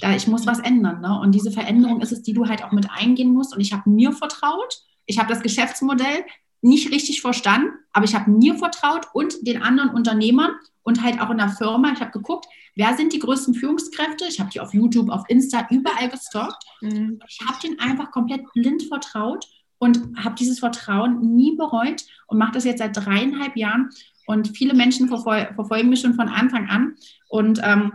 da, 0.00 0.16
ich 0.16 0.26
muss 0.26 0.46
was 0.46 0.58
ändern. 0.58 1.00
Ne? 1.00 1.20
Und 1.20 1.32
diese 1.32 1.52
Veränderung 1.52 2.00
ist 2.00 2.10
es, 2.10 2.22
die 2.22 2.32
du 2.32 2.48
halt 2.48 2.64
auch 2.64 2.72
mit 2.72 2.88
eingehen 2.90 3.32
musst. 3.32 3.54
Und 3.54 3.60
ich 3.60 3.72
habe 3.72 3.88
mir 3.88 4.10
vertraut. 4.10 4.82
Ich 5.06 5.18
habe 5.18 5.28
das 5.28 5.42
Geschäftsmodell 5.42 6.24
nicht 6.62 6.90
richtig 6.90 7.20
verstanden, 7.20 7.72
aber 7.92 8.04
ich 8.04 8.14
habe 8.14 8.30
mir 8.30 8.54
vertraut 8.54 9.08
und 9.12 9.46
den 9.46 9.62
anderen 9.62 9.90
Unternehmern 9.90 10.52
und 10.82 11.02
halt 11.02 11.20
auch 11.20 11.30
in 11.30 11.38
der 11.38 11.50
Firma. 11.50 11.92
Ich 11.92 12.00
habe 12.00 12.12
geguckt, 12.12 12.46
wer 12.76 12.96
sind 12.96 13.12
die 13.12 13.18
größten 13.18 13.54
Führungskräfte? 13.54 14.24
Ich 14.28 14.40
habe 14.40 14.50
die 14.50 14.60
auf 14.60 14.72
YouTube, 14.72 15.10
auf 15.10 15.24
Insta, 15.28 15.66
überall 15.70 16.08
gestalkt. 16.08 16.64
Mhm. 16.80 17.20
Ich 17.28 17.40
habe 17.46 17.58
denen 17.62 17.78
einfach 17.80 18.10
komplett 18.10 18.44
blind 18.54 18.84
vertraut 18.84 19.46
und 19.78 20.00
habe 20.16 20.36
dieses 20.36 20.60
Vertrauen 20.60 21.34
nie 21.34 21.56
bereut 21.56 22.04
und 22.28 22.38
mache 22.38 22.52
das 22.52 22.64
jetzt 22.64 22.78
seit 22.78 22.96
dreieinhalb 22.96 23.56
Jahren. 23.56 23.90
Und 24.26 24.56
viele 24.56 24.74
Menschen 24.74 25.08
verfol 25.08 25.48
verfolgen 25.56 25.88
mich 25.88 26.00
schon 26.00 26.14
von 26.14 26.28
Anfang 26.28 26.68
an. 26.68 26.94
Und 27.28 27.60
ähm, 27.64 27.92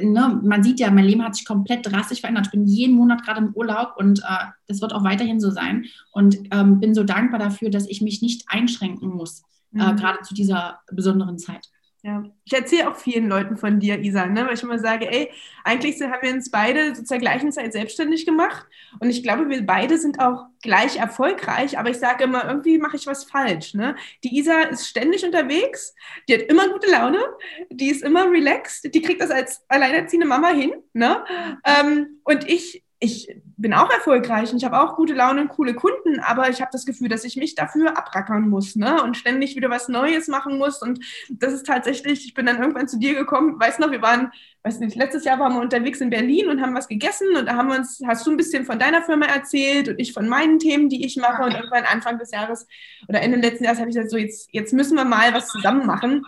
ne, 0.00 0.40
man 0.42 0.62
sieht 0.62 0.80
ja, 0.80 0.90
mein 0.90 1.04
Leben 1.04 1.22
hat 1.22 1.34
sich 1.34 1.44
komplett 1.44 1.86
drastisch 1.86 2.20
verändert. 2.20 2.46
Ich 2.46 2.52
bin 2.52 2.66
jeden 2.66 2.96
Monat 2.96 3.24
gerade 3.24 3.40
im 3.40 3.54
Urlaub 3.54 3.94
und 3.96 4.20
äh, 4.20 4.46
das 4.66 4.80
wird 4.80 4.92
auch 4.92 5.04
weiterhin 5.04 5.40
so 5.40 5.50
sein. 5.50 5.86
Und 6.12 6.38
ähm, 6.50 6.80
bin 6.80 6.94
so 6.94 7.04
dankbar 7.04 7.38
dafür, 7.38 7.70
dass 7.70 7.88
ich 7.88 8.02
mich 8.02 8.22
nicht 8.22 8.44
einschränken 8.48 9.10
muss, 9.10 9.42
äh, 9.74 9.76
mhm. 9.76 9.80
äh, 9.80 9.94
gerade 9.94 10.22
zu 10.22 10.34
dieser 10.34 10.80
besonderen 10.90 11.38
Zeit. 11.38 11.68
Ja, 12.04 12.24
ich 12.42 12.52
erzähle 12.52 12.90
auch 12.90 12.96
vielen 12.96 13.28
Leuten 13.28 13.56
von 13.56 13.78
dir, 13.78 14.00
Isa, 14.00 14.26
ne? 14.26 14.44
weil 14.44 14.54
ich 14.54 14.62
immer 14.64 14.80
sage, 14.80 15.08
ey, 15.08 15.30
eigentlich 15.62 16.02
haben 16.02 16.20
wir 16.20 16.32
uns 16.34 16.50
beide 16.50 16.96
so 16.96 17.04
zur 17.04 17.18
gleichen 17.18 17.52
Zeit 17.52 17.72
selbstständig 17.72 18.26
gemacht 18.26 18.66
und 18.98 19.08
ich 19.08 19.22
glaube, 19.22 19.48
wir 19.48 19.64
beide 19.64 19.96
sind 19.98 20.18
auch 20.18 20.46
gleich 20.62 20.96
erfolgreich, 20.96 21.78
aber 21.78 21.90
ich 21.90 21.98
sage 21.98 22.24
immer, 22.24 22.44
irgendwie 22.44 22.78
mache 22.78 22.96
ich 22.96 23.06
was 23.06 23.22
falsch. 23.22 23.74
Ne? 23.74 23.94
Die 24.24 24.36
Isa 24.36 24.62
ist 24.62 24.88
ständig 24.88 25.24
unterwegs, 25.24 25.94
die 26.28 26.34
hat 26.34 26.42
immer 26.42 26.68
gute 26.70 26.90
Laune, 26.90 27.22
die 27.70 27.90
ist 27.90 28.02
immer 28.02 28.28
relaxed, 28.28 28.92
die 28.92 29.00
kriegt 29.00 29.22
das 29.22 29.30
als 29.30 29.64
alleinerziehende 29.68 30.26
Mama 30.26 30.48
hin. 30.48 30.72
Ne? 30.94 31.24
Ähm, 31.64 32.18
und 32.24 32.48
ich 32.50 32.82
ich 33.02 33.28
bin 33.56 33.74
auch 33.74 33.90
erfolgreich 33.90 34.52
und 34.52 34.58
ich 34.58 34.64
habe 34.64 34.80
auch 34.80 34.94
gute 34.94 35.12
Laune 35.12 35.40
und 35.40 35.48
coole 35.48 35.74
Kunden, 35.74 36.20
aber 36.20 36.50
ich 36.50 36.60
habe 36.60 36.70
das 36.72 36.86
Gefühl, 36.86 37.08
dass 37.08 37.24
ich 37.24 37.36
mich 37.36 37.56
dafür 37.56 37.98
abrackern 37.98 38.48
muss 38.48 38.76
ne? 38.76 39.02
und 39.02 39.16
ständig 39.16 39.56
wieder 39.56 39.70
was 39.70 39.88
Neues 39.88 40.28
machen 40.28 40.56
muss. 40.56 40.80
Und 40.80 41.00
das 41.28 41.52
ist 41.52 41.66
tatsächlich, 41.66 42.24
ich 42.24 42.34
bin 42.34 42.46
dann 42.46 42.60
irgendwann 42.60 42.86
zu 42.86 43.00
dir 43.00 43.14
gekommen, 43.14 43.58
weißt 43.58 43.80
noch, 43.80 43.90
wir 43.90 44.02
waren, 44.02 44.30
weiß 44.62 44.78
nicht, 44.78 44.94
letztes 44.94 45.24
Jahr 45.24 45.40
waren 45.40 45.54
wir 45.54 45.60
unterwegs 45.60 46.00
in 46.00 46.10
Berlin 46.10 46.48
und 46.48 46.62
haben 46.62 46.76
was 46.76 46.86
gegessen 46.86 47.26
und 47.36 47.46
da 47.46 47.56
haben 47.56 47.70
wir 47.70 47.76
uns, 47.76 48.00
hast 48.06 48.24
du 48.24 48.30
ein 48.30 48.36
bisschen 48.36 48.64
von 48.64 48.78
deiner 48.78 49.02
Firma 49.02 49.26
erzählt 49.26 49.88
und 49.88 49.98
ich 49.98 50.12
von 50.12 50.28
meinen 50.28 50.60
Themen, 50.60 50.88
die 50.88 51.04
ich 51.04 51.16
mache. 51.16 51.42
Und 51.42 51.54
irgendwann 51.54 51.84
Anfang 51.84 52.18
des 52.18 52.30
Jahres 52.30 52.68
oder 53.08 53.20
Ende 53.20 53.38
letzten 53.38 53.64
Jahres 53.64 53.80
habe 53.80 53.90
ich 53.90 53.96
gesagt, 53.96 54.12
so 54.12 54.16
jetzt, 54.16 54.48
jetzt 54.52 54.72
müssen 54.72 54.96
wir 54.96 55.04
mal 55.04 55.34
was 55.34 55.48
zusammen 55.48 55.86
machen 55.86 56.24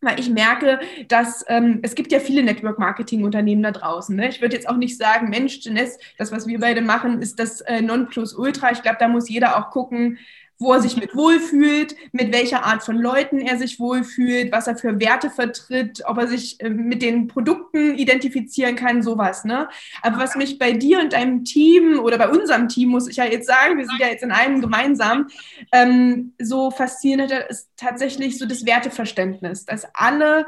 weil 0.00 0.20
ich 0.20 0.30
merke, 0.30 0.78
dass 1.08 1.44
ähm, 1.48 1.80
es 1.82 1.94
gibt 1.94 2.12
ja 2.12 2.20
viele 2.20 2.42
Network-Marketing-Unternehmen 2.42 3.62
da 3.62 3.72
draußen. 3.72 4.14
Ne? 4.14 4.28
Ich 4.28 4.40
würde 4.40 4.54
jetzt 4.54 4.68
auch 4.68 4.76
nicht 4.76 4.96
sagen, 4.96 5.30
Mensch, 5.30 5.60
Jeunesse, 5.62 5.98
das, 6.18 6.32
was 6.32 6.46
wir 6.46 6.60
beide 6.60 6.82
machen, 6.82 7.22
ist 7.22 7.38
das 7.38 7.60
äh, 7.62 7.80
Nonplusultra. 7.80 8.72
Ich 8.72 8.82
glaube, 8.82 8.98
da 9.00 9.08
muss 9.08 9.28
jeder 9.28 9.56
auch 9.56 9.70
gucken, 9.70 10.18
wo 10.58 10.72
er 10.72 10.80
sich 10.80 10.96
mit 10.96 11.14
wohlfühlt, 11.14 11.94
mit 12.12 12.32
welcher 12.32 12.64
Art 12.64 12.82
von 12.82 12.96
Leuten 12.96 13.40
er 13.40 13.58
sich 13.58 13.78
wohlfühlt, 13.78 14.52
was 14.52 14.66
er 14.66 14.76
für 14.76 14.98
Werte 15.00 15.28
vertritt, 15.28 16.02
ob 16.06 16.18
er 16.18 16.28
sich 16.28 16.60
äh, 16.60 16.70
mit 16.70 17.02
den 17.02 17.28
Produkten 17.28 17.94
identifizieren 17.98 18.74
kann, 18.74 19.02
sowas. 19.02 19.44
Ne? 19.44 19.68
Aber 20.02 20.18
was 20.18 20.34
mich 20.34 20.58
bei 20.58 20.72
dir 20.72 21.00
und 21.00 21.12
deinem 21.12 21.44
Team 21.44 21.98
oder 21.98 22.16
bei 22.16 22.28
unserem 22.28 22.68
Team, 22.68 22.88
muss 22.88 23.08
ich 23.08 23.16
ja 23.16 23.24
jetzt 23.24 23.46
sagen, 23.46 23.76
wir 23.76 23.86
sind 23.86 24.00
ja 24.00 24.08
jetzt 24.08 24.22
in 24.22 24.32
einem 24.32 24.60
gemeinsam, 24.60 25.28
ähm, 25.72 26.32
so 26.40 26.70
fasziniert 26.70 27.32
hat, 27.32 27.50
ist 27.50 27.68
tatsächlich 27.76 28.38
so 28.38 28.46
das 28.46 28.64
Werteverständnis, 28.64 29.66
dass 29.66 29.86
alle 29.94 30.46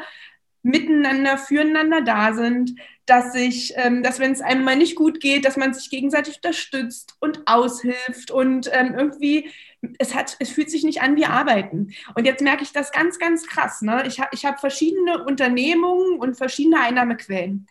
miteinander, 0.63 1.39
füreinander 1.39 2.03
da 2.03 2.33
sind, 2.33 2.75
dass 3.07 3.33
sich, 3.33 3.73
ähm, 3.77 4.03
dass 4.03 4.19
wenn 4.21 4.33
es 4.33 4.41
einem 4.41 4.65
mal 4.65 4.77
nicht 4.77 4.97
gut 4.97 5.21
geht, 5.21 5.45
dass 5.45 5.57
man 5.57 5.73
sich 5.73 5.91
gegenseitig 5.91 6.37
unterstützt 6.37 7.17
und 7.21 7.43
aushilft 7.47 8.31
und 8.31 8.69
ähm, 8.73 8.95
irgendwie 8.97 9.51
es 9.99 10.15
hat, 10.15 10.37
es 10.41 10.51
fühlt 10.51 10.71
sich 10.71 10.85
nicht 10.85 11.03
an 11.03 11.17
wie 11.17 11.27
Arbeiten. 11.27 11.95
Und 12.15 12.25
jetzt 12.25 12.43
merke 12.43 12.63
ich 12.63 12.73
das 12.73 12.93
ganz, 12.93 13.19
ganz 13.19 13.47
krass. 13.47 13.83
Ne? 13.83 14.05
Ich 14.07 14.21
habe 14.21 14.31
ich 14.33 14.45
hab 14.45 14.61
verschiedene 14.61 15.25
Unternehmungen 15.25 16.19
und 16.19 16.37
verschiedene 16.37 16.81
Einnahmequellen. 16.81 17.67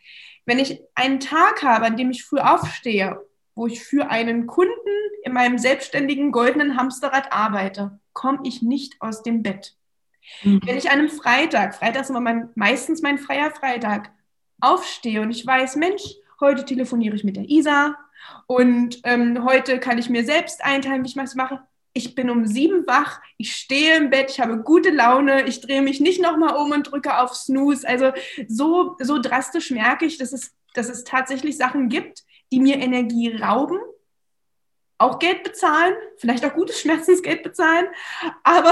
Wenn 0.45 0.59
ich 0.59 0.81
einen 0.95 1.19
Tag 1.19 1.63
habe, 1.63 1.85
an 1.85 1.97
dem 1.97 2.11
ich 2.11 2.23
früh 2.23 2.39
aufstehe, 2.39 3.21
wo 3.55 3.67
ich 3.67 3.83
für 3.83 4.09
einen 4.09 4.47
Kunden 4.47 4.71
in 5.23 5.33
meinem 5.33 5.57
selbstständigen 5.57 6.31
goldenen 6.31 6.77
Hamsterrad 6.77 7.33
arbeite, 7.33 7.99
komme 8.13 8.39
ich 8.43 8.61
nicht 8.61 9.01
aus 9.01 9.23
dem 9.23 9.43
Bett. 9.43 9.75
Mhm. 10.43 10.61
Wenn 10.63 10.77
ich 10.77 10.89
an 10.89 10.99
einem 10.99 11.09
Freitag, 11.09 11.75
Freitag 11.75 12.03
ist 12.03 12.09
immer 12.09 12.21
mein, 12.21 12.49
meistens 12.55 13.01
mein 13.01 13.17
freier 13.17 13.51
Freitag, 13.51 14.11
aufstehe 14.61 15.21
und 15.21 15.31
ich 15.31 15.45
weiß, 15.45 15.75
Mensch, 15.75 16.03
heute 16.39 16.65
telefoniere 16.65 17.15
ich 17.15 17.23
mit 17.23 17.35
der 17.35 17.49
Isa 17.49 17.95
und 18.47 18.99
ähm, 19.03 19.43
heute 19.43 19.79
kann 19.79 19.97
ich 19.97 20.09
mir 20.09 20.23
selbst 20.23 20.63
einteilen, 20.63 21.03
wie 21.03 21.09
ich 21.09 21.17
was 21.17 21.35
mache, 21.35 21.61
ich 21.97 22.15
bin 22.15 22.29
um 22.29 22.45
sieben 22.45 22.85
wach, 22.87 23.19
ich 23.37 23.53
stehe 23.55 23.97
im 23.97 24.09
Bett, 24.09 24.29
ich 24.29 24.39
habe 24.39 24.61
gute 24.61 24.91
Laune, 24.91 25.47
ich 25.47 25.61
drehe 25.61 25.81
mich 25.81 25.99
nicht 25.99 26.21
nochmal 26.21 26.55
um 26.55 26.71
und 26.71 26.91
drücke 26.91 27.19
auf 27.19 27.35
Snooze. 27.35 27.87
Also 27.87 28.11
so, 28.47 28.95
so 28.99 29.19
drastisch 29.19 29.71
merke 29.71 30.05
ich, 30.05 30.17
dass 30.17 30.31
es, 30.31 30.53
dass 30.75 30.89
es 30.89 31.03
tatsächlich 31.03 31.57
Sachen 31.57 31.89
gibt, 31.89 32.23
die 32.51 32.59
mir 32.59 32.77
Energie 32.77 33.35
rauben 33.35 33.79
auch 34.99 35.19
Geld 35.19 35.43
bezahlen, 35.43 35.93
vielleicht 36.17 36.43
auch 36.43 36.53
gutes 36.53 36.81
Schmerzensgeld 36.81 37.43
bezahlen, 37.43 37.85
aber, 38.43 38.71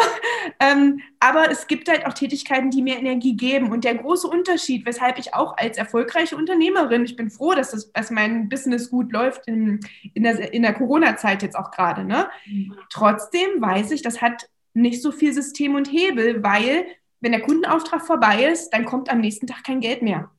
ähm, 0.59 1.01
aber 1.19 1.51
es 1.51 1.67
gibt 1.67 1.87
halt 1.87 2.05
auch 2.05 2.13
Tätigkeiten, 2.13 2.71
die 2.71 2.81
mir 2.81 2.97
Energie 2.97 3.35
geben. 3.35 3.71
Und 3.71 3.83
der 3.83 3.95
große 3.95 4.27
Unterschied, 4.27 4.85
weshalb 4.85 5.19
ich 5.19 5.33
auch 5.35 5.55
als 5.57 5.77
erfolgreiche 5.77 6.35
Unternehmerin, 6.35 7.05
ich 7.05 7.15
bin 7.15 7.29
froh, 7.29 7.53
dass, 7.53 7.71
das, 7.71 7.91
dass 7.91 8.09
mein 8.09 8.49
Business 8.49 8.89
gut 8.89 9.11
läuft 9.11 9.47
in, 9.47 9.79
in 10.13 10.23
der, 10.23 10.51
in 10.53 10.63
der 10.63 10.73
Corona-Zeit 10.73 11.43
jetzt 11.43 11.55
auch 11.55 11.71
gerade, 11.71 12.03
ne? 12.03 12.29
trotzdem 12.89 13.61
weiß 13.61 13.91
ich, 13.91 14.01
das 14.01 14.21
hat 14.21 14.49
nicht 14.73 15.01
so 15.01 15.11
viel 15.11 15.31
System 15.31 15.75
und 15.75 15.91
Hebel, 15.91 16.43
weil 16.43 16.85
wenn 17.21 17.31
der 17.31 17.41
Kundenauftrag 17.41 18.05
vorbei 18.05 18.45
ist, 18.45 18.71
dann 18.71 18.85
kommt 18.85 19.09
am 19.09 19.21
nächsten 19.21 19.47
Tag 19.47 19.63
kein 19.63 19.79
Geld 19.79 20.01
mehr. 20.01 20.31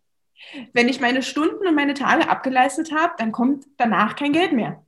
Wenn 0.73 0.89
ich 0.89 1.01
meine 1.01 1.23
Stunden 1.23 1.67
und 1.67 1.75
meine 1.75 1.95
Tage 1.95 2.29
abgeleistet 2.29 2.93
habe, 2.93 3.15
dann 3.19 3.33
kommt 3.33 3.65
danach 3.79 4.17
kein 4.17 4.33
Geld 4.33 4.53
mehr 4.53 4.83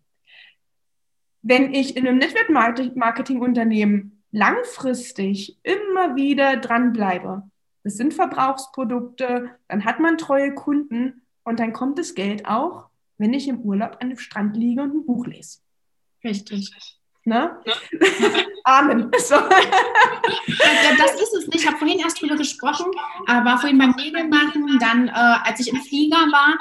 wenn 1.42 1.74
ich 1.74 1.96
in 1.96 2.06
einem 2.06 2.18
Network-Marketing-Unternehmen 2.18 4.22
langfristig 4.30 5.58
immer 5.62 6.16
wieder 6.16 6.56
dranbleibe, 6.56 7.42
das 7.84 7.96
sind 7.96 8.14
Verbrauchsprodukte, 8.14 9.50
dann 9.68 9.84
hat 9.84 10.00
man 10.00 10.18
treue 10.18 10.54
Kunden 10.54 11.22
und 11.44 11.60
dann 11.60 11.72
kommt 11.72 11.98
das 11.98 12.14
Geld 12.14 12.46
auch, 12.46 12.88
wenn 13.16 13.32
ich 13.32 13.48
im 13.48 13.60
Urlaub 13.60 13.98
an 14.00 14.10
dem 14.10 14.18
Strand 14.18 14.56
liege 14.56 14.82
und 14.82 14.94
ein 14.94 15.06
Buch 15.06 15.26
lese. 15.26 15.58
Richtig. 16.24 16.72
Ne? 17.24 17.60
Ja. 18.68 18.80
Amen. 18.80 19.10
So. 19.18 19.34
Ja, 19.34 20.96
das 20.98 21.22
ist 21.22 21.34
es 21.34 21.46
nicht. 21.46 21.60
Ich 21.60 21.66
habe 21.66 21.78
vorhin 21.78 22.00
erst 22.00 22.20
drüber 22.20 22.36
gesprochen, 22.36 22.90
äh, 23.26 23.44
war 23.44 23.58
vorhin 23.58 23.78
beim 23.78 23.92
Nägelmachen, 23.92 24.78
dann, 24.78 25.08
äh, 25.08 25.12
als 25.12 25.60
ich 25.60 25.72
im 25.72 25.80
Flieger 25.80 26.16
war, 26.16 26.58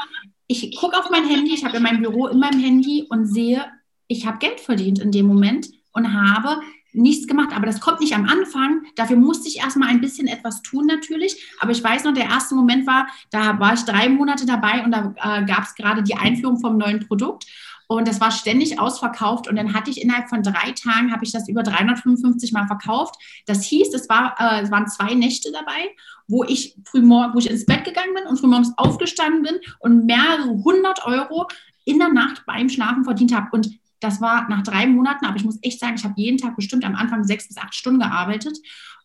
ich 0.48 0.78
gucke 0.78 0.98
auf 0.98 1.10
mein 1.10 1.28
Handy, 1.28 1.54
ich 1.54 1.66
habe 1.66 1.74
ja 1.74 1.80
mein 1.82 2.02
Büro 2.02 2.28
in 2.28 2.40
meinem 2.40 2.62
Handy 2.62 3.06
und 3.10 3.26
sehe, 3.26 3.66
ich 4.08 4.26
habe 4.26 4.38
Geld 4.40 4.60
verdient 4.60 5.00
in 5.00 5.12
dem 5.12 5.26
Moment 5.26 5.70
und 5.92 6.14
habe 6.14 6.62
nichts 6.94 7.28
gemacht. 7.28 7.56
Aber 7.56 7.66
das 7.66 7.80
kommt 7.80 8.00
nicht 8.00 8.16
am 8.16 8.26
Anfang. 8.26 8.84
Dafür 8.96 9.18
musste 9.18 9.48
ich 9.48 9.60
erstmal 9.60 9.90
ein 9.90 10.02
bisschen 10.02 10.28
etwas 10.28 10.62
tun 10.62 10.86
natürlich. 10.86 11.44
Aber 11.60 11.72
ich 11.72 11.84
weiß 11.84 12.04
noch, 12.04 12.14
der 12.14 12.26
erste 12.26 12.56
Moment 12.56 12.88
war, 12.88 13.08
da 13.32 13.60
war 13.60 13.74
ich 13.74 13.82
drei 13.82 14.10
Monate 14.10 14.46
dabei 14.46 14.84
und 14.84 14.92
da 14.92 15.14
äh, 15.22 15.46
gab 15.46 15.64
es 15.64 15.76
gerade 15.76 16.04
die 16.04 16.16
Einführung 16.16 16.60
vom 16.60 16.78
neuen 16.78 17.08
Produkt. 17.08 17.46
Und 17.90 18.06
das 18.08 18.20
war 18.20 18.32
ständig 18.32 18.80
ausverkauft. 18.80 19.48
Und 19.48 19.56
dann 19.56 19.74
hatte 19.74 19.90
ich 19.90 20.02
innerhalb 20.02 20.28
von 20.28 20.44
drei 20.44 20.72
Tagen, 20.72 21.14
habe 21.14 21.24
ich 21.24 21.32
das 21.32 21.48
über 21.48 21.64
355 21.64 22.52
Mal 22.52 22.68
verkauft. 22.68 23.16
Das 23.46 23.64
hieß, 23.64 23.94
es, 23.94 24.10
war, 24.10 24.36
äh, 24.40 24.62
es 24.64 24.72
waren 24.72 24.88
zwei 24.88 25.14
Nächte 25.14 25.52
dabei, 25.52 25.96
wo 26.28 26.44
ich 26.44 26.76
frühmorgen, 26.84 27.34
wo 27.34 27.40
ich 27.40 27.50
ins 27.50 27.66
Bett 27.66 27.86
gegangen 27.86 28.14
bin 28.14 28.26
und 28.26 28.40
frühmorgens 28.40 28.74
aufgestanden 28.78 29.44
bin 29.44 29.60
und 29.80 30.06
mehrere 30.06 30.50
hundert 30.50 31.06
Euro 31.06 31.48
in 31.86 32.00
der 32.00 32.10
Nacht 32.10 32.46
beim 32.46 32.68
Schlafen 32.68 33.06
verdient 33.06 33.34
habe. 33.34 33.48
Und 33.52 33.80
das 34.00 34.22
war 34.22 34.48
nach 34.50 34.64
drei 34.64 34.88
Monaten, 34.88 35.26
aber 35.26 35.38
ich 35.38 35.44
muss 35.44 35.60
echt 35.62 35.80
sagen, 35.80 35.96
ich 35.96 36.04
habe 36.04 36.14
jeden 36.18 36.38
Tag 36.38 36.56
bestimmt 36.56 36.86
am 36.86 36.96
Anfang 36.96 37.24
sechs 37.24 37.48
bis 37.48 37.58
acht 37.58 37.74
Stunden 37.74 38.00
gearbeitet. 38.00 38.58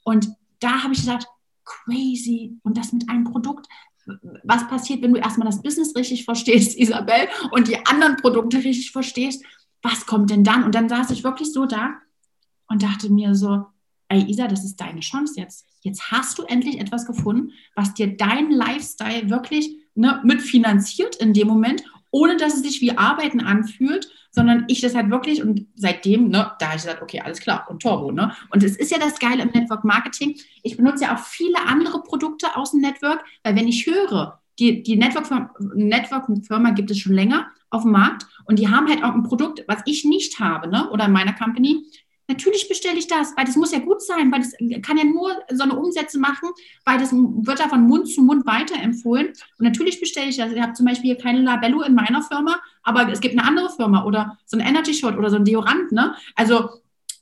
Und 0.05 0.29
da 0.61 0.83
habe 0.83 0.93
ich 0.93 1.01
gesagt, 1.01 1.27
crazy. 1.65 2.59
Und 2.63 2.77
das 2.77 2.93
mit 2.93 3.09
einem 3.09 3.25
Produkt. 3.25 3.67
Was 4.45 4.67
passiert, 4.69 5.03
wenn 5.03 5.15
du 5.15 5.21
erstmal 5.21 5.47
das 5.47 5.63
Business 5.63 5.95
richtig 5.95 6.25
verstehst, 6.25 6.77
Isabel, 6.79 7.29
und 7.53 7.69
die 7.69 7.85
anderen 7.87 8.17
Produkte 8.17 8.59
richtig 8.59 8.91
verstehst? 8.91 9.45
Was 9.83 10.07
kommt 10.07 10.31
denn 10.31 10.45
dann? 10.45 10.65
Und 10.65 10.75
dann 10.75 10.89
saß 10.89 11.11
ich 11.11 11.25
wirklich 11.25 11.53
so 11.53 11.67
da 11.67 11.95
und 12.69 12.83
dachte 12.83 13.11
mir 13.11 13.35
so, 13.35 13.67
ey 14.09 14.25
Isa, 14.31 14.47
das 14.47 14.65
ist 14.65 14.77
deine 14.77 15.01
Chance 15.01 15.41
jetzt. 15.41 15.67
Jetzt 15.81 16.11
hast 16.13 16.39
du 16.39 16.45
endlich 16.45 16.79
etwas 16.79 17.07
gefunden, 17.07 17.53
was 17.75 17.95
dir 17.95 18.17
dein 18.17 18.51
Lifestyle 18.51 19.31
wirklich 19.31 19.77
ne, 19.95 20.21
mitfinanziert 20.25 21.17
in 21.17 21.33
dem 21.33 21.49
Moment, 21.49 21.83
ohne 22.13 22.37
dass 22.37 22.55
es 22.55 22.63
sich 22.63 22.81
wie 22.81 22.97
Arbeiten 22.97 23.41
anfühlt, 23.41 24.09
sondern 24.31 24.65
ich 24.69 24.81
das 24.81 24.95
halt 24.95 25.11
wirklich 25.11 25.43
und 25.43 25.67
seitdem, 25.75 26.29
ne, 26.29 26.53
da 26.59 26.67
habe 26.67 26.77
ich 26.77 26.83
gesagt, 26.83 27.03
okay, 27.03 27.21
alles 27.21 27.41
klar 27.41 27.67
und 27.69 27.83
Turbo, 27.83 28.13
ne? 28.13 28.33
Und 28.51 28.63
es 28.63 28.77
ist 28.77 28.93
ja 28.93 28.99
das 28.99 29.19
Geile 29.19 29.43
im 29.43 29.51
Network 29.51 29.85
Marketing. 29.85 30.37
Ich 30.63 30.77
benutze 30.77 31.05
ja 31.05 31.15
auch 31.15 31.19
viele 31.19 31.59
andere 31.67 32.03
Produkte 32.03 32.57
aus 32.57 32.71
dem 32.71 32.81
Network, 32.81 33.25
weil 33.43 33.57
wenn 33.57 33.69
ich 33.69 33.87
höre, 33.87 34.41
die, 34.59 34.83
die 34.83 34.97
Network-Firma 34.97 35.51
Network 35.75 36.77
gibt 36.77 36.91
es 36.91 36.99
schon 36.99 37.15
länger 37.15 37.47
auf 37.71 37.83
dem 37.83 37.93
Markt 37.93 38.27
und 38.45 38.59
die 38.59 38.69
haben 38.69 38.89
halt 38.89 39.03
auch 39.03 39.15
ein 39.15 39.23
Produkt, 39.23 39.65
was 39.67 39.81
ich 39.87 40.05
nicht 40.05 40.39
habe, 40.39 40.69
ne? 40.69 40.91
Oder 40.91 41.07
in 41.07 41.13
meiner 41.13 41.33
Company. 41.33 41.85
Natürlich 42.29 42.69
bestelle 42.69 42.99
ich 42.99 43.09
das, 43.09 43.37
weil 43.37 43.45
das 43.45 43.57
muss 43.57 43.73
ja 43.73 43.81
gut 43.81 44.01
sein, 44.01 44.31
weil 44.33 44.41
das 44.41 44.53
kann 44.83 44.97
ja 44.97 45.05
nur 45.05 45.33
so 45.51 45.65
eine 45.65 45.77
Umsätze 45.77 46.19
machen, 46.19 46.51
weil 46.85 46.99
das 46.99 47.13
wird 47.13 47.59
ja 47.59 47.69
von 47.69 47.83
Mund 47.83 48.09
zu 48.09 48.23
Mund 48.23 48.47
weiterempfohlen. 48.47 49.29
Und 49.29 49.65
natürlich 49.65 50.01
bestelle 50.01 50.29
ich 50.29 50.37
das. 50.37 50.53
Ich 50.53 50.61
habe 50.61 50.73
zum 50.73 50.87
Beispiel 50.87 51.15
hier 51.15 51.23
keine 51.23 51.41
Labello 51.41 51.83
in 51.83 51.95
meiner 51.95 52.23
Firma, 52.23 52.61
aber 52.83 53.11
es 53.11 53.21
gibt 53.21 53.39
eine 53.39 53.47
andere 53.47 53.71
Firma 53.71 54.05
oder 54.05 54.39
so 54.47 54.57
ein 54.57 54.67
Energy 54.67 54.95
Shot 54.95 55.17
oder 55.17 55.31
so 55.31 55.37
ein 55.37 55.45
Deodorant, 55.45 55.93
ne? 55.93 56.15
Also 56.37 56.71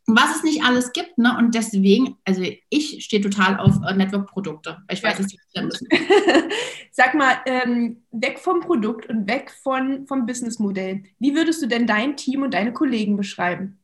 was 0.06 0.36
es 0.36 0.42
nicht 0.42 0.64
alles 0.64 0.92
gibt, 0.92 1.18
ne? 1.18 1.36
Und 1.38 1.54
deswegen, 1.54 2.16
also 2.24 2.42
ich 2.68 3.04
stehe 3.04 3.22
total 3.22 3.58
auf 3.58 3.76
äh, 3.86 3.94
Network-Produkte. 3.94 4.78
Ich 4.90 5.02
weiß, 5.02 5.18
dass 5.18 5.26
die 5.26 5.38
müssen. 5.62 5.88
Sag 6.90 7.14
mal, 7.14 7.38
ähm, 7.46 8.02
weg 8.10 8.38
vom 8.38 8.60
Produkt 8.60 9.08
und 9.08 9.28
weg 9.28 9.52
von, 9.62 10.06
vom 10.06 10.26
Businessmodell. 10.26 11.04
Wie 11.18 11.34
würdest 11.34 11.62
du 11.62 11.66
denn 11.66 11.86
dein 11.86 12.16
Team 12.16 12.42
und 12.42 12.54
deine 12.54 12.72
Kollegen 12.72 13.16
beschreiben? 13.16 13.79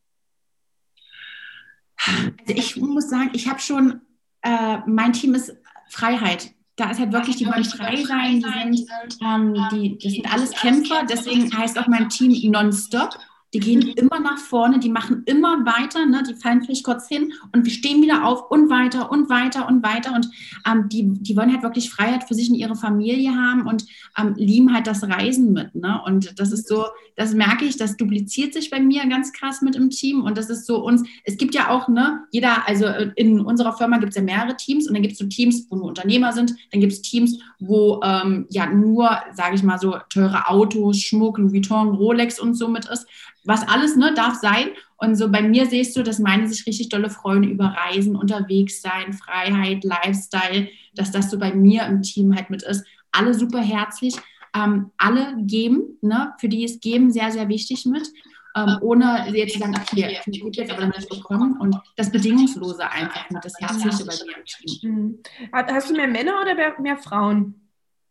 Also 2.07 2.53
ich 2.55 2.77
muss 2.77 3.09
sagen, 3.11 3.31
ich 3.33 3.49
habe 3.49 3.61
schon, 3.61 4.01
äh, 4.43 4.79
mein 4.87 5.13
Team 5.13 5.35
ist 5.35 5.57
Freiheit. 5.89 6.53
Da 6.77 6.91
ist 6.91 7.01
halt 7.01 7.13
wirklich, 7.13 7.37
die 7.37 7.47
wollen 7.47 7.65
frei 7.65 8.05
sein, 8.05 8.73
die 8.73 8.79
sind, 8.85 9.19
ähm, 9.23 9.55
die, 9.73 9.99
das 9.99 10.13
sind 10.13 10.33
alles 10.33 10.51
Kämpfer, 10.51 11.05
deswegen 11.09 11.57
heißt 11.57 11.79
auch 11.79 11.87
mein 11.87 12.11
Team 12.11 12.51
Nonstop. 12.51 13.19
Die 13.55 13.61
gehen 13.61 13.83
immer 13.83 14.21
nach 14.21 14.39
vorne, 14.39 14.79
die 14.79 14.91
machen 14.91 15.23
immer 15.27 15.65
weiter, 15.65 16.05
ne? 16.05 16.23
die 16.29 16.35
fallen 16.35 16.63
vielleicht 16.63 16.85
kurz 16.85 17.09
hin 17.09 17.33
und 17.53 17.65
wir 17.65 17.73
stehen 17.73 18.03
wieder 18.03 18.25
auf 18.25 18.51
und 18.51 18.69
weiter 18.71 19.11
und 19.11 19.29
weiter 19.29 19.69
und 19.69 19.83
weiter. 19.83 20.15
Und 20.15 20.29
ähm, 20.67 20.89
die, 20.89 21.09
die 21.09 21.37
wollen 21.37 21.53
halt 21.53 21.63
wirklich 21.63 21.91
Freiheit 21.91 22.25
für 22.25 22.35
sich 22.35 22.51
und 22.51 22.57
ihre 22.57 22.75
Familie 22.75 23.35
haben 23.35 23.67
und 23.67 23.87
ähm, 24.19 24.35
lieben 24.37 24.75
halt 24.75 24.87
das 24.87 25.05
Reisen 25.05 25.53
mit. 25.53 25.75
Ne? 25.75 26.01
Und 26.05 26.39
das 26.39 26.53
ist 26.53 26.69
so, 26.69 26.87
das 27.15 27.35
merke 27.35 27.65
ich, 27.65 27.77
das 27.77 27.97
dupliziert 27.97 28.53
sich 28.53 28.71
bei 28.71 28.81
mir 28.81 29.07
ganz 29.09 29.33
krass 29.33 29.63
mit 29.63 29.75
im 29.77 29.91
Team. 29.91 30.23
Und 30.23 30.37
das 30.37 30.51
ist 30.51 30.67
so 30.67 30.85
uns, 30.85 31.09
es 31.25 31.37
gibt 31.37 31.55
ja 31.55 31.71
auch, 31.71 31.89
ne, 31.89 32.25
jeder, 32.31 32.69
also 32.69 32.87
in 33.15 33.41
unserer 33.41 33.77
Firma 33.77 33.99
gibt 33.99 34.11
es 34.11 34.17
ja 34.17 34.23
mehrere 34.23 34.57
Teams 34.57 34.87
und 34.87 34.95
dann 34.95 35.03
gibt 35.03 35.13
es 35.13 35.19
so 35.19 35.27
Teams, 35.27 35.67
wo 35.71 35.77
nur 35.77 35.87
Unternehmer 35.87 36.33
sind, 36.33 36.55
dann 36.73 36.81
gibt 36.81 36.93
es 36.93 37.03
Teams, 37.03 37.39
wo 37.59 38.01
ähm, 38.05 38.47
ja 38.51 38.67
nur, 38.67 39.19
sage 39.35 39.55
ich 39.55 39.63
mal 39.63 39.79
so, 39.79 39.97
teure 40.11 40.49
Autos, 40.49 41.01
Schmuck, 41.01 41.39
Louis 41.39 41.53
Vuitton, 41.53 41.89
Rolex 41.89 42.39
und 42.39 42.55
so 42.55 42.69
mit 42.69 42.87
ist 42.87 43.07
was 43.47 43.67
alles 43.69 43.97
ne, 43.97 44.13
darf 44.15 44.35
sein. 44.35 44.69
Und 44.99 45.15
so 45.17 45.31
bei 45.31 45.43
mir 45.43 45.67
siehst 45.67 45.97
du, 45.97 46.03
dass 46.03 46.19
meine 46.19 46.49
sich 46.49 46.67
richtig 46.67 46.89
dolle 46.89 47.11
freuen 47.11 47.45
über 47.45 47.67
Reisen, 47.67 48.17
unterwegs 48.17 48.81
sein, 48.81 49.13
Freiheit, 49.13 49.85
Lifestyle, 49.85 50.69
dass 50.95 51.11
das 51.11 51.31
so 51.31 51.39
bei 51.39 51.55
mir 51.55 51.87
im 51.87 52.03
Team 52.03 52.35
halt 52.35 52.51
mit 52.51 52.63
ist. 52.63 52.85
Alle 53.13 53.35
super 53.35 53.61
herzlich, 53.61 54.17
ähm, 54.55 54.91
alle 54.97 55.37
geben, 55.39 55.99
ne, 56.01 56.35
für 56.39 56.49
die 56.49 56.65
ist 56.65 56.83
Geben 56.83 57.11
sehr, 57.11 57.31
sehr 57.31 57.49
wichtig 57.49 57.87
mit. 57.87 58.11
Ähm, 58.57 58.79
ohne 58.81 59.29
jetzt 59.35 59.53
zu 59.53 59.59
sagen, 59.59 59.77
okay, 59.77 60.19
ich 60.25 60.41
gut 60.41 60.57
jetzt, 60.57 60.73
aber 60.73 60.81
dann 60.81 60.91
nicht 60.91 61.11
bekommen. 61.11 61.59
Und 61.61 61.77
das 61.97 62.11
Bedingungslose 62.11 62.91
einfach 62.91 63.29
mit, 63.29 63.45
das 63.45 63.53
Herzliche 63.61 64.07
bei 64.07 64.15
mir 64.25 64.37
im 64.39 64.45
Team. 64.47 64.91
Mhm. 64.91 65.19
Hast 65.53 65.91
du 65.91 65.95
mehr 65.95 66.09
Männer 66.09 66.41
oder 66.41 66.81
mehr 66.81 66.97
Frauen? 66.97 67.66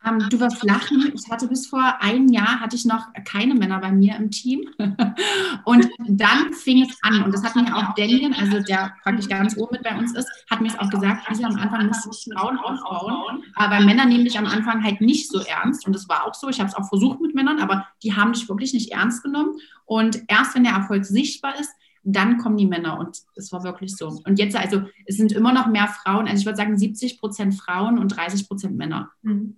Ähm, 0.06 0.30
du 0.30 0.40
wirst 0.40 0.64
lachen. 0.64 1.12
Ich 1.14 1.30
hatte 1.30 1.48
bis 1.48 1.68
vor 1.68 2.02
einem 2.02 2.28
Jahr 2.30 2.60
hatte 2.60 2.76
ich 2.76 2.86
noch 2.86 3.08
keine 3.26 3.56
Männer 3.56 3.80
bei 3.80 3.92
mir 3.92 4.16
im 4.16 4.32
Team. 4.32 4.70
und 5.66 5.88
dann 6.08 6.54
fing 6.54 6.84
es 6.84 6.98
an. 7.02 7.24
Und 7.24 7.34
das 7.34 7.44
hat 7.44 7.56
mir 7.56 7.76
auch 7.76 7.94
Daniel, 7.96 8.34
also 8.34 8.60
der 8.62 8.94
praktisch 9.04 9.28
ganz 9.28 9.58
oben 9.58 9.76
mit 9.76 9.84
bei 9.84 9.98
uns 9.98 10.14
ist, 10.14 10.30
hat 10.50 10.62
mir 10.62 10.68
es 10.68 10.80
auch 10.80 10.90
gesagt, 10.90 11.28
Lisa, 11.30 11.48
am 11.48 11.56
Anfang 11.56 11.88
musst 11.88 12.06
du 12.06 12.34
Frauen 12.34 12.58
aufbauen. 12.58 13.44
Aber 13.56 13.80
Männer 13.82 14.06
nehmen 14.06 14.26
dich 14.26 14.38
am 14.38 14.46
Anfang 14.46 14.84
halt 14.84 15.02
nicht 15.02 15.30
so 15.30 15.40
ernst. 15.40 15.86
Und 15.86 15.94
das 15.94 16.08
war 16.08 16.26
auch 16.26 16.34
so. 16.34 16.50
Ich 16.50 16.60
habe 16.60 16.70
es 16.70 16.76
auch 16.76 16.88
versucht 16.88 17.22
mit 17.22 17.36
Männern, 17.36 17.60
aber 17.60 17.88
die 18.04 18.16
haben 18.16 18.34
dich 18.34 18.48
wirklich 18.48 18.74
nicht 18.74 18.92
ernst 18.92 19.24
genommen. 19.24 19.58
Und 19.86 20.24
erst 20.28 20.56
wenn 20.56 20.64
der 20.64 20.74
Erfolg 20.74 21.06
sichtbar 21.06 21.60
ist, 21.60 21.72
dann 22.08 22.38
kommen 22.38 22.56
die 22.56 22.68
Männer 22.68 23.00
und 23.00 23.18
es 23.36 23.52
war 23.52 23.64
wirklich 23.64 23.96
so. 23.96 24.22
Und 24.26 24.38
jetzt, 24.38 24.56
also 24.56 24.84
es 25.06 25.18
sind 25.18 25.32
immer 25.32 25.52
noch 25.52 25.66
mehr 25.66 25.88
Frauen, 25.88 26.28
also 26.28 26.40
ich 26.40 26.46
würde 26.46 26.58
sagen 26.58 26.78
70 26.78 27.20
Prozent 27.20 27.56
Frauen 27.56 27.98
und 27.98 28.10
30 28.10 28.48
Prozent 28.48 28.78
Männer. 28.78 29.12
Mhm. 29.24 29.58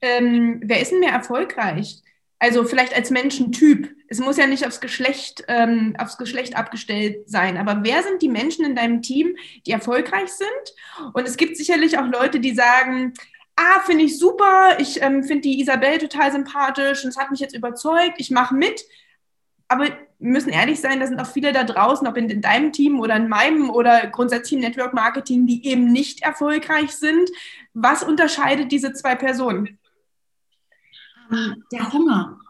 Ähm, 0.00 0.60
wer 0.64 0.80
ist 0.80 0.92
denn 0.92 1.00
mehr 1.00 1.12
erfolgreich? 1.12 2.02
Also 2.38 2.64
vielleicht 2.64 2.94
als 2.94 3.10
Menschentyp. 3.10 3.94
Es 4.08 4.18
muss 4.18 4.38
ja 4.38 4.46
nicht 4.46 4.66
aufs 4.66 4.80
Geschlecht, 4.80 5.44
ähm, 5.48 5.94
aufs 5.98 6.16
Geschlecht 6.16 6.56
abgestellt 6.56 7.28
sein. 7.28 7.58
Aber 7.58 7.84
wer 7.84 8.02
sind 8.02 8.22
die 8.22 8.30
Menschen 8.30 8.64
in 8.64 8.74
deinem 8.74 9.02
Team, 9.02 9.36
die 9.66 9.72
erfolgreich 9.72 10.30
sind? 10.30 11.12
Und 11.12 11.28
es 11.28 11.36
gibt 11.36 11.58
sicherlich 11.58 11.98
auch 11.98 12.06
Leute, 12.06 12.40
die 12.40 12.54
sagen, 12.54 13.12
ah, 13.56 13.80
finde 13.80 14.04
ich 14.04 14.18
super, 14.18 14.78
ich 14.78 15.02
ähm, 15.02 15.22
finde 15.22 15.42
die 15.42 15.60
Isabel 15.60 15.98
total 15.98 16.32
sympathisch 16.32 17.04
und 17.04 17.10
es 17.10 17.18
hat 17.18 17.30
mich 17.30 17.40
jetzt 17.40 17.54
überzeugt, 17.54 18.14
ich 18.16 18.30
mache 18.30 18.54
mit. 18.54 18.84
Aber 19.68 19.86
müssen 20.20 20.50
ehrlich 20.50 20.80
sein, 20.80 21.00
da 21.00 21.06
sind 21.06 21.20
auch 21.20 21.26
viele 21.26 21.52
da 21.52 21.64
draußen, 21.64 22.06
ob 22.06 22.16
in, 22.16 22.30
in 22.30 22.40
deinem 22.40 22.72
Team 22.72 23.00
oder 23.00 23.16
in 23.16 23.28
meinem 23.28 23.70
oder 23.70 24.06
grundsätzlich 24.06 24.52
im 24.52 24.60
Network 24.60 24.94
Marketing, 24.94 25.46
die 25.46 25.66
eben 25.66 25.90
nicht 25.92 26.22
erfolgreich 26.22 26.92
sind. 26.92 27.30
Was 27.74 28.02
unterscheidet 28.02 28.70
diese 28.70 28.92
zwei 28.92 29.14
Personen? 29.14 29.78
Ähm, 31.32 31.64
der 31.72 31.92
Hunger 31.92 32.40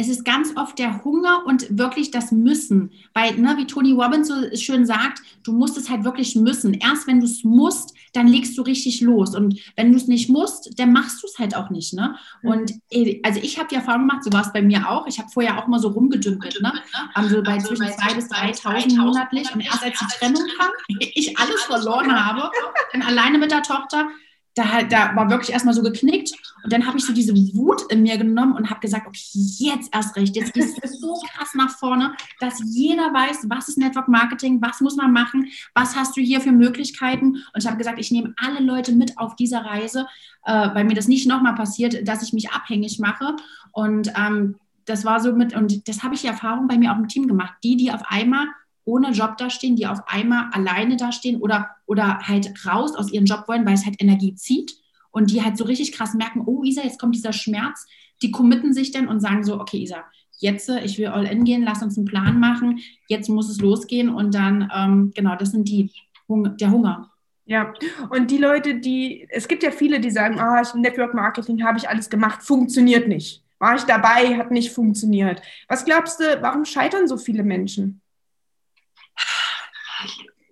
es 0.00 0.08
ist 0.08 0.24
ganz 0.24 0.56
oft 0.56 0.78
der 0.78 1.04
Hunger 1.04 1.44
und 1.44 1.78
wirklich 1.78 2.10
das 2.10 2.32
Müssen. 2.32 2.90
Weil, 3.12 3.36
ne, 3.36 3.56
wie 3.58 3.66
Tony 3.66 3.92
Robbins 3.92 4.28
so 4.28 4.34
schön 4.56 4.86
sagt, 4.86 5.20
du 5.42 5.52
musst 5.52 5.76
es 5.76 5.90
halt 5.90 6.04
wirklich 6.04 6.34
müssen. 6.36 6.72
Erst 6.72 7.06
wenn 7.06 7.20
du 7.20 7.26
es 7.26 7.44
musst, 7.44 7.94
dann 8.12 8.26
legst 8.26 8.56
du 8.58 8.62
richtig 8.62 9.00
los. 9.00 9.34
Und 9.34 9.60
wenn 9.76 9.92
du 9.92 9.96
es 9.96 10.06
nicht 10.06 10.28
musst, 10.28 10.78
dann 10.78 10.92
machst 10.92 11.22
du 11.22 11.26
es 11.26 11.38
halt 11.38 11.54
auch 11.54 11.70
nicht. 11.70 11.94
Ne? 11.94 12.16
Und 12.42 12.72
äh, 12.90 13.20
also 13.22 13.40
ich 13.42 13.58
habe 13.58 13.68
die 13.68 13.76
Erfahrung 13.76 14.08
gemacht, 14.08 14.24
so 14.24 14.32
war 14.32 14.42
es 14.42 14.52
bei 14.52 14.62
mir 14.62 14.88
auch. 14.88 15.06
Ich 15.06 15.18
habe 15.18 15.28
vorher 15.28 15.58
auch 15.58 15.66
mal 15.66 15.78
so 15.78 15.88
rumgedümpelt, 15.88 16.60
ne? 16.62 16.72
Also 17.14 17.42
bei 17.42 17.58
zwischen 17.58 17.84
2.000 17.84 18.14
bis 18.14 18.28
3.000 18.30 18.96
monatlich. 18.96 19.54
Und 19.54 19.60
erst 19.60 19.82
als 19.82 19.98
die 19.98 20.18
Trennung 20.18 20.42
kam, 20.58 20.70
ich 20.98 21.38
alles 21.38 21.62
verloren 21.62 22.12
habe, 22.12 22.50
dann 22.92 23.02
alleine 23.02 23.38
mit 23.38 23.50
der 23.50 23.62
Tochter, 23.62 24.08
da, 24.54 24.82
da 24.82 25.14
war 25.14 25.30
wirklich 25.30 25.52
erstmal 25.52 25.74
so 25.74 25.82
geknickt. 25.82 26.32
Und 26.64 26.72
dann 26.72 26.86
habe 26.86 26.98
ich 26.98 27.04
so 27.04 27.12
diese 27.12 27.34
Wut 27.54 27.90
in 27.90 28.02
mir 28.02 28.18
genommen 28.18 28.54
und 28.54 28.68
habe 28.68 28.80
gesagt, 28.80 29.06
okay, 29.06 29.20
jetzt 29.32 29.94
erst 29.94 30.16
recht, 30.16 30.36
jetzt 30.36 30.52
gehst 30.52 30.76
du 30.82 30.88
so 30.88 31.14
krass 31.32 31.54
nach 31.54 31.70
vorne, 31.78 32.14
dass 32.40 32.60
jeder 32.64 33.14
weiß, 33.14 33.48
was 33.48 33.68
ist 33.68 33.78
Network 33.78 34.08
Marketing, 34.08 34.60
was 34.60 34.80
muss 34.80 34.96
man 34.96 35.12
machen, 35.12 35.48
was 35.74 35.96
hast 35.96 36.16
du 36.16 36.20
hier 36.20 36.40
für 36.40 36.52
Möglichkeiten. 36.52 37.36
Und 37.36 37.58
ich 37.58 37.66
habe 37.66 37.78
gesagt, 37.78 37.98
ich 37.98 38.10
nehme 38.10 38.34
alle 38.36 38.60
Leute 38.60 38.92
mit 38.92 39.18
auf 39.18 39.36
dieser 39.36 39.64
Reise, 39.64 40.06
äh, 40.44 40.68
weil 40.74 40.84
mir 40.84 40.94
das 40.94 41.08
nicht 41.08 41.26
nochmal 41.26 41.54
passiert, 41.54 42.06
dass 42.06 42.22
ich 42.22 42.32
mich 42.32 42.50
abhängig 42.50 42.98
mache. 42.98 43.36
Und 43.72 44.12
ähm, 44.16 44.56
das 44.84 45.04
war 45.04 45.20
so 45.20 45.32
mit, 45.32 45.54
und 45.54 45.88
das 45.88 46.02
habe 46.02 46.14
ich 46.14 46.22
die 46.22 46.26
Erfahrung 46.26 46.66
bei 46.66 46.76
mir 46.76 46.92
auch 46.92 46.98
im 46.98 47.08
Team 47.08 47.28
gemacht. 47.28 47.54
Die, 47.62 47.76
die 47.76 47.92
auf 47.92 48.02
einmal 48.06 48.48
ohne 48.84 49.10
Job 49.10 49.36
dastehen, 49.36 49.76
die 49.76 49.86
auf 49.86 50.00
einmal 50.06 50.50
alleine 50.52 50.96
dastehen 50.96 51.40
oder, 51.40 51.70
oder 51.86 52.20
halt 52.20 52.66
raus 52.66 52.94
aus 52.96 53.12
ihrem 53.12 53.26
Job 53.26 53.44
wollen, 53.46 53.66
weil 53.66 53.74
es 53.74 53.84
halt 53.84 54.00
Energie 54.00 54.34
zieht 54.34 54.76
und 55.10 55.30
die 55.30 55.42
halt 55.42 55.56
so 55.56 55.64
richtig 55.64 55.92
krass 55.92 56.14
merken, 56.14 56.42
oh 56.46 56.62
Isa, 56.64 56.82
jetzt 56.82 57.00
kommt 57.00 57.14
dieser 57.14 57.32
Schmerz, 57.32 57.86
die 58.22 58.30
committen 58.30 58.72
sich 58.72 58.90
dann 58.92 59.08
und 59.08 59.20
sagen 59.20 59.44
so, 59.44 59.60
okay 59.60 59.78
Isa, 59.78 60.04
jetzt, 60.38 60.68
äh, 60.68 60.84
ich 60.84 60.98
will 60.98 61.08
all 61.08 61.26
in 61.26 61.44
gehen, 61.44 61.62
lass 61.62 61.82
uns 61.82 61.96
einen 61.96 62.06
Plan 62.06 62.40
machen, 62.40 62.80
jetzt 63.08 63.28
muss 63.28 63.48
es 63.48 63.60
losgehen 63.60 64.08
und 64.08 64.34
dann, 64.34 64.70
ähm, 64.74 65.12
genau, 65.14 65.36
das 65.36 65.52
sind 65.52 65.68
die, 65.68 65.90
der 66.28 66.70
Hunger. 66.70 67.10
Ja, 67.46 67.72
und 68.10 68.30
die 68.30 68.38
Leute, 68.38 68.76
die, 68.76 69.26
es 69.28 69.48
gibt 69.48 69.64
ja 69.64 69.72
viele, 69.72 69.98
die 69.98 70.12
sagen, 70.12 70.38
ah, 70.38 70.62
Network 70.74 71.14
Marketing 71.14 71.64
habe 71.64 71.78
ich 71.78 71.88
alles 71.88 72.08
gemacht, 72.08 72.42
funktioniert 72.42 73.08
nicht. 73.08 73.42
War 73.58 73.74
ich 73.74 73.82
dabei, 73.82 74.38
hat 74.38 74.52
nicht 74.52 74.72
funktioniert. 74.72 75.42
Was 75.68 75.84
glaubst 75.84 76.20
du, 76.20 76.24
warum 76.40 76.64
scheitern 76.64 77.08
so 77.08 77.16
viele 77.16 77.42
Menschen? 77.42 78.00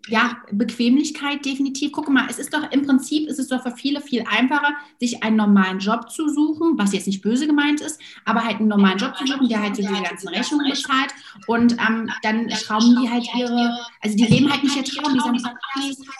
Ja, 0.08 0.38
Bequemlichkeit 0.50 1.44
definitiv. 1.44 1.92
Guck 1.92 2.08
mal, 2.08 2.26
es 2.28 2.38
ist 2.38 2.52
doch 2.54 2.70
im 2.72 2.86
Prinzip, 2.86 3.28
ist 3.28 3.38
es 3.38 3.48
doch 3.48 3.62
für 3.62 3.72
viele 3.72 4.00
viel 4.00 4.24
einfacher, 4.26 4.74
sich 4.98 5.22
einen 5.22 5.36
normalen 5.36 5.78
Job 5.78 6.10
zu 6.10 6.28
suchen, 6.28 6.78
was 6.78 6.92
jetzt 6.92 7.06
nicht 7.06 7.22
böse 7.22 7.46
gemeint 7.46 7.80
ist, 7.80 8.00
aber 8.24 8.44
halt 8.44 8.56
einen 8.56 8.68
normalen 8.68 8.98
Job 8.98 9.16
zu 9.16 9.26
suchen, 9.26 9.48
der 9.48 9.60
halt 9.60 9.76
so 9.76 9.82
diese 9.82 10.02
ganzen 10.02 10.28
Rechnungen 10.28 10.70
bezahlt 10.70 11.12
und 11.46 11.72
ähm, 11.72 12.10
dann 12.22 12.50
schrauben 12.50 12.98
die 13.00 13.10
halt 13.10 13.28
ihre, 13.34 13.78
also 14.00 14.16
die 14.16 14.24
leben 14.24 14.50
halt 14.50 14.62
nicht 14.64 14.76
ihr 14.76 14.84
Traum, 14.84 15.12
die 15.12 15.20
sagen, 15.20 15.36
ist 15.36 15.46
halt 15.46 15.58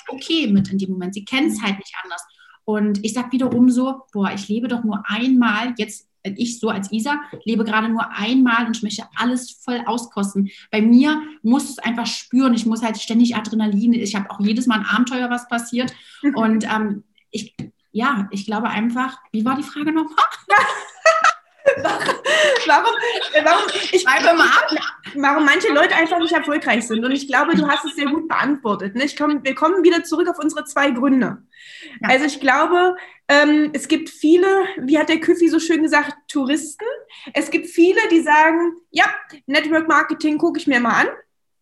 okay 0.09 0.46
mit 0.48 0.70
in 0.70 0.79
dem 0.79 0.90
Moment, 0.90 1.14
sie 1.14 1.24
kennen 1.24 1.48
es 1.48 1.62
halt 1.62 1.79
nicht 1.79 1.94
anders. 2.03 2.22
Und 2.64 3.03
ich 3.03 3.14
sage 3.14 3.33
wiederum 3.33 3.70
so, 3.70 4.03
boah, 4.12 4.31
ich 4.35 4.48
lebe 4.48 4.68
doch 4.68 4.85
nur 4.85 5.03
einmal, 5.07 5.72
jetzt 5.79 6.08
ich 6.37 6.59
so 6.59 6.69
als 6.69 6.93
Isa 6.93 7.21
lebe 7.45 7.64
gerade 7.64 7.88
nur 7.88 8.11
einmal 8.12 8.67
und 8.67 8.77
ich 8.77 8.83
möchte 8.83 9.05
alles 9.17 9.51
voll 9.51 9.83
auskosten. 9.87 10.51
Bei 10.71 10.83
mir 10.83 11.23
muss 11.43 11.71
es 11.71 11.79
einfach 11.79 12.07
spüren. 12.07 12.55
Ich 12.55 12.67
muss 12.67 12.83
halt 12.83 12.99
ständig 12.99 13.37
Adrenalin. 13.37 13.95
Ich 13.95 14.14
habe 14.14 14.31
auch 14.31 14.41
jedes 14.41 14.67
Mal 14.67 14.81
ein 14.81 14.87
Abenteuer, 14.87 15.31
was 15.31 15.49
passiert. 15.49 15.93
Und 16.35 16.64
ähm, 16.64 17.05
ich, 17.31 17.55
ja, 17.93 18.29
ich 18.31 18.47
glaube 18.47 18.69
einfach, 18.69 19.19
wie 19.33 19.45
war 19.45 19.57
die 19.57 19.62
Frage 19.62 19.93
nochmal? 19.93 20.25
warum, 22.68 22.92
warum, 23.44 23.64
ich 23.92 24.04
warum 25.14 25.44
manche 25.44 25.72
Leute 25.72 25.94
einfach 25.94 26.18
nicht 26.18 26.33
erfolgreich 26.33 26.87
sind. 26.87 27.04
Und 27.04 27.12
ich 27.12 27.26
glaube, 27.26 27.57
du 27.57 27.66
hast 27.66 27.85
es 27.85 27.96
sehr 27.96 28.07
gut 28.07 28.28
beantwortet. 28.28 28.94
Ne? 28.94 29.04
Ich 29.04 29.16
komm, 29.16 29.42
wir 29.42 29.54
kommen 29.54 29.83
wieder 29.83 30.04
zurück 30.04 30.28
auf 30.28 30.38
unsere 30.38 30.64
zwei 30.64 30.90
Gründe. 30.90 31.38
Ja. 32.00 32.09
Also 32.09 32.26
ich 32.26 32.40
glaube, 32.40 32.96
ähm, 33.28 33.70
es 33.72 33.88
gibt 33.88 34.09
viele, 34.09 34.46
wie 34.78 34.98
hat 34.98 35.09
der 35.09 35.20
Küffi 35.20 35.48
so 35.48 35.59
schön 35.59 35.83
gesagt, 35.83 36.14
Touristen. 36.28 36.87
Es 37.35 37.50
gibt 37.50 37.66
viele, 37.66 38.00
die 38.11 38.20
sagen, 38.20 38.74
ja, 38.90 39.07
Network 39.46 39.88
Marketing 39.88 40.38
gucke 40.38 40.59
ich 40.59 40.66
mir 40.66 40.81
mal 40.81 41.02
an. 41.02 41.09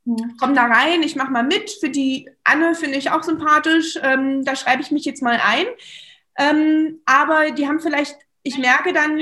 Mhm. 0.04 0.36
Komm 0.38 0.54
da 0.54 0.66
rein, 0.66 1.02
ich 1.02 1.16
mache 1.16 1.32
mal 1.32 1.42
mit. 1.42 1.70
Für 1.80 1.90
die 1.90 2.28
Anne 2.44 2.74
finde 2.74 2.98
ich 2.98 3.10
auch 3.10 3.22
sympathisch. 3.22 3.98
Ähm, 4.02 4.44
da 4.44 4.54
schreibe 4.54 4.82
ich 4.82 4.90
mich 4.90 5.04
jetzt 5.04 5.22
mal 5.22 5.40
ein. 5.44 5.66
Ähm, 6.38 7.00
aber 7.06 7.50
die 7.50 7.66
haben 7.66 7.80
vielleicht 7.80 8.16
ich 8.46 8.58
merke 8.58 8.92
dann, 8.92 9.20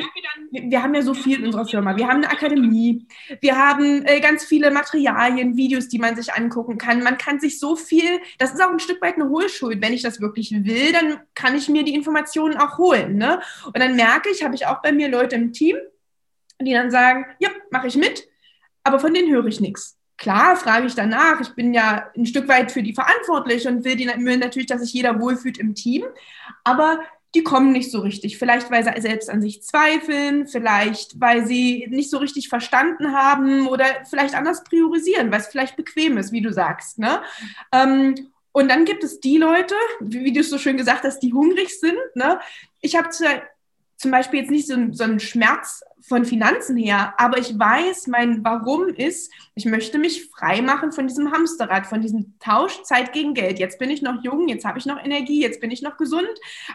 wir 0.51 0.83
haben 0.83 0.95
ja 0.95 1.01
so 1.01 1.15
viel 1.15 1.39
in 1.39 1.47
unserer 1.47 1.65
Firma. 1.65 1.97
Wir 1.97 2.09
haben 2.09 2.19
eine 2.23 2.31
Akademie, 2.31 3.07
wir 3.41 3.57
haben 3.57 4.05
äh, 4.05 4.21
ganz 4.21 4.45
viele 4.45 4.71
Materialien, 4.71 5.57
Videos, 5.57 5.89
die 5.89 5.99
man 5.99 6.15
sich 6.15 6.35
angucken 6.35 6.77
kann. 6.77 7.03
Man 7.03 7.17
kann 7.17 7.41
sich 7.41 7.59
so 7.59 7.75
viel, 7.75 8.21
das 8.39 8.53
ist 8.53 8.63
auch 8.63 8.71
ein 8.71 8.81
Stück 8.81 9.01
weit 9.01 9.15
eine 9.15 9.31
Hohlschuld. 9.31 9.81
Wenn 9.81 9.95
ich 9.95 10.03
das 10.03 10.21
wirklich 10.21 10.53
will, 10.53 10.93
dann 10.93 11.21
kann 11.35 11.57
ich 11.57 11.71
mir 11.71 11.85
die 11.85 11.95
Informationen 11.95 12.59
auch 12.59 12.77
holen. 12.77 13.17
Ne? 13.17 13.41
Und 13.65 13.79
dann 13.79 13.97
merke 13.97 14.29
ich, 14.29 14.45
habe 14.45 14.55
ich 14.55 14.67
auch 14.67 14.83
bei 14.83 14.93
mir 14.93 15.09
Leute 15.09 15.37
im 15.37 15.55
Team, 15.55 15.79
die 16.61 16.75
dann 16.75 16.91
sagen, 16.91 17.25
ja, 17.39 17.49
mache 17.71 17.87
ich 17.87 17.97
mit, 17.97 18.29
aber 18.83 19.01
von 19.01 19.15
denen 19.15 19.33
höre 19.33 19.47
ich 19.47 19.59
nichts. 19.59 19.97
Klar, 20.19 20.57
frage 20.57 20.87
ich 20.87 20.95
danach. 20.95 21.41
Ich 21.41 21.55
bin 21.55 21.73
ja 21.73 22.11
ein 22.15 22.27
Stück 22.27 22.47
weit 22.47 22.71
für 22.71 22.83
die 22.83 22.95
verantwortlich 22.95 23.67
und 23.67 23.85
will, 23.85 23.97
die, 23.97 24.07
will 24.07 24.37
natürlich, 24.37 24.69
dass 24.69 24.83
sich 24.83 24.93
jeder 24.93 25.19
wohlfühlt 25.19 25.57
im 25.59 25.75
Team. 25.75 26.05
Aber 26.63 27.01
die 27.35 27.43
kommen 27.43 27.73
nicht 27.73 27.91
so 27.91 28.01
richtig. 28.01 28.39
Vielleicht, 28.39 28.71
weil 28.71 28.85
sie 28.85 29.01
selbst 29.01 29.29
an 29.29 29.43
sich 29.43 29.63
zweifeln, 29.63 30.47
vielleicht, 30.47 31.21
weil 31.21 31.47
sie 31.47 31.87
nicht 31.91 32.11
so 32.11 32.19
richtig 32.19 32.49
verstanden 32.49 33.13
haben 33.13 33.67
oder 33.67 33.87
vielleicht 34.09 34.35
anders 34.35 34.65
priorisieren, 34.65 35.31
weil 35.33 35.41
es 35.41 35.49
vielleicht 35.49 35.77
bequem 35.77 36.17
ist, 36.19 36.33
wie 36.33 36.43
du 36.43 36.53
sagst. 36.53 36.99
Ne? 36.99 37.21
Ähm, 37.73 38.31
und 38.53 38.69
dann 38.69 38.85
gibt 38.85 39.03
es 39.03 39.19
die 39.19 39.37
Leute, 39.37 39.75
wie, 40.01 40.25
wie 40.25 40.33
du 40.33 40.41
es 40.41 40.51
so 40.51 40.59
schön 40.59 40.77
gesagt 40.77 41.03
hast, 41.03 41.21
die 41.21 41.33
hungrig 41.33 41.81
sind. 41.81 41.99
Ne? 42.15 42.39
Ich 42.81 42.97
habe 42.97 43.09
zum 44.05 44.11
Beispiel 44.11 44.41
jetzt 44.41 44.51
nicht 44.51 44.67
so, 44.67 44.77
so 44.93 45.05
einen 45.05 45.19
Schmerz 45.19 45.83
von 46.03 46.27
Finanzen 46.27 46.77
her, 46.77 47.15
aber 47.17 47.39
ich 47.39 47.59
weiß, 47.59 48.07
mein 48.09 48.45
Warum 48.45 48.89
ist, 48.89 49.33
ich 49.55 49.65
möchte 49.65 49.99
mich 49.99 50.29
frei 50.29 50.61
machen 50.61 50.93
von 50.93 51.07
diesem 51.07 51.33
Hamsterrad, 51.33 51.87
von 51.87 52.03
diesem 52.03 52.39
Tausch 52.39 52.83
Zeit 52.83 53.15
gegen 53.15 53.33
Geld. 53.33 53.59
Jetzt 53.59 53.79
bin 53.79 53.89
ich 53.89 54.03
noch 54.03 54.23
jung, 54.23 54.47
jetzt 54.49 54.67
habe 54.67 54.79
ich 54.79 54.85
noch 54.85 55.03
Energie, 55.03 55.41
jetzt 55.41 55.63
bin 55.63 55.71
ich 55.71 55.81
noch 55.81 55.97
gesund, 55.97 56.29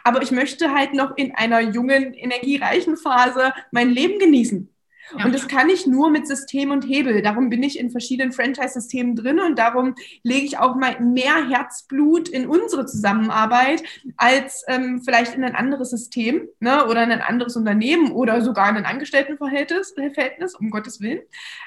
aber 0.04 0.24
ich 0.24 0.32
möchte 0.32 0.74
halt 0.74 0.96
noch 0.96 1.16
in 1.18 1.36
einer 1.36 1.60
jungen, 1.60 2.16
energiereichen 2.16 2.98
Phase 2.98 3.54
mein 3.70 3.92
Leben 3.92 4.18
genießen. 4.18 4.68
Ja. 5.18 5.26
Und 5.26 5.34
das 5.34 5.48
kann 5.48 5.70
ich 5.70 5.88
nur 5.88 6.10
mit 6.12 6.28
System 6.28 6.72
und 6.72 6.84
Hebel. 6.84 7.22
Darum 7.22 7.50
bin 7.50 7.64
ich 7.64 7.80
in 7.80 7.90
verschiedenen 7.90 8.32
Franchise-Systemen 8.32 9.16
drin 9.16 9.40
und 9.40 9.58
darum 9.58 9.96
lege 10.24 10.46
ich 10.46 10.58
auch 10.60 10.76
mal 10.76 11.00
mehr 11.00 11.50
Herzblut 11.50 12.30
in 12.30 12.48
unsere 12.48 12.86
Zusammenarbeit 12.86 13.84
als 14.18 14.64
ähm, 14.68 15.02
vielleicht 15.04 15.36
in 15.36 15.44
ein 15.44 15.56
anderes 15.56 15.90
System 15.90 16.48
ne, 16.60 16.86
oder 16.86 17.04
in 17.04 17.12
ein 17.12 17.22
anderes 17.22 17.56
Unternehmen 17.56 18.12
oder 18.12 18.42
sogar 18.42 18.70
in 18.70 18.78
ein 18.78 18.86
Angestelltenverhältnis, 18.86 19.94
äh, 19.98 20.46
um 20.60 20.70
Gottes 20.70 21.02
Willen. 21.02 21.22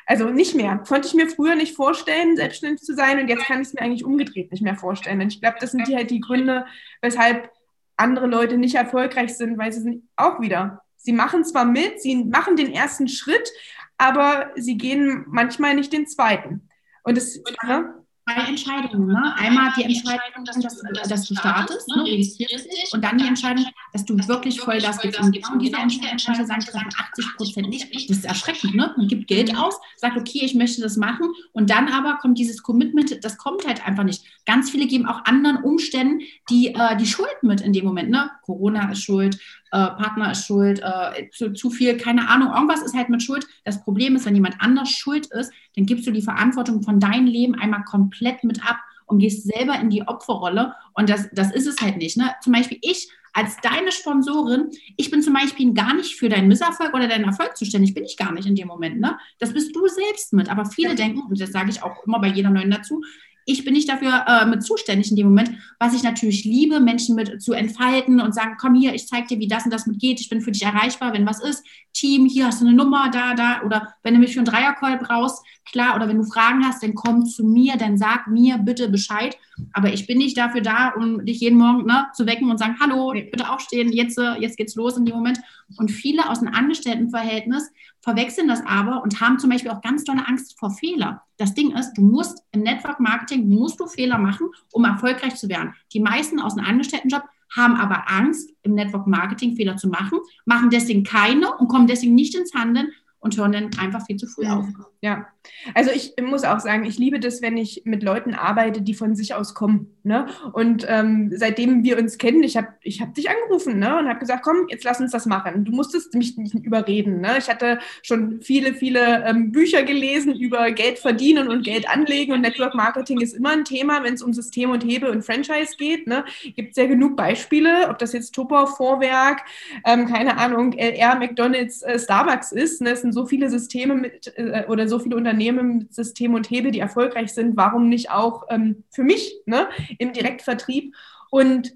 Also 0.06 0.28
nicht 0.28 0.54
mehr. 0.54 0.82
Konnte 0.86 1.08
ich 1.08 1.14
mir 1.14 1.28
früher 1.28 1.56
nicht 1.56 1.74
vorstellen, 1.74 2.36
selbstständig 2.36 2.82
zu 2.82 2.94
sein 2.94 3.20
und 3.20 3.28
jetzt 3.28 3.44
kann 3.44 3.60
ich 3.60 3.68
es 3.68 3.74
mir 3.74 3.80
eigentlich 3.80 4.04
umgedreht 4.04 4.52
nicht 4.52 4.62
mehr 4.62 4.76
vorstellen. 4.76 5.20
Und 5.20 5.32
ich 5.32 5.40
glaube, 5.40 5.56
das 5.60 5.72
sind 5.72 5.88
die 5.88 5.96
halt 5.96 6.10
die 6.10 6.20
Gründe, 6.20 6.66
weshalb 7.00 7.50
andere 7.96 8.26
Leute 8.26 8.56
nicht 8.56 8.74
erfolgreich 8.74 9.36
sind, 9.36 9.58
weil 9.58 9.72
sie 9.72 9.80
sind 9.80 10.08
auch 10.16 10.40
wieder 10.40 10.82
Sie 11.02 11.12
machen 11.12 11.44
zwar 11.44 11.64
mit, 11.64 12.00
sie 12.00 12.24
machen 12.24 12.56
den 12.56 12.72
ersten 12.72 13.08
Schritt, 13.08 13.50
aber 13.98 14.50
sie 14.56 14.76
gehen 14.76 15.24
manchmal 15.28 15.74
nicht 15.74 15.92
den 15.92 16.06
zweiten. 16.06 16.68
Und 17.02 17.18
es, 17.18 17.42
ne? 17.66 18.02
zwei 18.24 18.48
Entscheidungen. 18.48 19.08
Ne? 19.08 19.34
Einmal 19.36 19.72
die 19.76 19.82
Entscheidung, 19.82 20.44
dass, 20.44 21.08
dass 21.08 21.28
du 21.28 21.34
startest, 21.34 21.88
ne? 21.88 22.04
registrierst 22.04 22.66
dich, 22.66 22.90
und 22.92 23.02
dann 23.02 23.18
die 23.18 23.26
Entscheidung, 23.26 23.66
dass 23.92 24.04
du 24.04 24.16
wirklich 24.28 24.60
voll 24.60 24.78
das 24.78 25.00
gibst. 25.00 25.20
Und 25.20 25.32
genau 25.32 25.58
diese 25.58 25.76
Entscheidung, 25.76 26.46
sagen, 26.46 26.60
treffen 26.60 26.90
80 26.96 27.26
Prozent 27.36 27.68
nicht. 27.68 27.92
Das 28.08 28.18
ist 28.18 28.24
erschreckend. 28.24 28.74
Ne? 28.74 28.94
Man 28.96 29.08
gibt 29.08 29.26
Geld 29.26 29.56
aus, 29.56 29.74
sagt, 29.96 30.16
okay, 30.16 30.40
ich 30.44 30.54
möchte 30.54 30.80
das 30.82 30.96
machen. 30.96 31.32
Und 31.52 31.70
dann 31.70 31.88
aber 31.88 32.18
kommt 32.18 32.38
dieses 32.38 32.62
Commitment, 32.62 33.24
das 33.24 33.36
kommt 33.38 33.66
halt 33.66 33.84
einfach 33.86 34.04
nicht. 34.04 34.24
Ganz 34.46 34.70
viele 34.70 34.86
geben 34.86 35.06
auch 35.06 35.24
anderen 35.24 35.56
Umständen 35.64 36.20
die, 36.48 36.74
äh, 36.74 36.96
die 36.96 37.06
Schuld 37.06 37.42
mit 37.42 37.60
in 37.60 37.72
dem 37.72 37.84
Moment. 37.84 38.10
Ne? 38.10 38.30
Corona 38.42 38.90
ist 38.92 39.02
schuld, 39.02 39.38
äh, 39.72 39.86
Partner 39.96 40.32
ist 40.32 40.46
schuld, 40.46 40.80
äh, 40.82 41.30
zu, 41.30 41.52
zu 41.54 41.70
viel, 41.70 41.96
keine 41.96 42.28
Ahnung, 42.28 42.52
irgendwas 42.52 42.82
ist 42.82 42.94
halt 42.94 43.08
mit 43.08 43.22
Schuld. 43.22 43.46
Das 43.64 43.82
Problem 43.82 44.14
ist, 44.16 44.26
wenn 44.26 44.34
jemand 44.34 44.56
anders 44.60 44.90
schuld 44.90 45.26
ist, 45.26 45.50
dann 45.76 45.86
gibst 45.86 46.06
du 46.06 46.10
die 46.10 46.22
Verantwortung 46.22 46.82
von 46.82 47.00
deinem 47.00 47.26
Leben 47.26 47.54
einmal 47.54 47.82
komplett 47.84 48.44
mit 48.44 48.64
ab 48.68 48.76
und 49.06 49.18
gehst 49.18 49.44
selber 49.44 49.78
in 49.80 49.88
die 49.88 50.06
Opferrolle. 50.06 50.74
Und 50.92 51.08
das, 51.08 51.28
das 51.32 51.52
ist 51.52 51.66
es 51.66 51.80
halt 51.80 51.96
nicht. 51.96 52.18
Ne? 52.18 52.34
Zum 52.42 52.52
Beispiel 52.52 52.78
ich 52.82 53.08
als 53.32 53.56
deine 53.62 53.92
Sponsorin, 53.92 54.70
ich 54.98 55.10
bin 55.10 55.22
zum 55.22 55.32
Beispiel 55.32 55.72
gar 55.72 55.94
nicht 55.94 56.16
für 56.16 56.28
deinen 56.28 56.48
Misserfolg 56.48 56.92
oder 56.92 57.08
deinen 57.08 57.24
Erfolg 57.24 57.56
zuständig, 57.56 57.94
bin 57.94 58.04
ich 58.04 58.18
gar 58.18 58.30
nicht 58.32 58.46
in 58.46 58.54
dem 58.54 58.68
Moment. 58.68 59.00
Ne? 59.00 59.18
Das 59.38 59.54
bist 59.54 59.74
du 59.74 59.86
selbst 59.88 60.34
mit. 60.34 60.50
Aber 60.50 60.66
viele 60.66 60.94
denken, 60.94 61.22
und 61.22 61.40
das 61.40 61.50
sage 61.50 61.70
ich 61.70 61.82
auch 61.82 62.04
immer 62.06 62.20
bei 62.20 62.28
jeder 62.28 62.50
Neuen 62.50 62.70
dazu, 62.70 63.02
ich 63.44 63.64
bin 63.64 63.74
nicht 63.74 63.88
dafür 63.88 64.24
äh, 64.26 64.46
mit 64.46 64.62
zuständig 64.62 65.10
in 65.10 65.16
dem 65.16 65.26
Moment, 65.28 65.50
was 65.78 65.94
ich 65.94 66.02
natürlich 66.02 66.44
liebe, 66.44 66.80
Menschen 66.80 67.14
mit 67.14 67.42
zu 67.42 67.52
entfalten 67.52 68.20
und 68.20 68.34
sagen, 68.34 68.56
komm 68.60 68.74
hier, 68.74 68.94
ich 68.94 69.06
zeige 69.06 69.26
dir, 69.28 69.38
wie 69.38 69.48
das 69.48 69.64
und 69.64 69.72
das 69.72 69.86
mit 69.86 69.98
geht, 69.98 70.20
ich 70.20 70.28
bin 70.28 70.40
für 70.40 70.52
dich 70.52 70.62
erreichbar, 70.62 71.12
wenn 71.12 71.26
was 71.26 71.42
ist, 71.42 71.64
Team, 71.92 72.26
hier 72.26 72.46
hast 72.46 72.60
du 72.60 72.66
eine 72.66 72.76
Nummer, 72.76 73.10
da, 73.10 73.34
da, 73.34 73.62
oder 73.62 73.94
wenn 74.02 74.14
du 74.14 74.20
mich 74.20 74.32
für 74.32 74.40
einen 74.40 74.46
Dreiercall 74.46 74.98
brauchst, 74.98 75.44
klar, 75.70 75.96
oder 75.96 76.08
wenn 76.08 76.18
du 76.18 76.24
Fragen 76.24 76.64
hast, 76.64 76.82
dann 76.82 76.94
komm 76.94 77.26
zu 77.26 77.44
mir, 77.44 77.76
dann 77.76 77.98
sag 77.98 78.28
mir 78.28 78.58
bitte 78.58 78.88
Bescheid, 78.88 79.36
aber 79.72 79.92
ich 79.92 80.06
bin 80.06 80.18
nicht 80.18 80.36
dafür 80.36 80.60
da, 80.60 80.92
um 80.96 81.24
dich 81.24 81.40
jeden 81.40 81.58
Morgen 81.58 81.86
ne, 81.86 82.06
zu 82.14 82.26
wecken 82.26 82.50
und 82.50 82.58
sagen, 82.58 82.76
hallo, 82.80 83.12
bitte 83.12 83.50
aufstehen, 83.50 83.92
jetzt, 83.92 84.18
äh, 84.18 84.34
jetzt 84.40 84.56
geht's 84.56 84.74
los 84.74 84.96
in 84.96 85.04
dem 85.04 85.16
Moment 85.16 85.38
und 85.76 85.90
viele 85.90 86.28
aus 86.28 86.40
dem 86.40 86.48
Angestelltenverhältnis 86.48 87.70
verwechseln 88.00 88.48
das 88.48 88.64
aber 88.66 89.02
und 89.02 89.20
haben 89.20 89.38
zum 89.38 89.50
Beispiel 89.50 89.70
auch 89.70 89.80
ganz 89.80 90.04
tolle 90.04 90.26
Angst 90.26 90.58
vor 90.58 90.70
Fehler. 90.70 91.22
Das 91.38 91.54
Ding 91.54 91.76
ist, 91.76 91.94
du 91.94 92.02
musst 92.02 92.42
im 92.52 92.62
Network 92.62 93.00
Marketing, 93.00 93.48
musst 93.48 93.80
du 93.80 93.86
Fehler 93.86 94.18
machen, 94.18 94.48
um 94.72 94.84
erfolgreich 94.84 95.36
zu 95.36 95.48
werden. 95.48 95.74
Die 95.92 96.00
meisten 96.00 96.40
aus 96.40 96.54
dem 96.54 96.64
Angestelltenjob 96.64 97.22
haben 97.54 97.76
aber 97.76 98.10
Angst, 98.10 98.50
im 98.62 98.74
Network 98.74 99.06
Marketing 99.06 99.56
Fehler 99.56 99.76
zu 99.76 99.88
machen, 99.88 100.18
machen 100.44 100.70
deswegen 100.70 101.04
keine 101.04 101.54
und 101.56 101.68
kommen 101.68 101.86
deswegen 101.86 102.14
nicht 102.14 102.34
ins 102.34 102.54
Handeln, 102.54 102.92
und 103.22 103.36
hören 103.36 103.52
dann 103.52 103.70
einfach 103.78 104.04
viel 104.04 104.16
zu 104.16 104.26
früh 104.26 104.46
auf. 104.46 104.66
Ja, 105.00 105.28
also 105.74 105.90
ich 105.90 106.14
muss 106.20 106.44
auch 106.44 106.60
sagen, 106.60 106.84
ich 106.84 106.98
liebe 106.98 107.18
das, 107.18 107.42
wenn 107.42 107.56
ich 107.56 107.82
mit 107.84 108.02
Leuten 108.02 108.34
arbeite, 108.34 108.82
die 108.82 108.94
von 108.94 109.16
sich 109.16 109.34
aus 109.34 109.54
kommen. 109.54 109.96
Ne? 110.04 110.26
Und 110.52 110.84
ähm, 110.88 111.32
seitdem 111.34 111.84
wir 111.84 111.98
uns 111.98 112.18
kennen, 112.18 112.42
ich 112.42 112.56
habe 112.56 112.68
ich 112.82 113.00
hab 113.00 113.14
dich 113.14 113.30
angerufen 113.30 113.78
ne? 113.78 113.98
und 113.98 114.08
habe 114.08 114.18
gesagt, 114.18 114.44
komm, 114.44 114.66
jetzt 114.68 114.84
lass 114.84 115.00
uns 115.00 115.12
das 115.12 115.26
machen. 115.26 115.64
Du 115.64 115.72
musstest 115.72 116.14
mich 116.14 116.36
nicht 116.36 116.54
überreden. 116.54 117.20
Ne? 117.20 117.38
Ich 117.38 117.48
hatte 117.48 117.78
schon 118.02 118.42
viele, 118.42 118.74
viele 118.74 119.24
ähm, 119.24 119.52
Bücher 119.52 119.84
gelesen 119.84 120.34
über 120.34 120.70
Geld 120.72 120.98
verdienen 120.98 121.48
und 121.48 121.62
Geld 121.62 121.88
anlegen 121.88 122.32
und 122.32 122.40
Network 122.40 122.74
Marketing 122.74 123.20
ist 123.20 123.34
immer 123.34 123.50
ein 123.50 123.64
Thema, 123.64 124.02
wenn 124.02 124.14
es 124.14 124.22
um 124.22 124.32
System 124.32 124.70
und 124.70 124.84
Hebel 124.84 125.10
und 125.10 125.24
Franchise 125.24 125.76
geht. 125.78 126.08
Ne? 126.08 126.24
Gibt 126.56 126.70
es 126.70 126.76
ja 126.76 126.86
genug 126.86 127.16
Beispiele, 127.16 127.88
ob 127.88 127.98
das 127.98 128.12
jetzt 128.12 128.32
Tupper, 128.32 128.66
Vorwerk, 128.66 129.42
ähm, 129.84 130.06
keine 130.06 130.38
Ahnung, 130.38 130.72
LR, 130.72 131.16
McDonalds, 131.16 131.82
äh, 131.82 131.98
Starbucks 131.98 132.52
ist. 132.52 132.80
Ne? 132.80 132.90
Es 132.90 133.02
sind 133.02 133.11
so 133.12 133.26
viele 133.26 133.50
Systeme 133.50 133.94
mit 133.94 134.32
äh, 134.36 134.64
oder 134.68 134.88
so 134.88 134.98
viele 134.98 135.16
Unternehmen 135.16 135.78
mit 135.78 135.94
System 135.94 136.34
und 136.34 136.50
Hebel, 136.50 136.70
die 136.70 136.80
erfolgreich 136.80 137.32
sind. 137.32 137.56
Warum 137.56 137.88
nicht 137.88 138.10
auch 138.10 138.44
ähm, 138.50 138.84
für 138.90 139.04
mich 139.04 139.34
ne? 139.46 139.68
im 139.98 140.12
Direktvertrieb? 140.12 140.94
Und 141.30 141.72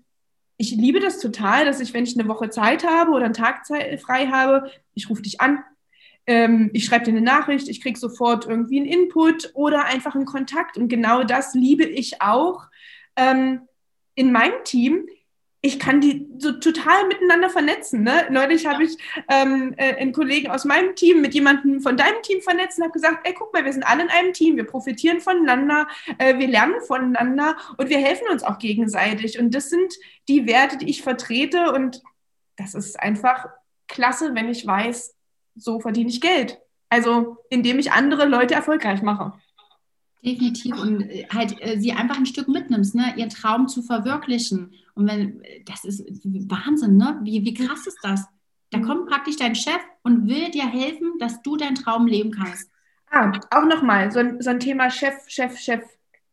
ich 0.56 0.72
liebe 0.72 1.00
das 1.00 1.18
total, 1.18 1.64
dass 1.64 1.80
ich, 1.80 1.92
wenn 1.94 2.04
ich 2.04 2.18
eine 2.18 2.28
Woche 2.28 2.50
Zeit 2.50 2.86
habe 2.86 3.12
oder 3.12 3.26
einen 3.26 3.34
Tag 3.34 3.66
frei 3.66 4.26
habe, 4.26 4.70
ich 4.94 5.10
rufe 5.10 5.22
dich 5.22 5.40
an, 5.40 5.58
ähm, 6.26 6.70
ich 6.72 6.84
schreibe 6.84 7.04
dir 7.04 7.12
eine 7.12 7.20
Nachricht, 7.20 7.68
ich 7.68 7.80
kriege 7.80 7.98
sofort 7.98 8.46
irgendwie 8.46 8.80
einen 8.80 8.88
Input 8.88 9.50
oder 9.54 9.84
einfach 9.84 10.14
einen 10.14 10.24
Kontakt. 10.24 10.76
Und 10.76 10.88
genau 10.88 11.22
das 11.22 11.54
liebe 11.54 11.84
ich 11.84 12.20
auch 12.20 12.66
ähm, 13.16 13.60
in 14.14 14.32
meinem 14.32 14.64
Team, 14.64 15.06
ich 15.66 15.80
kann 15.80 16.00
die 16.00 16.28
so 16.38 16.52
total 16.52 17.08
miteinander 17.08 17.50
vernetzen. 17.50 18.02
Ne? 18.02 18.26
Neulich 18.30 18.66
habe 18.66 18.84
ich 18.84 18.96
ähm, 19.28 19.74
äh, 19.76 19.96
einen 19.96 20.12
Kollegen 20.12 20.48
aus 20.50 20.64
meinem 20.64 20.94
Team 20.94 21.20
mit 21.20 21.34
jemandem 21.34 21.80
von 21.80 21.96
deinem 21.96 22.22
Team 22.22 22.40
vernetzt 22.40 22.78
und 22.78 22.84
habe 22.84 22.92
gesagt, 22.92 23.26
ey, 23.26 23.34
guck 23.34 23.52
mal, 23.52 23.64
wir 23.64 23.72
sind 23.72 23.82
alle 23.82 24.04
in 24.04 24.08
einem 24.10 24.32
Team, 24.32 24.56
wir 24.56 24.64
profitieren 24.64 25.20
voneinander, 25.20 25.88
äh, 26.18 26.38
wir 26.38 26.46
lernen 26.46 26.80
voneinander 26.86 27.56
und 27.78 27.88
wir 27.88 27.98
helfen 27.98 28.28
uns 28.30 28.44
auch 28.44 28.58
gegenseitig. 28.58 29.40
Und 29.40 29.54
das 29.54 29.68
sind 29.68 29.92
die 30.28 30.46
Werte, 30.46 30.78
die 30.78 30.88
ich 30.88 31.02
vertrete 31.02 31.72
und 31.72 32.00
das 32.56 32.74
ist 32.74 32.98
einfach 33.00 33.48
klasse, 33.88 34.34
wenn 34.34 34.48
ich 34.48 34.66
weiß, 34.66 35.16
so 35.56 35.80
verdiene 35.80 36.10
ich 36.10 36.20
Geld. 36.20 36.60
Also 36.88 37.38
indem 37.50 37.80
ich 37.80 37.90
andere 37.90 38.26
Leute 38.26 38.54
erfolgreich 38.54 39.02
mache. 39.02 39.32
Definitiv 40.24 40.80
und 40.80 41.02
äh, 41.02 41.26
halt 41.32 41.56
äh, 41.60 41.78
sie 41.78 41.92
einfach 41.92 42.16
ein 42.16 42.26
Stück 42.26 42.48
mitnimmst, 42.48 42.94
ne? 42.94 43.14
ihren 43.16 43.30
Traum 43.30 43.68
zu 43.68 43.82
verwirklichen. 43.82 44.72
Und 44.94 45.08
wenn, 45.08 45.42
das 45.66 45.84
ist 45.84 46.04
Wahnsinn, 46.24 46.96
ne? 46.96 47.20
Wie, 47.22 47.44
wie 47.44 47.54
krass 47.54 47.86
ist 47.86 47.98
das? 48.02 48.24
Da 48.70 48.80
kommt 48.80 49.08
praktisch 49.08 49.36
dein 49.36 49.54
Chef 49.54 49.80
und 50.02 50.28
will 50.28 50.50
dir 50.50 50.66
helfen, 50.66 51.18
dass 51.18 51.42
du 51.42 51.56
deinen 51.56 51.76
Traum 51.76 52.06
leben 52.06 52.32
kannst. 52.32 52.70
Ah, 53.10 53.32
auch 53.50 53.66
nochmal, 53.66 54.10
so 54.10 54.18
ein, 54.18 54.40
so 54.42 54.50
ein 54.50 54.58
Thema 54.60 54.90
Chef, 54.90 55.14
Chef, 55.28 55.56
Chef. 55.58 55.84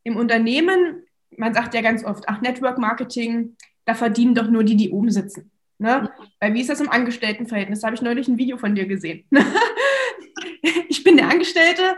Im 0.04 0.18
Unternehmen, 0.18 1.04
man 1.38 1.54
sagt 1.54 1.74
ja 1.74 1.82
ganz 1.82 2.04
oft, 2.04 2.28
ach, 2.28 2.42
Network 2.42 2.78
Marketing, 2.78 3.56
da 3.86 3.94
verdienen 3.94 4.36
doch 4.36 4.50
nur 4.50 4.64
die, 4.64 4.76
die 4.76 4.90
oben 4.90 5.12
sitzen. 5.12 5.52
Ne? 5.78 6.10
Weil 6.40 6.54
wie 6.54 6.62
ist 6.62 6.70
das 6.70 6.82
im 6.82 6.90
Angestelltenverhältnis? 6.90 7.82
Da 7.82 7.88
habe 7.88 7.96
ich 7.96 8.02
neulich 8.02 8.28
ein 8.28 8.38
Video 8.38 8.58
von 8.58 8.76
dir 8.76 8.86
gesehen. 8.86 9.26
ich 10.90 11.04
bin 11.04 11.18
der 11.18 11.30
Angestellte, 11.30 11.96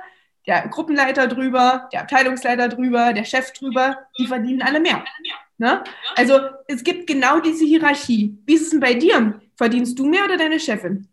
der 0.48 0.68
Gruppenleiter 0.68 1.28
drüber, 1.28 1.90
der 1.92 2.02
Abteilungsleiter 2.02 2.70
drüber, 2.70 3.14
der 3.14 3.24
Chef 3.24 3.52
drüber, 3.54 3.98
die 4.18 4.28
verdienen 4.28 4.62
alle 4.62 4.80
mehr. 4.80 5.04
Ne? 5.58 5.84
Also 6.16 6.40
es 6.68 6.84
gibt 6.84 7.08
genau 7.08 7.40
diese 7.40 7.66
Hierarchie. 7.66 8.38
Wie 8.46 8.54
ist 8.54 8.64
es 8.64 8.70
denn 8.70 8.80
bei 8.80 8.94
dir? 8.94 9.40
Verdienst 9.56 9.98
du 9.98 10.06
mehr 10.06 10.26
oder 10.26 10.38
deine 10.38 10.60
Chefin? 10.60 11.08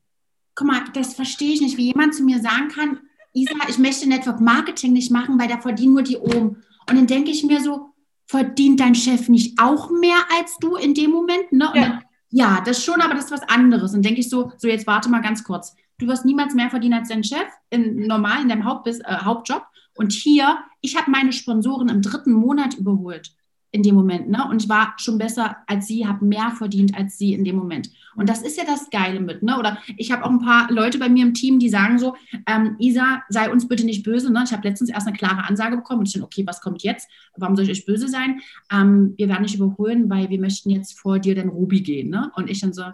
Guck 0.55 0.66
mal, 0.66 0.85
das 0.92 1.14
verstehe 1.14 1.53
ich 1.55 1.61
nicht, 1.61 1.77
wie 1.77 1.87
jemand 1.87 2.14
zu 2.14 2.23
mir 2.25 2.40
sagen 2.40 2.68
kann, 2.68 3.01
Isa, 3.33 3.55
ich 3.68 3.79
möchte 3.79 4.09
Network 4.09 4.40
Marketing 4.40 4.92
nicht 4.92 5.11
machen, 5.11 5.40
weil 5.40 5.49
da 5.49 5.59
verdienen 5.59 5.95
nur 5.95 6.03
die 6.03 6.18
oben. 6.18 6.62
Und 6.88 6.97
dann 6.97 7.07
denke 7.07 7.31
ich 7.31 7.45
mir 7.45 7.61
so, 7.61 7.92
verdient 8.27 8.81
dein 8.81 8.95
Chef 8.95 9.29
nicht 9.29 9.59
auch 9.59 9.90
mehr 9.90 10.18
als 10.38 10.59
du 10.59 10.77
in 10.77 10.92
dem 10.92 11.11
Moment? 11.11 11.51
Ne? 11.53 11.71
Ja. 11.75 11.81
Dann, 11.81 12.05
ja, 12.31 12.62
das 12.64 12.85
schon, 12.85 13.01
aber 13.01 13.14
das 13.14 13.27
ist 13.27 13.31
was 13.31 13.49
anderes. 13.49 13.95
Und 13.95 14.05
denke 14.05 14.21
ich 14.21 14.29
so, 14.29 14.53
so 14.57 14.68
jetzt 14.68 14.87
warte 14.87 15.09
mal 15.09 15.21
ganz 15.21 15.45
kurz 15.45 15.75
du 15.98 16.07
wirst 16.07 16.24
niemals 16.24 16.55
mehr 16.55 16.70
verdienen 16.70 16.94
als 16.94 17.09
dein 17.09 17.24
Chef, 17.24 17.48
in, 17.70 18.07
normal 18.07 18.42
in 18.42 18.48
deinem 18.48 18.64
Hauptbis, 18.64 19.00
äh, 19.00 19.16
Hauptjob. 19.22 19.64
Und 19.94 20.12
hier, 20.12 20.59
ich 20.81 20.96
habe 20.96 21.11
meine 21.11 21.33
Sponsoren 21.33 21.88
im 21.88 22.02
dritten 22.02 22.33
Monat 22.33 22.74
überholt 22.74 23.35
in 23.72 23.83
dem 23.83 23.94
Moment. 23.94 24.28
Ne? 24.28 24.46
Und 24.48 24.62
ich 24.62 24.68
war 24.68 24.94
schon 24.98 25.16
besser 25.16 25.57
als 25.66 25.87
sie, 25.87 26.07
habe 26.07 26.24
mehr 26.24 26.50
verdient 26.50 26.94
als 26.94 27.16
sie 27.16 27.33
in 27.33 27.42
dem 27.42 27.57
Moment. 27.57 27.90
Und 28.14 28.28
das 28.28 28.42
ist 28.42 28.59
ja 28.59 28.64
das 28.64 28.90
Geile 28.90 29.18
mit. 29.18 29.42
Ne? 29.42 29.59
Oder 29.59 29.78
ich 29.96 30.12
habe 30.12 30.24
auch 30.24 30.31
ein 30.31 30.40
paar 30.40 30.70
Leute 30.70 30.98
bei 30.98 31.09
mir 31.09 31.24
im 31.24 31.33
Team, 31.33 31.59
die 31.59 31.70
sagen 31.70 31.98
so, 31.98 32.14
ähm, 32.46 32.76
Isa, 32.78 33.22
sei 33.31 33.50
uns 33.50 33.66
bitte 33.66 33.85
nicht 33.85 34.05
böse. 34.05 34.31
Ne? 34.31 34.42
Ich 34.44 34.52
habe 34.52 34.68
letztens 34.68 34.90
erst 34.90 35.07
eine 35.07 35.16
klare 35.16 35.48
Ansage 35.48 35.76
bekommen 35.76 36.00
und 36.00 36.09
ich 36.09 36.12
dachte, 36.12 36.26
okay, 36.26 36.46
was 36.46 36.61
kommt 36.61 36.83
jetzt? 36.83 37.09
Warum 37.37 37.57
soll 37.57 37.64
ich 37.64 37.70
euch 37.70 37.87
böse 37.87 38.09
sein? 38.09 38.40
Ähm, 38.70 39.14
wir 39.16 39.28
werden 39.28 39.42
nicht 39.42 39.55
überholen, 39.55 40.11
weil 40.11 40.28
wir 40.28 40.38
möchten 40.38 40.68
jetzt 40.68 41.00
vor 41.00 41.18
dir 41.18 41.35
den 41.35 41.48
Ruby 41.48 41.81
gehen. 41.81 42.11
Ne? 42.11 42.31
Und 42.37 42.50
ich 42.50 42.61
dann 42.61 42.74
so, 42.74 42.85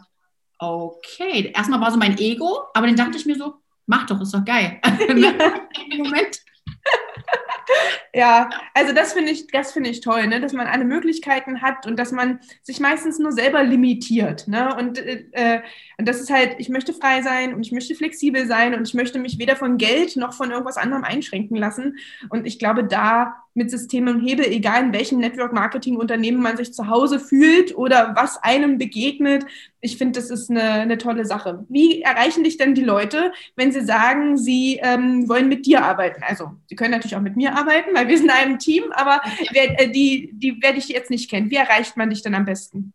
okay, 0.59 1.53
erstmal 1.55 1.81
war 1.81 1.91
so 1.91 1.99
mein 1.99 2.19
Ego, 2.19 2.61
aber 2.75 2.87
dann 2.87 2.97
dachte 2.97 3.17
ich 3.17 3.27
mir 3.27 3.37
so, 3.37 3.55
mach 3.87 4.07
doch, 4.07 4.21
ist 4.21 4.35
doch 4.35 4.45
geil. 4.45 4.81
Moment. 5.97 6.41
Ja, 8.15 8.49
also 8.75 8.95
das 8.95 9.13
finde 9.13 9.31
ich, 9.31 9.47
das 9.49 9.73
finde 9.73 9.91
ich 9.91 10.01
toll, 10.01 10.27
ne? 10.27 10.41
dass 10.41 10.53
man 10.53 10.67
alle 10.67 10.85
Möglichkeiten 10.85 11.61
hat 11.61 11.87
und 11.87 11.99
dass 11.99 12.11
man 12.11 12.41
sich 12.63 12.81
meistens 12.81 13.19
nur 13.19 13.33
selber 13.33 13.63
limitiert. 13.63 14.49
Ne? 14.49 14.75
Und, 14.75 14.99
äh, 14.99 15.63
und 15.99 16.09
das 16.09 16.21
ist 16.21 16.31
halt, 16.31 16.57
ich 16.59 16.69
möchte 16.69 16.95
frei 16.95 17.23
sein 17.23 17.55
und 17.55 17.61
ich 17.61 17.73
möchte 17.73 17.95
flexibel 17.95 18.47
sein 18.47 18.75
und 18.75 18.89
ich 18.89 18.95
möchte 18.95 19.19
mich 19.19 19.39
weder 19.39 19.57
von 19.57 19.77
Geld 19.77 20.17
noch 20.17 20.33
von 20.33 20.51
irgendwas 20.51 20.79
anderem 20.79 21.05
einschränken 21.05 21.57
lassen. 21.57 21.99
Und 22.31 22.47
ich 22.47 22.59
glaube, 22.59 22.85
da 22.85 23.37
mit 23.59 23.71
System 23.71 24.09
und 24.09 24.27
Hebel, 24.27 24.47
egal 24.47 24.85
in 24.85 24.93
welchem 24.95 25.19
Network-Marketing-Unternehmen 25.19 26.41
man 26.41 26.57
sich 26.57 26.73
zu 26.73 26.89
Hause 26.89 27.21
fühlt 27.21 27.77
oder 27.77 28.15
was 28.17 28.43
einem 28.43 28.79
begegnet. 28.79 29.45
Ich 29.81 29.99
finde, 29.99 30.19
das 30.19 30.31
ist 30.31 30.49
eine, 30.49 30.63
eine, 30.63 30.97
tolle 30.97 31.27
Sache. 31.27 31.67
Wie 31.69 32.01
erreichen 32.01 32.45
dich 32.45 32.57
denn 32.57 32.75
die 32.75 32.85
Leute, 32.85 33.33
wenn 33.57 33.71
sie 33.71 33.83
sagen, 33.85 34.39
sie 34.39 34.81
ähm, 34.83 35.29
wollen 35.29 35.49
mit 35.49 35.67
dir 35.67 35.85
arbeiten? 35.85 36.23
Also, 36.23 36.53
sie 36.69 36.77
können 36.77 36.93
natürlich 36.93 37.17
auch 37.17 37.21
mit 37.21 37.37
mir 37.37 37.55
arbeiten, 37.55 37.95
weil 37.95 38.09
wir 38.09 38.17
sind 38.17 38.27
in 38.27 38.33
einem 38.33 38.59
Team, 38.59 38.85
aber 38.93 39.21
wer, 39.53 39.81
äh, 39.81 39.91
die, 39.91 40.31
die 40.33 40.63
werde 40.63 40.79
ich 40.79 40.89
jetzt 40.89 41.11
nicht 41.11 41.29
kennen. 41.29 41.51
Wie 41.51 41.57
erreicht 41.57 41.97
man 41.97 42.11
dich 42.11 42.23
denn 42.23 42.35
am 42.35 42.47
besten? 42.47 42.93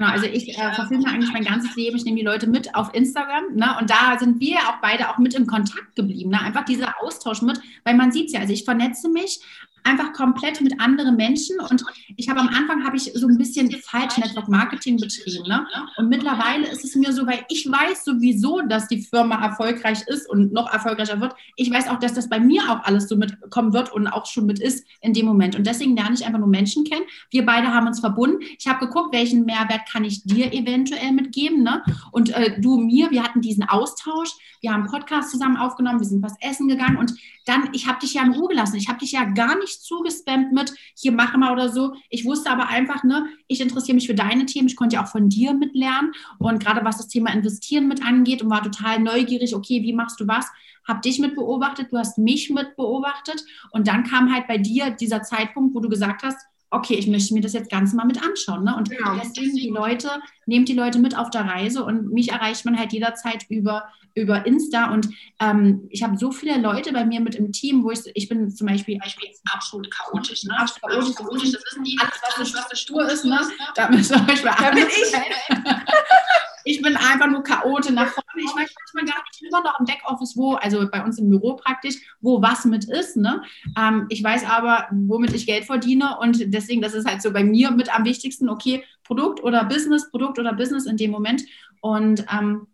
Genau, 0.00 0.12
also 0.12 0.24
ich 0.24 0.48
äh, 0.48 0.72
verfilme 0.72 1.06
eigentlich 1.08 1.30
mein 1.30 1.44
ganzes 1.44 1.76
Leben. 1.76 1.94
Ich 1.94 2.06
nehme 2.06 2.16
die 2.16 2.24
Leute 2.24 2.46
mit 2.46 2.74
auf 2.74 2.94
Instagram. 2.94 3.54
Ne? 3.54 3.76
Und 3.78 3.90
da 3.90 4.16
sind 4.18 4.40
wir 4.40 4.56
auch 4.60 4.80
beide 4.80 5.10
auch 5.10 5.18
mit 5.18 5.34
in 5.34 5.46
Kontakt 5.46 5.94
geblieben. 5.94 6.30
Ne? 6.30 6.40
Einfach 6.40 6.64
dieser 6.64 6.94
Austausch 7.02 7.42
mit, 7.42 7.60
weil 7.84 7.94
man 7.94 8.10
sieht 8.10 8.28
es 8.28 8.32
ja, 8.32 8.40
also 8.40 8.50
ich 8.50 8.64
vernetze 8.64 9.10
mich 9.10 9.42
einfach 9.84 10.12
komplett 10.12 10.60
mit 10.60 10.80
anderen 10.80 11.16
Menschen. 11.16 11.58
Und 11.60 11.84
ich 12.16 12.28
habe 12.28 12.40
am 12.40 12.48
Anfang 12.48 12.84
habe 12.84 12.96
ich 12.96 13.12
so 13.14 13.26
ein 13.26 13.38
bisschen 13.38 13.70
falsch 13.82 14.18
Network 14.18 14.48
Marketing 14.48 14.98
betrieben. 14.98 15.48
Ne? 15.48 15.66
Und 15.96 16.08
mittlerweile 16.08 16.68
ist 16.68 16.84
es 16.84 16.94
mir 16.94 17.12
so, 17.12 17.26
weil 17.26 17.44
ich 17.48 17.70
weiß 17.70 18.04
sowieso, 18.04 18.60
dass 18.62 18.88
die 18.88 19.02
Firma 19.02 19.42
erfolgreich 19.44 20.02
ist 20.06 20.28
und 20.28 20.52
noch 20.52 20.72
erfolgreicher 20.72 21.20
wird. 21.20 21.34
Ich 21.56 21.70
weiß 21.70 21.88
auch, 21.88 21.98
dass 21.98 22.14
das 22.14 22.28
bei 22.28 22.40
mir 22.40 22.62
auch 22.70 22.84
alles 22.84 23.08
so 23.08 23.16
mitkommen 23.16 23.72
wird 23.72 23.92
und 23.92 24.06
auch 24.06 24.26
schon 24.26 24.46
mit 24.46 24.60
ist 24.60 24.86
in 25.00 25.12
dem 25.12 25.26
Moment. 25.26 25.56
Und 25.56 25.66
deswegen 25.66 25.96
lerne 25.96 26.14
ich 26.14 26.24
einfach 26.24 26.38
nur 26.38 26.48
Menschen 26.48 26.84
kennen. 26.84 27.04
Wir 27.30 27.44
beide 27.44 27.68
haben 27.68 27.86
uns 27.86 28.00
verbunden. 28.00 28.38
Ich 28.58 28.66
habe 28.66 28.86
geguckt, 28.86 29.12
welchen 29.12 29.44
Mehrwert 29.44 29.88
kann 29.90 30.04
ich 30.04 30.22
dir 30.24 30.52
eventuell 30.52 31.12
mitgeben. 31.12 31.62
Ne? 31.62 31.82
Und 32.12 32.30
äh, 32.30 32.60
du 32.60 32.78
mir, 32.78 33.10
wir 33.10 33.22
hatten 33.22 33.40
diesen 33.40 33.68
Austausch. 33.68 34.30
Wir 34.60 34.72
haben 34.72 34.86
Podcast 34.86 35.30
zusammen 35.30 35.56
aufgenommen. 35.56 36.00
Wir 36.00 36.06
sind 36.06 36.22
was 36.22 36.34
essen 36.40 36.68
gegangen. 36.68 36.96
Und 36.96 37.14
dann, 37.46 37.70
ich 37.72 37.86
habe 37.86 37.98
dich 37.98 38.14
ja 38.14 38.22
in 38.22 38.32
Ruhe 38.32 38.48
gelassen. 38.48 38.76
Ich 38.76 38.88
habe 38.88 38.98
dich 38.98 39.12
ja 39.12 39.24
gar 39.24 39.58
nicht 39.58 39.69
nicht 39.70 39.82
zugespammt 39.82 40.52
mit, 40.52 40.74
hier 40.94 41.12
mache 41.12 41.38
mal 41.38 41.52
oder 41.52 41.68
so. 41.68 41.94
Ich 42.08 42.24
wusste 42.24 42.50
aber 42.50 42.68
einfach, 42.68 43.04
ne, 43.04 43.26
ich 43.46 43.60
interessiere 43.60 43.94
mich 43.94 44.06
für 44.06 44.14
deine 44.14 44.46
Themen. 44.46 44.68
Ich 44.68 44.76
konnte 44.76 44.96
ja 44.96 45.04
auch 45.04 45.08
von 45.08 45.28
dir 45.28 45.54
mitlernen. 45.54 46.12
Und 46.38 46.62
gerade 46.62 46.84
was 46.84 46.98
das 46.98 47.08
Thema 47.08 47.32
Investieren 47.32 47.88
mit 47.88 48.04
angeht 48.04 48.42
und 48.42 48.50
war 48.50 48.62
total 48.62 49.00
neugierig, 49.00 49.54
okay, 49.54 49.82
wie 49.82 49.92
machst 49.92 50.20
du 50.20 50.26
was? 50.26 50.46
Hab 50.86 51.02
dich 51.02 51.18
mit 51.18 51.34
beobachtet, 51.34 51.92
du 51.92 51.98
hast 51.98 52.18
mich 52.18 52.50
mit 52.50 52.76
beobachtet. 52.76 53.44
Und 53.70 53.86
dann 53.86 54.04
kam 54.04 54.32
halt 54.32 54.48
bei 54.48 54.58
dir 54.58 54.90
dieser 54.90 55.22
Zeitpunkt, 55.22 55.74
wo 55.74 55.80
du 55.80 55.88
gesagt 55.88 56.22
hast, 56.22 56.38
okay, 56.70 56.94
ich 56.94 57.06
möchte 57.08 57.34
mir 57.34 57.40
das 57.40 57.52
jetzt 57.52 57.70
ganz 57.70 57.92
mal 57.92 58.06
mit 58.06 58.22
anschauen. 58.22 58.64
Ne? 58.64 58.76
Und 58.76 58.90
genau. 58.90 59.16
deswegen 59.22 59.56
die 59.56 59.70
Leute, 59.70 60.08
nehmt 60.46 60.68
die 60.68 60.74
Leute 60.74 60.98
mit 60.98 61.16
auf 61.16 61.30
der 61.30 61.42
Reise 61.42 61.84
und 61.84 62.12
mich 62.12 62.30
erreicht 62.30 62.64
man 62.64 62.78
halt 62.78 62.92
jederzeit 62.92 63.44
über, 63.48 63.88
über 64.14 64.46
Insta. 64.46 64.92
Und 64.92 65.08
ähm, 65.40 65.86
ich 65.90 66.02
habe 66.02 66.16
so 66.16 66.30
viele 66.30 66.60
Leute 66.60 66.92
bei 66.92 67.04
mir 67.04 67.20
mit 67.20 67.34
im 67.34 67.52
Team, 67.52 67.82
wo 67.82 67.90
ich, 67.90 68.00
ich 68.14 68.28
bin 68.28 68.50
zum 68.50 68.68
Beispiel, 68.68 68.98
Beispiel 68.98 69.30
absolut 69.52 69.90
chaotisch, 69.90 70.44
ne? 70.44 70.58
Absolut 70.58 70.90
chaotisch, 70.92 71.14
chaotisch, 71.16 71.52
das 71.52 71.62
wissen 71.64 71.84
die, 71.84 71.98
alles, 72.00 72.14
was, 72.38 72.54
was, 72.54 72.70
was 72.70 72.80
stur 72.80 73.10
ist, 73.10 73.24
ne? 73.24 73.40
Da 73.74 73.90
müssen 73.90 74.26
wir 74.26 74.32
euch 74.32 74.42
Da 74.42 74.70
bin 74.70 74.86
ich. 74.86 75.58
Ich 76.64 76.82
bin 76.82 76.96
einfach 76.96 77.28
nur 77.28 77.42
Chaote 77.42 77.92
nach 77.92 78.08
vorne. 78.08 78.28
Ich 78.36 78.50
weiß 78.50 78.70
manchmal 78.94 79.14
gar 79.14 79.22
nicht 79.24 79.42
immer 79.42 79.62
noch 79.62 79.78
im 79.80 79.86
Backoffice, 79.86 80.36
wo, 80.36 80.54
also 80.54 80.88
bei 80.90 81.04
uns 81.04 81.18
im 81.18 81.28
Büro 81.28 81.56
praktisch, 81.56 81.96
wo 82.20 82.42
was 82.42 82.64
mit 82.64 82.84
ist. 82.84 83.16
Ne? 83.16 83.42
Ähm, 83.78 84.06
ich 84.08 84.22
weiß 84.22 84.44
aber, 84.44 84.88
womit 84.90 85.32
ich 85.34 85.46
Geld 85.46 85.64
verdiene 85.64 86.18
und 86.18 86.52
deswegen, 86.52 86.82
das 86.82 86.94
ist 86.94 87.08
halt 87.08 87.22
so 87.22 87.32
bei 87.32 87.44
mir 87.44 87.70
mit 87.70 87.94
am 87.94 88.04
wichtigsten, 88.04 88.48
okay, 88.48 88.84
Produkt 89.04 89.42
oder 89.42 89.64
Business, 89.64 90.10
Produkt 90.10 90.38
oder 90.38 90.52
Business 90.52 90.86
in 90.86 90.96
dem 90.96 91.10
Moment. 91.10 91.42
Und 91.80 92.24
ähm, 92.32 92.66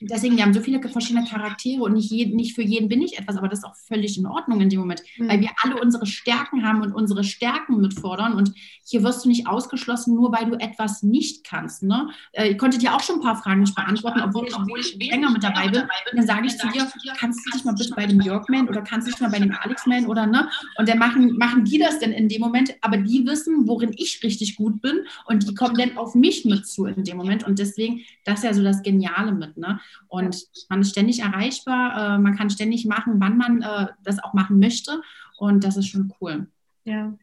deswegen, 0.00 0.36
wir 0.36 0.44
haben 0.44 0.54
so 0.54 0.60
viele 0.60 0.80
verschiedene 0.88 1.26
Charaktere 1.26 1.82
und 1.82 1.94
nicht, 1.94 2.10
je, 2.10 2.26
nicht 2.26 2.54
für 2.54 2.62
jeden 2.62 2.88
bin 2.88 3.02
ich 3.02 3.18
etwas, 3.18 3.36
aber 3.36 3.48
das 3.48 3.60
ist 3.60 3.64
auch 3.64 3.76
völlig 3.76 4.18
in 4.18 4.26
Ordnung 4.26 4.60
in 4.60 4.68
dem 4.68 4.80
Moment, 4.80 5.02
mhm. 5.18 5.28
weil 5.28 5.40
wir 5.40 5.50
alle 5.62 5.80
unsere 5.80 6.06
Stärken 6.06 6.66
haben 6.66 6.82
und 6.82 6.92
unsere 6.92 7.24
Stärken 7.24 7.80
mitfordern 7.80 8.34
und 8.34 8.52
hier 8.84 9.02
wirst 9.02 9.24
du 9.24 9.28
nicht 9.28 9.46
ausgeschlossen, 9.46 10.14
nur 10.14 10.32
weil 10.32 10.46
du 10.46 10.56
etwas 10.56 11.02
nicht 11.02 11.44
kannst. 11.44 11.82
Ne? 11.82 12.08
Äh, 12.32 12.50
ich 12.50 12.58
konnte 12.58 12.78
dir 12.78 12.94
auch 12.94 13.00
schon 13.00 13.16
ein 13.16 13.22
paar 13.22 13.36
Fragen 13.36 13.60
nicht 13.60 13.74
beantworten, 13.74 14.20
obwohl 14.20 14.46
ich, 14.46 14.56
obwohl 14.56 14.80
ich 14.80 14.96
länger 14.96 15.30
mit 15.30 15.42
dabei 15.42 15.68
bin. 15.68 15.82
Und 15.82 16.18
dann 16.18 16.26
sage 16.26 16.46
ich 16.46 16.56
zu 16.56 16.68
dir, 16.68 16.86
kannst 17.18 17.46
du 17.46 17.50
dich 17.50 17.64
mal 17.64 17.74
bitte 17.74 17.94
bei 17.94 18.06
dem 18.06 18.20
Jörg 18.20 18.48
melden 18.48 18.68
oder 18.68 18.82
kannst 18.82 19.06
du 19.06 19.12
dich 19.12 19.20
mal 19.20 19.30
bei 19.30 19.38
dem 19.38 19.52
Alex 19.52 19.86
melden 19.86 20.06
oder 20.06 20.26
ne? 20.26 20.48
Und 20.78 20.88
dann 20.88 20.98
machen, 20.98 21.36
machen 21.36 21.64
die 21.64 21.78
das 21.78 21.98
denn 21.98 22.12
in 22.12 22.28
dem 22.28 22.40
Moment, 22.40 22.74
aber 22.80 22.96
die 22.96 23.26
wissen, 23.26 23.66
worin 23.66 23.94
ich 23.96 24.22
richtig 24.22 24.56
gut 24.56 24.80
bin 24.80 25.00
und 25.26 25.48
die 25.48 25.54
kommen 25.54 25.74
dann 25.76 25.96
auf 25.96 26.14
mich 26.14 26.44
mit 26.44 26.66
zu 26.66 26.86
in 26.86 27.04
dem 27.04 27.16
Moment 27.16 27.44
und 27.44 27.58
deswegen, 27.58 28.00
das 28.24 28.38
ist 28.38 28.44
ja 28.44 28.54
so 28.54 28.62
das 28.62 28.82
Geniale 28.82 29.32
mit, 29.32 29.56
ne? 29.56 29.73
Und 30.08 30.44
man 30.68 30.80
ist 30.80 30.90
ständig 30.90 31.20
erreichbar, 31.20 32.16
äh, 32.16 32.18
man 32.18 32.36
kann 32.36 32.50
ständig 32.50 32.86
machen, 32.86 33.14
wann 33.18 33.36
man 33.36 33.62
äh, 33.62 33.86
das 34.02 34.22
auch 34.22 34.34
machen 34.34 34.58
möchte. 34.58 35.00
Und 35.38 35.64
das 35.64 35.76
ist 35.76 35.88
schon 35.88 36.12
cool. 36.20 36.46
Ja. 36.84 37.14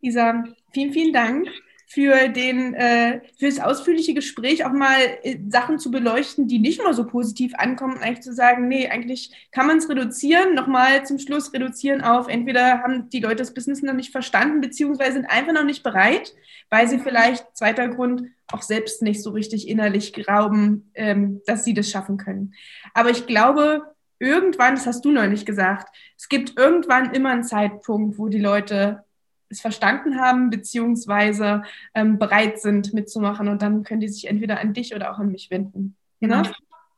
Isa, 0.00 0.44
vielen, 0.72 0.92
vielen 0.92 1.12
Dank 1.12 1.48
für, 1.94 2.28
den, 2.28 2.74
äh, 2.74 3.20
für 3.38 3.46
das 3.46 3.60
ausführliche 3.60 4.14
Gespräch, 4.14 4.64
auch 4.64 4.72
mal 4.72 4.98
äh, 5.22 5.38
Sachen 5.48 5.78
zu 5.78 5.92
beleuchten, 5.92 6.48
die 6.48 6.58
nicht 6.58 6.80
immer 6.80 6.92
so 6.92 7.06
positiv 7.06 7.54
ankommen, 7.54 7.98
eigentlich 7.98 8.22
zu 8.22 8.32
sagen, 8.32 8.66
nee, 8.66 8.88
eigentlich 8.88 9.30
kann 9.52 9.68
man 9.68 9.78
es 9.78 9.88
reduzieren, 9.88 10.56
nochmal 10.56 11.06
zum 11.06 11.20
Schluss 11.20 11.52
reduzieren 11.52 12.00
auf, 12.00 12.26
entweder 12.26 12.82
haben 12.82 13.08
die 13.10 13.20
Leute 13.20 13.36
das 13.36 13.54
Business 13.54 13.80
noch 13.80 13.94
nicht 13.94 14.10
verstanden, 14.10 14.60
beziehungsweise 14.60 15.12
sind 15.12 15.26
einfach 15.26 15.52
noch 15.52 15.62
nicht 15.62 15.84
bereit, 15.84 16.34
weil 16.68 16.88
sie 16.88 16.98
vielleicht, 16.98 17.56
zweiter 17.56 17.86
Grund, 17.86 18.24
auch 18.48 18.62
selbst 18.62 19.00
nicht 19.00 19.22
so 19.22 19.30
richtig 19.30 19.68
innerlich 19.68 20.12
glauben, 20.12 20.90
ähm, 20.94 21.42
dass 21.46 21.62
sie 21.62 21.74
das 21.74 21.88
schaffen 21.88 22.16
können. 22.16 22.54
Aber 22.92 23.10
ich 23.10 23.26
glaube, 23.26 23.82
irgendwann, 24.18 24.74
das 24.74 24.88
hast 24.88 25.04
du 25.04 25.12
neulich 25.12 25.46
gesagt, 25.46 25.94
es 26.18 26.28
gibt 26.28 26.58
irgendwann 26.58 27.14
immer 27.14 27.30
einen 27.30 27.44
Zeitpunkt, 27.44 28.18
wo 28.18 28.26
die 28.26 28.40
Leute 28.40 29.04
es 29.54 29.60
verstanden 29.60 30.20
haben, 30.20 30.50
beziehungsweise 30.50 31.62
ähm, 31.94 32.18
bereit 32.18 32.60
sind 32.60 32.92
mitzumachen 32.92 33.48
und 33.48 33.62
dann 33.62 33.82
können 33.82 34.00
die 34.00 34.08
sich 34.08 34.26
entweder 34.28 34.60
an 34.60 34.72
dich 34.72 34.94
oder 34.94 35.12
auch 35.12 35.18
an 35.18 35.32
mich 35.32 35.50
wenden. 35.50 35.96
Genau. 36.20 36.42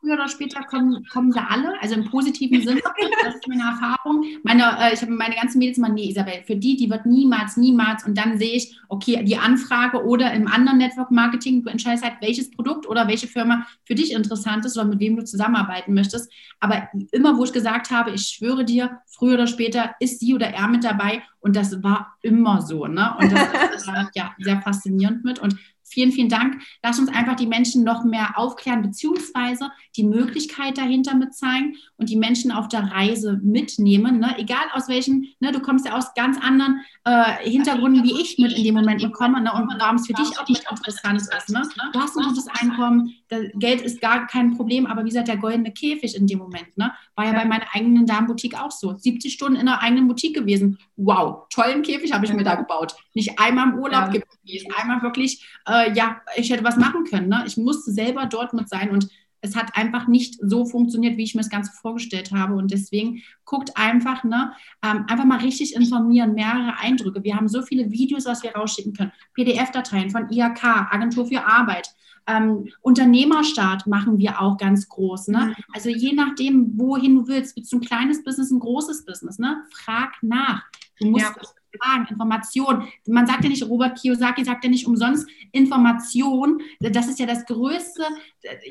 Früher 0.06 0.14
oder 0.14 0.28
später 0.28 0.62
kommen, 0.62 1.04
kommen 1.12 1.32
sie 1.32 1.40
alle, 1.40 1.72
also 1.80 1.96
im 1.96 2.04
positiven 2.04 2.62
Sinne. 2.62 2.80
Das 3.24 3.34
ist 3.34 3.48
meine 3.48 3.62
Erfahrung. 3.62 4.24
Meine, 4.44 4.62
äh, 4.78 4.94
ich 4.94 5.02
habe 5.02 5.10
meine 5.10 5.34
ganzen 5.34 5.58
Mädels 5.58 5.78
immer, 5.78 5.88
nee, 5.88 6.10
Isabel, 6.10 6.44
für 6.46 6.54
die, 6.54 6.76
die 6.76 6.88
wird 6.88 7.06
niemals, 7.06 7.56
niemals. 7.56 8.06
Und 8.06 8.16
dann 8.16 8.38
sehe 8.38 8.52
ich, 8.52 8.78
okay, 8.88 9.24
die 9.24 9.36
Anfrage 9.36 10.04
oder 10.04 10.32
im 10.32 10.46
anderen 10.46 10.78
Network 10.78 11.10
Marketing, 11.10 11.64
du 11.64 11.70
entscheidest 11.70 12.04
halt, 12.04 12.14
welches 12.20 12.50
Produkt 12.52 12.86
oder 12.88 13.08
welche 13.08 13.26
Firma 13.26 13.66
für 13.84 13.96
dich 13.96 14.12
interessant 14.12 14.64
ist 14.64 14.76
oder 14.76 14.86
mit 14.86 15.00
wem 15.00 15.16
du 15.16 15.24
zusammenarbeiten 15.24 15.92
möchtest. 15.92 16.30
Aber 16.60 16.88
immer, 17.10 17.36
wo 17.36 17.44
ich 17.44 17.52
gesagt 17.52 17.90
habe, 17.90 18.12
ich 18.12 18.26
schwöre 18.26 18.64
dir, 18.64 19.00
früher 19.08 19.34
oder 19.34 19.48
später 19.48 19.94
ist 19.98 20.20
sie 20.20 20.34
oder 20.34 20.46
er 20.46 20.68
mit 20.68 20.84
dabei. 20.84 21.22
Und 21.40 21.56
das 21.56 21.82
war 21.82 22.16
immer 22.22 22.62
so. 22.62 22.86
Ne? 22.86 23.14
Und 23.18 23.32
das 23.32 23.40
ist 23.76 23.88
äh, 23.88 24.04
ja 24.14 24.34
sehr 24.38 24.60
faszinierend 24.62 25.24
mit. 25.24 25.40
Und 25.40 25.56
Vielen, 25.88 26.10
vielen 26.10 26.28
Dank. 26.28 26.62
Lass 26.82 26.98
uns 26.98 27.08
einfach 27.08 27.36
die 27.36 27.46
Menschen 27.46 27.84
noch 27.84 28.04
mehr 28.04 28.36
aufklären, 28.36 28.82
beziehungsweise 28.82 29.70
die 29.96 30.02
Möglichkeit 30.02 30.76
dahinter 30.78 31.14
mit 31.14 31.34
zeigen 31.34 31.76
und 31.96 32.10
die 32.10 32.16
Menschen 32.16 32.50
auf 32.50 32.68
der 32.68 32.90
Reise 32.92 33.40
mitnehmen. 33.42 34.18
Ne? 34.18 34.34
Egal 34.38 34.64
aus 34.72 34.88
welchen, 34.88 35.28
ne, 35.40 35.52
du 35.52 35.60
kommst 35.60 35.86
ja 35.86 35.96
aus 35.96 36.12
ganz 36.14 36.38
anderen 36.38 36.80
äh, 37.04 37.48
Hintergründen, 37.48 38.02
wie 38.02 38.20
ich 38.20 38.36
mit 38.38 38.52
in 38.52 38.64
dem 38.64 38.74
Moment 38.74 39.00
bekomme 39.00 39.40
ne? 39.40 39.52
und 39.52 39.72
warum 39.78 39.96
es 39.96 40.06
für 40.06 40.12
dich 40.12 40.38
auch 40.38 40.48
mit 40.48 40.64
interessant 40.68 41.20
ist. 41.20 41.48
Ne? 41.50 41.62
Du 41.92 42.00
hast 42.00 42.16
ein 42.16 42.24
gutes 42.24 42.48
Einkommen, 42.48 43.14
Geld 43.54 43.80
ist 43.80 44.00
gar 44.00 44.26
kein 44.26 44.56
Problem, 44.56 44.86
aber 44.86 45.02
wie 45.04 45.08
gesagt, 45.08 45.28
der 45.28 45.36
goldene 45.36 45.72
Käfig 45.72 46.16
in 46.16 46.26
dem 46.26 46.38
Moment, 46.38 46.76
ne? 46.76 46.92
war 47.14 47.24
ja, 47.24 47.32
ja. 47.32 47.38
bei 47.38 47.44
meiner 47.44 47.66
eigenen 47.72 48.06
Damenboutique 48.06 48.60
auch 48.60 48.70
so. 48.70 48.96
70 48.96 49.32
Stunden 49.32 49.58
in 49.58 49.66
der 49.66 49.82
eigenen 49.82 50.08
Boutique 50.08 50.34
gewesen. 50.34 50.78
Wow, 50.96 51.48
tollen 51.50 51.82
Käfig 51.82 52.12
habe 52.12 52.24
ich 52.24 52.32
mir 52.32 52.44
da 52.44 52.54
gebaut. 52.54 52.94
Nicht 53.16 53.38
einmal 53.38 53.70
im 53.70 53.78
Urlaub 53.78 54.12
ja. 54.12 54.20
gewesen, 54.42 54.72
einmal 54.76 55.00
wirklich, 55.00 55.48
äh, 55.66 55.90
ja, 55.94 56.20
ich 56.36 56.50
hätte 56.50 56.64
was 56.64 56.76
machen 56.76 57.04
können. 57.04 57.28
Ne? 57.28 57.44
Ich 57.46 57.56
musste 57.56 57.90
selber 57.90 58.26
dort 58.26 58.52
mit 58.52 58.68
sein 58.68 58.90
und 58.90 59.08
es 59.40 59.56
hat 59.56 59.74
einfach 59.74 60.06
nicht 60.06 60.38
so 60.42 60.66
funktioniert, 60.66 61.16
wie 61.16 61.22
ich 61.22 61.34
mir 61.34 61.40
das 61.40 61.48
Ganze 61.48 61.72
vorgestellt 61.72 62.30
habe. 62.32 62.54
Und 62.54 62.72
deswegen 62.72 63.22
guckt 63.46 63.70
einfach, 63.74 64.22
ne, 64.22 64.52
ähm, 64.82 65.06
einfach 65.08 65.24
mal 65.24 65.38
richtig 65.38 65.74
informieren, 65.74 66.34
mehrere 66.34 66.78
Eindrücke. 66.78 67.24
Wir 67.24 67.36
haben 67.36 67.48
so 67.48 67.62
viele 67.62 67.90
Videos, 67.90 68.26
was 68.26 68.42
wir 68.42 68.54
rausschicken 68.54 68.92
können. 68.92 69.12
PDF-Dateien 69.32 70.10
von 70.10 70.28
IHK, 70.30 70.64
Agentur 70.90 71.26
für 71.26 71.46
Arbeit. 71.46 71.88
Ähm, 72.26 72.68
Unternehmerstart 72.82 73.86
machen 73.86 74.18
wir 74.18 74.42
auch 74.42 74.58
ganz 74.58 74.88
groß. 74.88 75.28
Ne? 75.28 75.46
Mhm. 75.46 75.54
Also 75.72 75.88
je 75.88 76.12
nachdem, 76.12 76.78
wohin 76.78 77.14
du 77.14 77.28
willst, 77.28 77.56
willst 77.56 77.72
du 77.72 77.78
ein 77.78 77.82
kleines 77.82 78.24
Business, 78.24 78.50
ein 78.50 78.58
großes 78.58 79.06
Business, 79.06 79.38
ne? 79.38 79.62
frag 79.70 80.12
nach. 80.22 80.64
Du 80.98 81.08
musst 81.08 81.24
ja. 81.24 81.34
Fragen, 81.78 82.06
Information. 82.08 82.88
Man 83.06 83.26
sagt 83.26 83.44
ja 83.44 83.50
nicht, 83.50 83.62
Robert 83.68 83.98
Kiyosaki 83.98 84.44
sagt 84.44 84.64
ja 84.64 84.70
nicht 84.70 84.86
umsonst 84.86 85.28
Information. 85.52 86.60
Das 86.80 87.08
ist 87.08 87.18
ja 87.18 87.26
das 87.26 87.46
größte, 87.46 88.02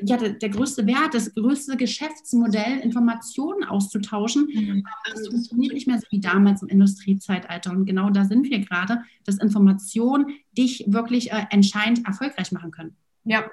ja, 0.02 0.16
der, 0.16 0.30
der 0.30 0.48
größte 0.48 0.86
Wert, 0.86 1.14
das 1.14 1.34
größte 1.34 1.76
Geschäftsmodell, 1.76 2.78
Informationen 2.78 3.64
auszutauschen. 3.64 4.48
Mhm. 4.52 4.86
Das 5.12 5.28
funktioniert 5.28 5.74
nicht 5.74 5.86
mehr 5.86 5.98
so 5.98 6.06
wie 6.10 6.20
damals 6.20 6.62
im 6.62 6.68
Industriezeitalter. 6.68 7.70
Und 7.70 7.86
genau 7.86 8.10
da 8.10 8.24
sind 8.24 8.48
wir 8.50 8.60
gerade, 8.60 9.02
dass 9.24 9.38
Informationen 9.38 10.34
dich 10.56 10.84
wirklich 10.86 11.32
äh, 11.32 11.46
entscheidend 11.50 12.06
erfolgreich 12.06 12.52
machen 12.52 12.70
können. 12.70 12.96
Ja. 13.24 13.50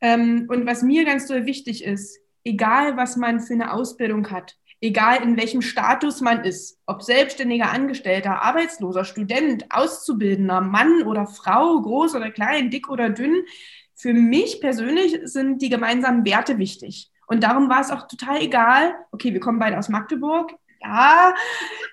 Ähm, 0.00 0.46
und 0.48 0.66
was 0.66 0.82
mir 0.82 1.04
ganz 1.04 1.28
so 1.28 1.34
wichtig 1.34 1.84
ist, 1.84 2.18
egal 2.44 2.96
was 2.96 3.16
man 3.16 3.40
für 3.40 3.54
eine 3.54 3.72
Ausbildung 3.72 4.30
hat, 4.30 4.56
egal 4.80 5.22
in 5.22 5.36
welchem 5.36 5.62
Status 5.62 6.20
man 6.20 6.44
ist, 6.44 6.78
ob 6.86 7.02
selbstständiger 7.02 7.70
Angestellter, 7.70 8.42
Arbeitsloser, 8.42 9.04
Student, 9.04 9.66
Auszubildender, 9.70 10.60
Mann 10.60 11.02
oder 11.02 11.26
Frau, 11.26 11.80
groß 11.80 12.14
oder 12.14 12.30
klein, 12.30 12.70
dick 12.70 12.88
oder 12.88 13.10
dünn, 13.10 13.44
für 13.94 14.12
mich 14.12 14.60
persönlich 14.60 15.18
sind 15.24 15.62
die 15.62 15.70
gemeinsamen 15.70 16.24
Werte 16.24 16.58
wichtig. 16.58 17.10
Und 17.26 17.42
darum 17.42 17.68
war 17.68 17.80
es 17.80 17.90
auch 17.90 18.06
total 18.06 18.40
egal, 18.42 18.94
okay, 19.10 19.32
wir 19.32 19.40
kommen 19.40 19.58
beide 19.58 19.78
aus 19.78 19.88
Magdeburg, 19.88 20.54
ja, 20.82 21.34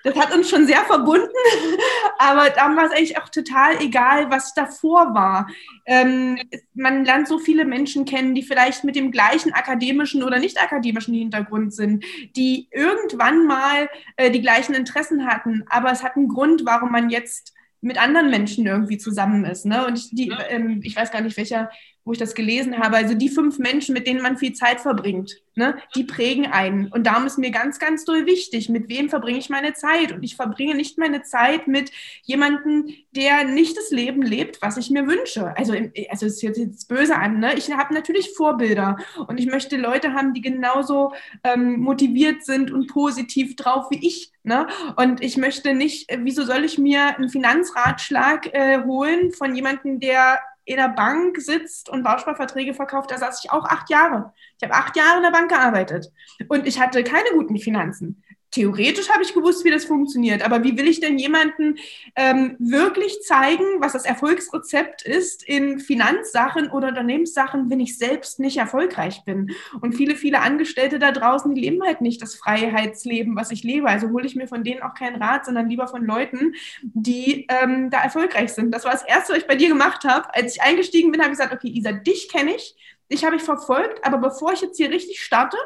das 0.02 0.14
hat 0.16 0.34
uns 0.34 0.48
schon 0.50 0.66
sehr 0.66 0.84
verbunden, 0.84 1.28
aber 2.18 2.50
dann 2.50 2.76
war 2.76 2.86
es 2.86 2.92
eigentlich 2.92 3.18
auch 3.18 3.28
total 3.28 3.80
egal, 3.80 4.30
was 4.30 4.54
davor 4.54 5.14
war. 5.14 5.48
Ähm, 5.86 6.38
man 6.74 7.04
lernt 7.04 7.28
so 7.28 7.38
viele 7.38 7.64
Menschen 7.64 8.04
kennen, 8.04 8.34
die 8.34 8.42
vielleicht 8.42 8.84
mit 8.84 8.96
dem 8.96 9.10
gleichen 9.10 9.52
akademischen 9.52 10.22
oder 10.22 10.38
nicht 10.38 10.60
akademischen 10.60 11.14
Hintergrund 11.14 11.74
sind, 11.74 12.04
die 12.36 12.68
irgendwann 12.70 13.46
mal 13.46 13.88
äh, 14.16 14.30
die 14.30 14.42
gleichen 14.42 14.74
Interessen 14.74 15.26
hatten, 15.26 15.64
aber 15.68 15.90
es 15.90 16.02
hat 16.02 16.16
einen 16.16 16.28
Grund, 16.28 16.64
warum 16.64 16.92
man 16.92 17.10
jetzt 17.10 17.54
mit 17.84 17.98
anderen 17.98 18.30
Menschen 18.30 18.66
irgendwie 18.66 18.96
zusammen 18.96 19.44
ist. 19.44 19.66
Ne? 19.66 19.86
Und 19.86 19.98
ich, 19.98 20.08
die, 20.10 20.32
ähm, 20.48 20.80
ich 20.82 20.96
weiß 20.96 21.10
gar 21.10 21.20
nicht, 21.20 21.36
welcher 21.36 21.70
wo 22.04 22.12
ich 22.12 22.18
das 22.18 22.34
gelesen 22.34 22.78
habe, 22.78 22.96
also 22.96 23.14
die 23.14 23.28
fünf 23.28 23.58
Menschen, 23.58 23.94
mit 23.94 24.06
denen 24.06 24.22
man 24.22 24.36
viel 24.36 24.52
Zeit 24.52 24.80
verbringt, 24.80 25.40
ne, 25.54 25.76
die 25.94 26.04
prägen 26.04 26.46
einen. 26.46 26.88
Und 26.88 27.06
darum 27.06 27.26
ist 27.26 27.38
mir 27.38 27.50
ganz, 27.50 27.78
ganz 27.78 28.04
doll 28.04 28.26
wichtig, 28.26 28.68
mit 28.68 28.88
wem 28.88 29.08
verbringe 29.08 29.38
ich 29.38 29.48
meine 29.48 29.72
Zeit. 29.72 30.12
Und 30.12 30.22
ich 30.22 30.36
verbringe 30.36 30.74
nicht 30.74 30.98
meine 30.98 31.22
Zeit 31.22 31.66
mit 31.66 31.90
jemandem, 32.22 32.88
der 33.12 33.44
nicht 33.44 33.76
das 33.76 33.90
Leben 33.90 34.22
lebt, 34.22 34.60
was 34.60 34.76
ich 34.76 34.90
mir 34.90 35.06
wünsche. 35.06 35.56
Also, 35.56 35.74
also 36.10 36.26
es 36.26 36.42
hört 36.42 36.58
jetzt 36.58 36.88
böse 36.88 37.16
an, 37.16 37.40
ne? 37.40 37.54
Ich 37.56 37.70
habe 37.72 37.94
natürlich 37.94 38.32
Vorbilder 38.36 38.98
und 39.26 39.40
ich 39.40 39.46
möchte 39.46 39.76
Leute 39.76 40.12
haben, 40.12 40.34
die 40.34 40.42
genauso 40.42 41.14
ähm, 41.42 41.80
motiviert 41.80 42.44
sind 42.44 42.70
und 42.70 42.88
positiv 42.88 43.56
drauf 43.56 43.86
wie 43.90 44.06
ich. 44.06 44.30
Ne? 44.42 44.66
Und 44.96 45.22
ich 45.22 45.38
möchte 45.38 45.72
nicht, 45.72 46.10
wieso 46.18 46.44
soll 46.44 46.64
ich 46.64 46.76
mir 46.76 47.16
einen 47.16 47.30
Finanzratschlag 47.30 48.52
äh, 48.52 48.82
holen 48.84 49.32
von 49.32 49.54
jemandem, 49.54 50.00
der 50.00 50.38
in 50.64 50.76
der 50.76 50.88
Bank 50.88 51.38
sitzt 51.40 51.88
und 51.88 52.02
Bausparverträge 52.02 52.74
verkauft, 52.74 53.10
da 53.10 53.18
saß 53.18 53.44
ich 53.44 53.50
auch 53.50 53.64
acht 53.64 53.90
Jahre. 53.90 54.32
Ich 54.58 54.64
habe 54.66 54.74
acht 54.74 54.96
Jahre 54.96 55.18
in 55.18 55.22
der 55.22 55.30
Bank 55.30 55.50
gearbeitet 55.50 56.10
und 56.48 56.66
ich 56.66 56.80
hatte 56.80 57.04
keine 57.04 57.30
guten 57.34 57.58
Finanzen 57.58 58.23
theoretisch 58.54 59.10
habe 59.10 59.22
ich 59.22 59.34
gewusst, 59.34 59.64
wie 59.64 59.70
das 59.70 59.84
funktioniert, 59.84 60.42
aber 60.42 60.62
wie 60.62 60.78
will 60.78 60.86
ich 60.86 61.00
denn 61.00 61.18
jemanden 61.18 61.76
ähm, 62.14 62.54
wirklich 62.60 63.20
zeigen, 63.22 63.64
was 63.80 63.94
das 63.94 64.04
Erfolgsrezept 64.04 65.02
ist 65.02 65.42
in 65.42 65.80
Finanzsachen 65.80 66.70
oder 66.70 66.88
Unternehmenssachen, 66.88 67.68
wenn 67.68 67.80
ich 67.80 67.98
selbst 67.98 68.38
nicht 68.38 68.56
erfolgreich 68.56 69.24
bin? 69.24 69.50
Und 69.80 69.96
viele, 69.96 70.14
viele 70.14 70.40
Angestellte 70.40 71.00
da 71.00 71.10
draußen, 71.10 71.52
die 71.52 71.62
leben 71.62 71.82
halt 71.82 72.00
nicht 72.00 72.22
das 72.22 72.36
Freiheitsleben, 72.36 73.34
was 73.34 73.50
ich 73.50 73.64
lebe. 73.64 73.88
Also 73.88 74.10
hole 74.10 74.24
ich 74.24 74.36
mir 74.36 74.46
von 74.46 74.62
denen 74.62 74.82
auch 74.82 74.94
keinen 74.94 75.20
Rat, 75.20 75.46
sondern 75.46 75.68
lieber 75.68 75.88
von 75.88 76.04
Leuten, 76.04 76.54
die 76.82 77.46
ähm, 77.48 77.90
da 77.90 78.02
erfolgreich 78.02 78.52
sind. 78.52 78.72
Das 78.72 78.84
war 78.84 78.92
das 78.92 79.02
Erste, 79.04 79.32
was 79.32 79.40
ich 79.40 79.48
bei 79.48 79.56
dir 79.56 79.68
gemacht 79.68 80.04
habe. 80.04 80.32
Als 80.32 80.54
ich 80.54 80.62
eingestiegen 80.62 81.10
bin, 81.10 81.20
habe 81.20 81.32
ich 81.32 81.38
gesagt, 81.38 81.52
okay, 81.52 81.68
Isa, 81.68 81.90
dich 81.90 82.28
kenne 82.28 82.54
ich, 82.54 82.76
dich 83.10 83.24
habe 83.24 83.34
ich 83.34 83.42
verfolgt, 83.42 84.04
aber 84.04 84.18
bevor 84.18 84.52
ich 84.52 84.60
jetzt 84.60 84.76
hier 84.76 84.90
richtig 84.90 85.20
starte, 85.20 85.56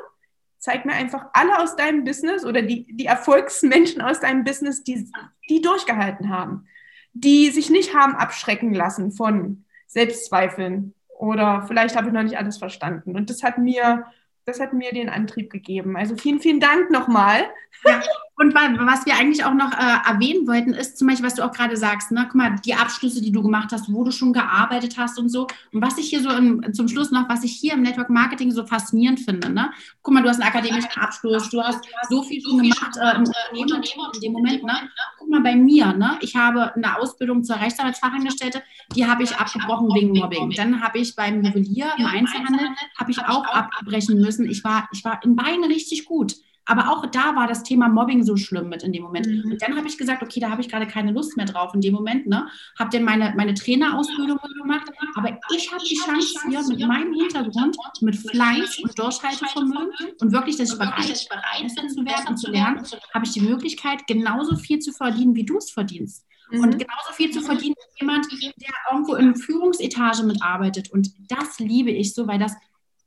zeig 0.59 0.85
mir 0.85 0.93
einfach 0.93 1.27
alle 1.33 1.59
aus 1.61 1.77
deinem 1.77 2.05
Business 2.05 2.45
oder 2.45 2.63
die, 2.63 2.87
die 2.95 3.07
Erfolgsmenschen 3.07 4.03
aus 4.03 4.21
deinem 4.21 4.45
Business, 4.45 4.83
die, 4.83 5.11
die 5.49 5.61
durchgehalten 5.61 6.29
haben, 6.29 6.67
die 7.13 7.51
sich 7.51 7.71
nicht 7.71 7.95
haben 7.95 8.15
abschrecken 8.15 8.75
lassen 8.75 9.13
von 9.13 9.65
Selbstzweifeln 9.87 10.95
oder 11.09 11.65
vielleicht 11.67 11.97
habe 11.97 12.09
ich 12.09 12.13
noch 12.13 12.23
nicht 12.23 12.39
alles 12.39 12.59
verstanden. 12.59 13.17
Und 13.17 13.31
das 13.31 13.43
hat 13.43 13.59
mir, 13.59 14.07
das 14.45 14.61
hat 14.61 14.73
mir 14.73 14.93
den 14.93 15.09
Antrieb 15.09 15.51
gegeben. 15.51 15.97
Also 15.97 16.17
vielen, 16.17 16.41
vielen 16.41 16.61
Dank 16.61 16.91
nochmal. 16.91 17.45
Ja, 17.85 18.01
und 18.39 18.55
was 18.55 19.05
wir 19.05 19.17
eigentlich 19.17 19.45
auch 19.45 19.55
noch 19.55 19.73
äh, 19.73 20.09
erwähnen 20.09 20.47
wollten, 20.47 20.73
ist 20.73 20.97
zum 20.97 21.09
Beispiel, 21.09 21.27
was 21.27 21.35
du 21.35 21.45
auch 21.45 21.51
gerade 21.51 21.77
sagst, 21.77 22.13
ne? 22.13 22.23
guck 22.27 22.37
mal, 22.37 22.55
die 22.65 22.73
Abschlüsse, 22.73 23.21
die 23.21 23.33
du 23.33 23.43
gemacht 23.43 23.71
hast, 23.73 23.93
wo 23.93 24.05
du 24.05 24.13
schon 24.13 24.33
gearbeitet 24.33 24.97
hast 24.97 25.19
und 25.19 25.29
so. 25.29 25.49
Und 25.73 25.83
was 25.83 25.99
ich 25.99 26.09
hier 26.09 26.23
so 26.23 26.31
im, 26.31 26.73
zum 26.73 26.87
Schluss 26.87 27.11
noch, 27.11 27.29
was 27.29 27.43
ich 27.43 27.53
hier 27.53 27.73
im 27.73 27.83
Network 27.83 28.11
Marketing 28.11 28.53
so 28.53 28.65
faszinierend 28.65 29.19
finde, 29.19 29.51
ne? 29.51 29.73
Guck 30.03 30.15
mal, 30.15 30.23
du 30.23 30.29
hast 30.29 30.41
einen 30.41 30.49
akademischen 30.49 30.91
Abschluss, 31.01 31.51
du 31.51 31.61
hast 31.61 31.85
so 32.09 32.23
viel 32.23 32.41
schon 32.41 32.59
gemacht 32.59 32.97
äh, 32.97 33.17
im 33.17 33.25
Unternehmen 33.61 34.11
in 34.15 34.21
dem 34.21 34.33
Moment, 34.33 34.63
ne? 34.63 34.89
Guck 35.19 35.31
mal 35.31 35.41
bei 35.41 35.57
mir, 35.57 35.93
ne? 35.95 36.17
Ich 36.21 36.37
habe 36.37 36.73
eine 36.77 36.97
Ausbildung 36.97 37.43
zur 37.43 37.57
Rechtsanwaltsfachangestellte, 37.57 38.63
die 38.95 39.05
habe 39.05 39.25
ich 39.25 39.35
abgebrochen 39.35 39.89
wegen 39.95 40.13
Mobbing. 40.13 40.53
Dann 40.53 40.81
habe 40.81 40.99
ich 40.99 41.17
beim 41.17 41.43
Juwelier 41.43 41.93
im 41.99 42.07
Einzelhandel, 42.07 42.69
habe 42.97 43.11
ich 43.11 43.19
auch 43.19 43.45
abbrechen 43.47 44.21
müssen. 44.21 44.49
Ich 44.49 44.63
war, 44.63 44.89
ich 44.93 45.05
war 45.05 45.21
in 45.25 45.35
beiden 45.35 45.65
richtig 45.65 46.05
gut. 46.05 46.37
Aber 46.69 46.91
auch 46.93 47.07
da 47.07 47.35
war 47.35 47.47
das 47.47 47.63
Thema 47.63 47.89
Mobbing 47.89 48.23
so 48.23 48.37
schlimm 48.37 48.69
mit 48.69 48.83
in 48.83 48.93
dem 48.93 49.03
Moment. 49.03 49.27
Mhm. 49.27 49.53
Und 49.53 49.63
dann 49.63 49.75
habe 49.75 49.89
ich 49.89 49.97
gesagt, 49.97 50.23
okay, 50.23 50.39
da 50.39 50.51
habe 50.51 50.61
ich 50.61 50.69
gerade 50.69 50.87
keine 50.87 51.13
Lust 51.13 51.35
mehr 51.37 51.47
drauf 51.47 51.73
in 51.73 51.81
dem 51.81 51.95
Moment. 51.95 52.27
Ne? 52.27 52.47
Habe 52.79 52.91
dann 52.91 53.05
meine, 53.05 53.33
meine 53.37 53.55
Trainerausbildung 53.55 54.39
gemacht. 54.61 54.87
Aber 55.15 55.39
ich 55.57 55.73
habe 55.73 55.83
die 55.83 55.97
Chance 55.97 56.39
hier 56.47 56.63
mit 56.69 56.87
meinem 56.87 57.15
Hintergrund, 57.15 57.75
mit 58.03 58.17
Fleiß 58.17 58.81
und 58.81 58.99
Durchhaltevermögen 58.99 59.89
und 60.21 60.33
wirklich, 60.33 60.57
dass 60.59 60.73
ich 60.73 60.79
bereit, 60.79 61.07
bin 61.07 61.89
zu 61.89 62.05
werden 62.05 62.29
und 62.29 62.37
zu 62.37 62.51
lernen, 62.51 62.85
habe 63.15 63.25
ich 63.25 63.33
die 63.33 63.41
Möglichkeit, 63.41 64.07
genauso 64.07 64.55
viel 64.57 64.79
zu 64.79 64.93
verdienen, 64.93 65.35
wie 65.35 65.47
du 65.47 65.57
es 65.57 65.71
verdienst. 65.71 66.27
Mhm. 66.51 66.61
Und 66.65 66.79
genauso 66.79 67.13
viel 67.15 67.31
zu 67.31 67.41
verdienen 67.41 67.77
wie 67.95 68.01
jemand, 68.05 68.27
der 68.31 68.75
irgendwo 68.93 69.15
in 69.15 69.37
Führungsetage 69.37 70.23
mitarbeitet. 70.23 70.91
Und 70.91 71.09
das 71.31 71.59
liebe 71.59 71.91
ich 71.91 72.13
so, 72.13 72.27
weil 72.27 72.39
das 72.39 72.53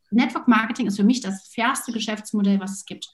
Network 0.09 0.47
Marketing 0.47 0.87
ist 0.87 0.97
für 0.97 1.03
mich 1.03 1.21
das 1.21 1.47
fairste 1.53 1.91
Geschäftsmodell, 1.91 2.59
was 2.59 2.71
es 2.71 2.85
gibt. 2.85 3.07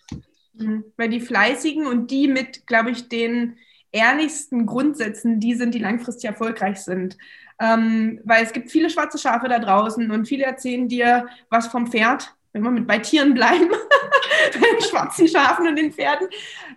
Mhm. 0.59 0.83
Weil 0.97 1.09
die 1.09 1.21
Fleißigen 1.21 1.87
und 1.87 2.11
die 2.11 2.27
mit, 2.27 2.67
glaube 2.67 2.91
ich, 2.91 3.09
den 3.09 3.57
ehrlichsten 3.91 4.65
Grundsätzen, 4.65 5.39
die 5.39 5.55
sind, 5.55 5.73
die 5.73 5.79
langfristig 5.79 6.29
erfolgreich 6.29 6.79
sind. 6.79 7.17
Ähm, 7.59 8.19
weil 8.23 8.43
es 8.43 8.53
gibt 8.53 8.69
viele 8.71 8.89
schwarze 8.89 9.17
Schafe 9.17 9.47
da 9.47 9.59
draußen 9.59 10.11
und 10.11 10.27
viele 10.27 10.43
erzählen 10.43 10.87
dir 10.87 11.27
was 11.49 11.67
vom 11.67 11.87
Pferd, 11.87 12.35
wenn 12.53 12.61
wir 12.61 12.71
mit 12.71 12.85
bei 12.85 12.99
Tieren 12.99 13.33
bleiben, 13.33 13.69
bei 14.53 14.59
den 14.59 14.81
schwarzen 14.81 15.27
Schafen 15.27 15.67
und 15.67 15.75
den 15.75 15.91
Pferden. 15.91 16.27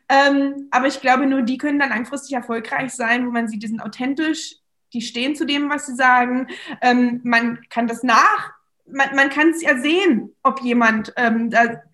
Ähm, 0.09 0.68
aber 0.70 0.87
ich 0.87 1.01
glaube, 1.01 1.26
nur 1.26 1.43
die 1.43 1.59
können 1.59 1.78
dann 1.78 1.91
langfristig 1.91 2.35
erfolgreich 2.35 2.93
sein, 2.93 3.26
wo 3.26 3.31
man 3.31 3.49
sieht, 3.49 3.62
die 3.62 3.68
sind 3.68 3.83
authentisch, 3.83 4.57
die 4.93 5.03
stehen 5.03 5.37
zu 5.37 5.45
dem, 5.45 5.68
was 5.68 5.87
sie 5.87 5.95
sagen. 5.95 6.49
Ähm, 6.81 7.20
man 7.24 7.61
kann 7.68 7.87
das 7.87 8.03
nach 8.03 8.53
man, 8.93 9.14
man 9.14 9.30
kann 9.30 9.51
es 9.51 9.62
ja 9.62 9.78
sehen, 9.78 10.34
ob 10.43 10.62
jemand 10.62 11.12
ähm, 11.16 11.51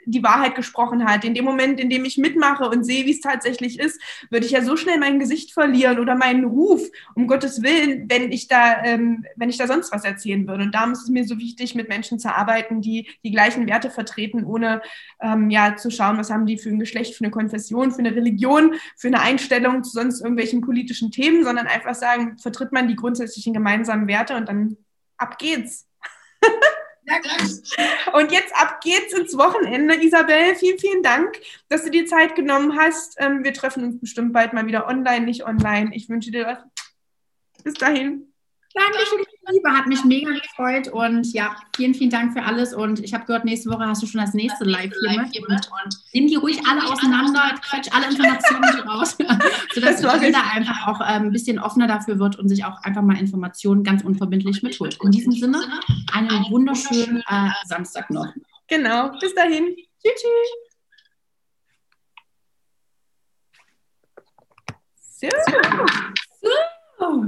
die 0.07 0.22
Wahrheit 0.22 0.55
gesprochen 0.55 1.05
hat. 1.05 1.24
In 1.24 1.34
dem 1.34 1.44
Moment, 1.44 1.80
in 1.80 1.90
dem 1.90 2.05
ich 2.05 2.16
mitmache 2.16 2.68
und 2.68 2.84
sehe, 2.84 3.05
wie 3.07 3.11
es 3.11 3.20
tatsächlich 3.20 3.78
ist, 3.78 4.01
würde 4.30 4.47
ich 4.47 4.53
ja 4.53 4.62
so 4.62 4.76
schnell 4.76 4.99
mein 4.99 5.18
Gesicht 5.18 5.53
verlieren 5.53 5.99
oder 5.99 6.14
meinen 6.14 6.44
Ruf, 6.44 6.82
um 7.14 7.26
Gottes 7.26 7.62
Willen, 7.62 8.09
wenn 8.09 8.30
ich 8.30 8.47
da, 8.49 8.84
ähm, 8.84 9.24
wenn 9.36 9.51
ich 9.51 9.59
da 9.59 9.66
sonst 9.66 9.92
was 9.92 10.05
erzählen 10.05 10.47
würde. 10.47 10.64
Und 10.64 10.74
darum 10.74 10.92
ist 10.92 11.03
es 11.03 11.09
mir 11.09 11.24
so 11.24 11.38
wichtig, 11.38 11.74
mit 11.74 11.88
Menschen 11.88 12.18
zu 12.18 12.34
arbeiten, 12.34 12.80
die 12.80 13.09
die 13.24 13.32
gleichen 13.32 13.66
Werte 13.66 13.90
vertreten, 13.90 14.44
ohne 14.44 14.80
ähm, 15.20 15.51
ja 15.51 15.76
zu 15.76 15.90
schauen, 15.90 16.18
was 16.18 16.30
haben 16.30 16.47
die 16.47 16.59
für 16.59 16.68
ein 16.68 16.78
Geschlecht, 16.78 17.14
für 17.14 17.24
eine 17.24 17.32
Konfession, 17.32 17.90
für 17.90 17.99
eine 17.99 18.14
Religion, 18.14 18.74
für 18.97 19.09
eine 19.09 19.20
Einstellung 19.20 19.82
zu 19.82 19.90
sonst 19.90 20.20
irgendwelchen 20.20 20.61
politischen 20.61 21.11
Themen, 21.11 21.44
sondern 21.44 21.66
einfach 21.66 21.94
sagen, 21.94 22.38
vertritt 22.38 22.72
man 22.72 22.88
die 22.88 22.97
grundsätzlichen 22.97 23.53
gemeinsamen 23.53 24.07
Werte 24.07 24.36
und 24.36 24.49
dann 24.49 24.76
ab 25.16 25.38
geht's. 25.38 25.88
Und 28.12 28.32
jetzt 28.32 28.54
ab 28.57 28.80
geht's 28.80 29.12
ins 29.12 29.36
Wochenende. 29.36 30.02
Isabel, 30.02 30.54
vielen, 30.57 30.78
vielen 30.78 31.02
Dank, 31.02 31.40
dass 31.68 31.84
du 31.84 31.90
dir 31.90 32.07
Zeit 32.07 32.34
genommen 32.34 32.78
hast. 32.78 33.16
Ähm, 33.18 33.44
wir 33.44 33.52
treffen 33.52 33.84
uns 33.84 34.00
bestimmt 34.00 34.32
bald 34.32 34.52
mal 34.52 34.66
wieder 34.66 34.86
online, 34.86 35.24
nicht 35.24 35.44
online. 35.44 35.94
Ich 35.94 36.09
wünsche 36.09 36.30
dir 36.30 36.46
was. 36.46 36.59
Bis 37.62 37.74
dahin. 37.74 38.26
Dankeschön, 38.77 39.24
Liebe, 39.49 39.70
hat 39.70 39.87
mich 39.87 40.05
mega 40.05 40.31
gefreut 40.33 40.89
und 40.89 41.33
ja, 41.33 41.57
vielen, 41.74 41.95
vielen 41.95 42.11
Dank 42.11 42.35
für 42.35 42.43
alles 42.43 42.74
und 42.74 43.01
ich 43.01 43.14
habe 43.14 43.24
gehört, 43.24 43.47
nächste 43.47 43.70
Woche 43.70 43.87
hast 43.87 44.03
du 44.03 44.07
schon 44.07 44.20
das 44.20 44.35
nächste 44.35 44.64
Live 44.64 44.93
hier 45.01 45.18
mit 45.18 45.39
und, 45.49 45.70
und 45.72 45.99
nimm 46.12 46.27
die 46.27 46.35
ruhig 46.35 46.61
alle 46.68 46.85
auseinander, 46.85 47.55
quetsch 47.66 47.89
alle 47.95 48.11
Informationen 48.11 48.81
raus, 48.87 49.16
sodass 49.74 50.03
jeder 50.03 50.43
einfach 50.53 50.89
auch 50.89 51.01
ähm, 51.01 51.29
ein 51.29 51.33
bisschen 51.33 51.59
offener 51.59 51.87
dafür 51.87 52.18
wird 52.18 52.39
und 52.39 52.51
sich 52.51 52.66
auch 52.66 52.83
einfach 52.83 53.01
mal 53.01 53.18
Informationen 53.18 53.83
ganz 53.83 54.05
unverbindlich 54.05 54.62
mitholt. 54.62 54.99
In 55.03 55.11
diesem 55.11 55.33
Sinne, 55.33 55.62
einen 56.12 56.45
wunderschönen 56.51 57.22
äh, 57.31 57.49
Samstag 57.64 58.11
noch. 58.11 58.27
Genau, 58.68 59.11
bis 59.18 59.35
dahin. 59.35 59.74
Tschüss. 60.03 60.22
tschüss. 65.18 65.31
So. 66.43 67.24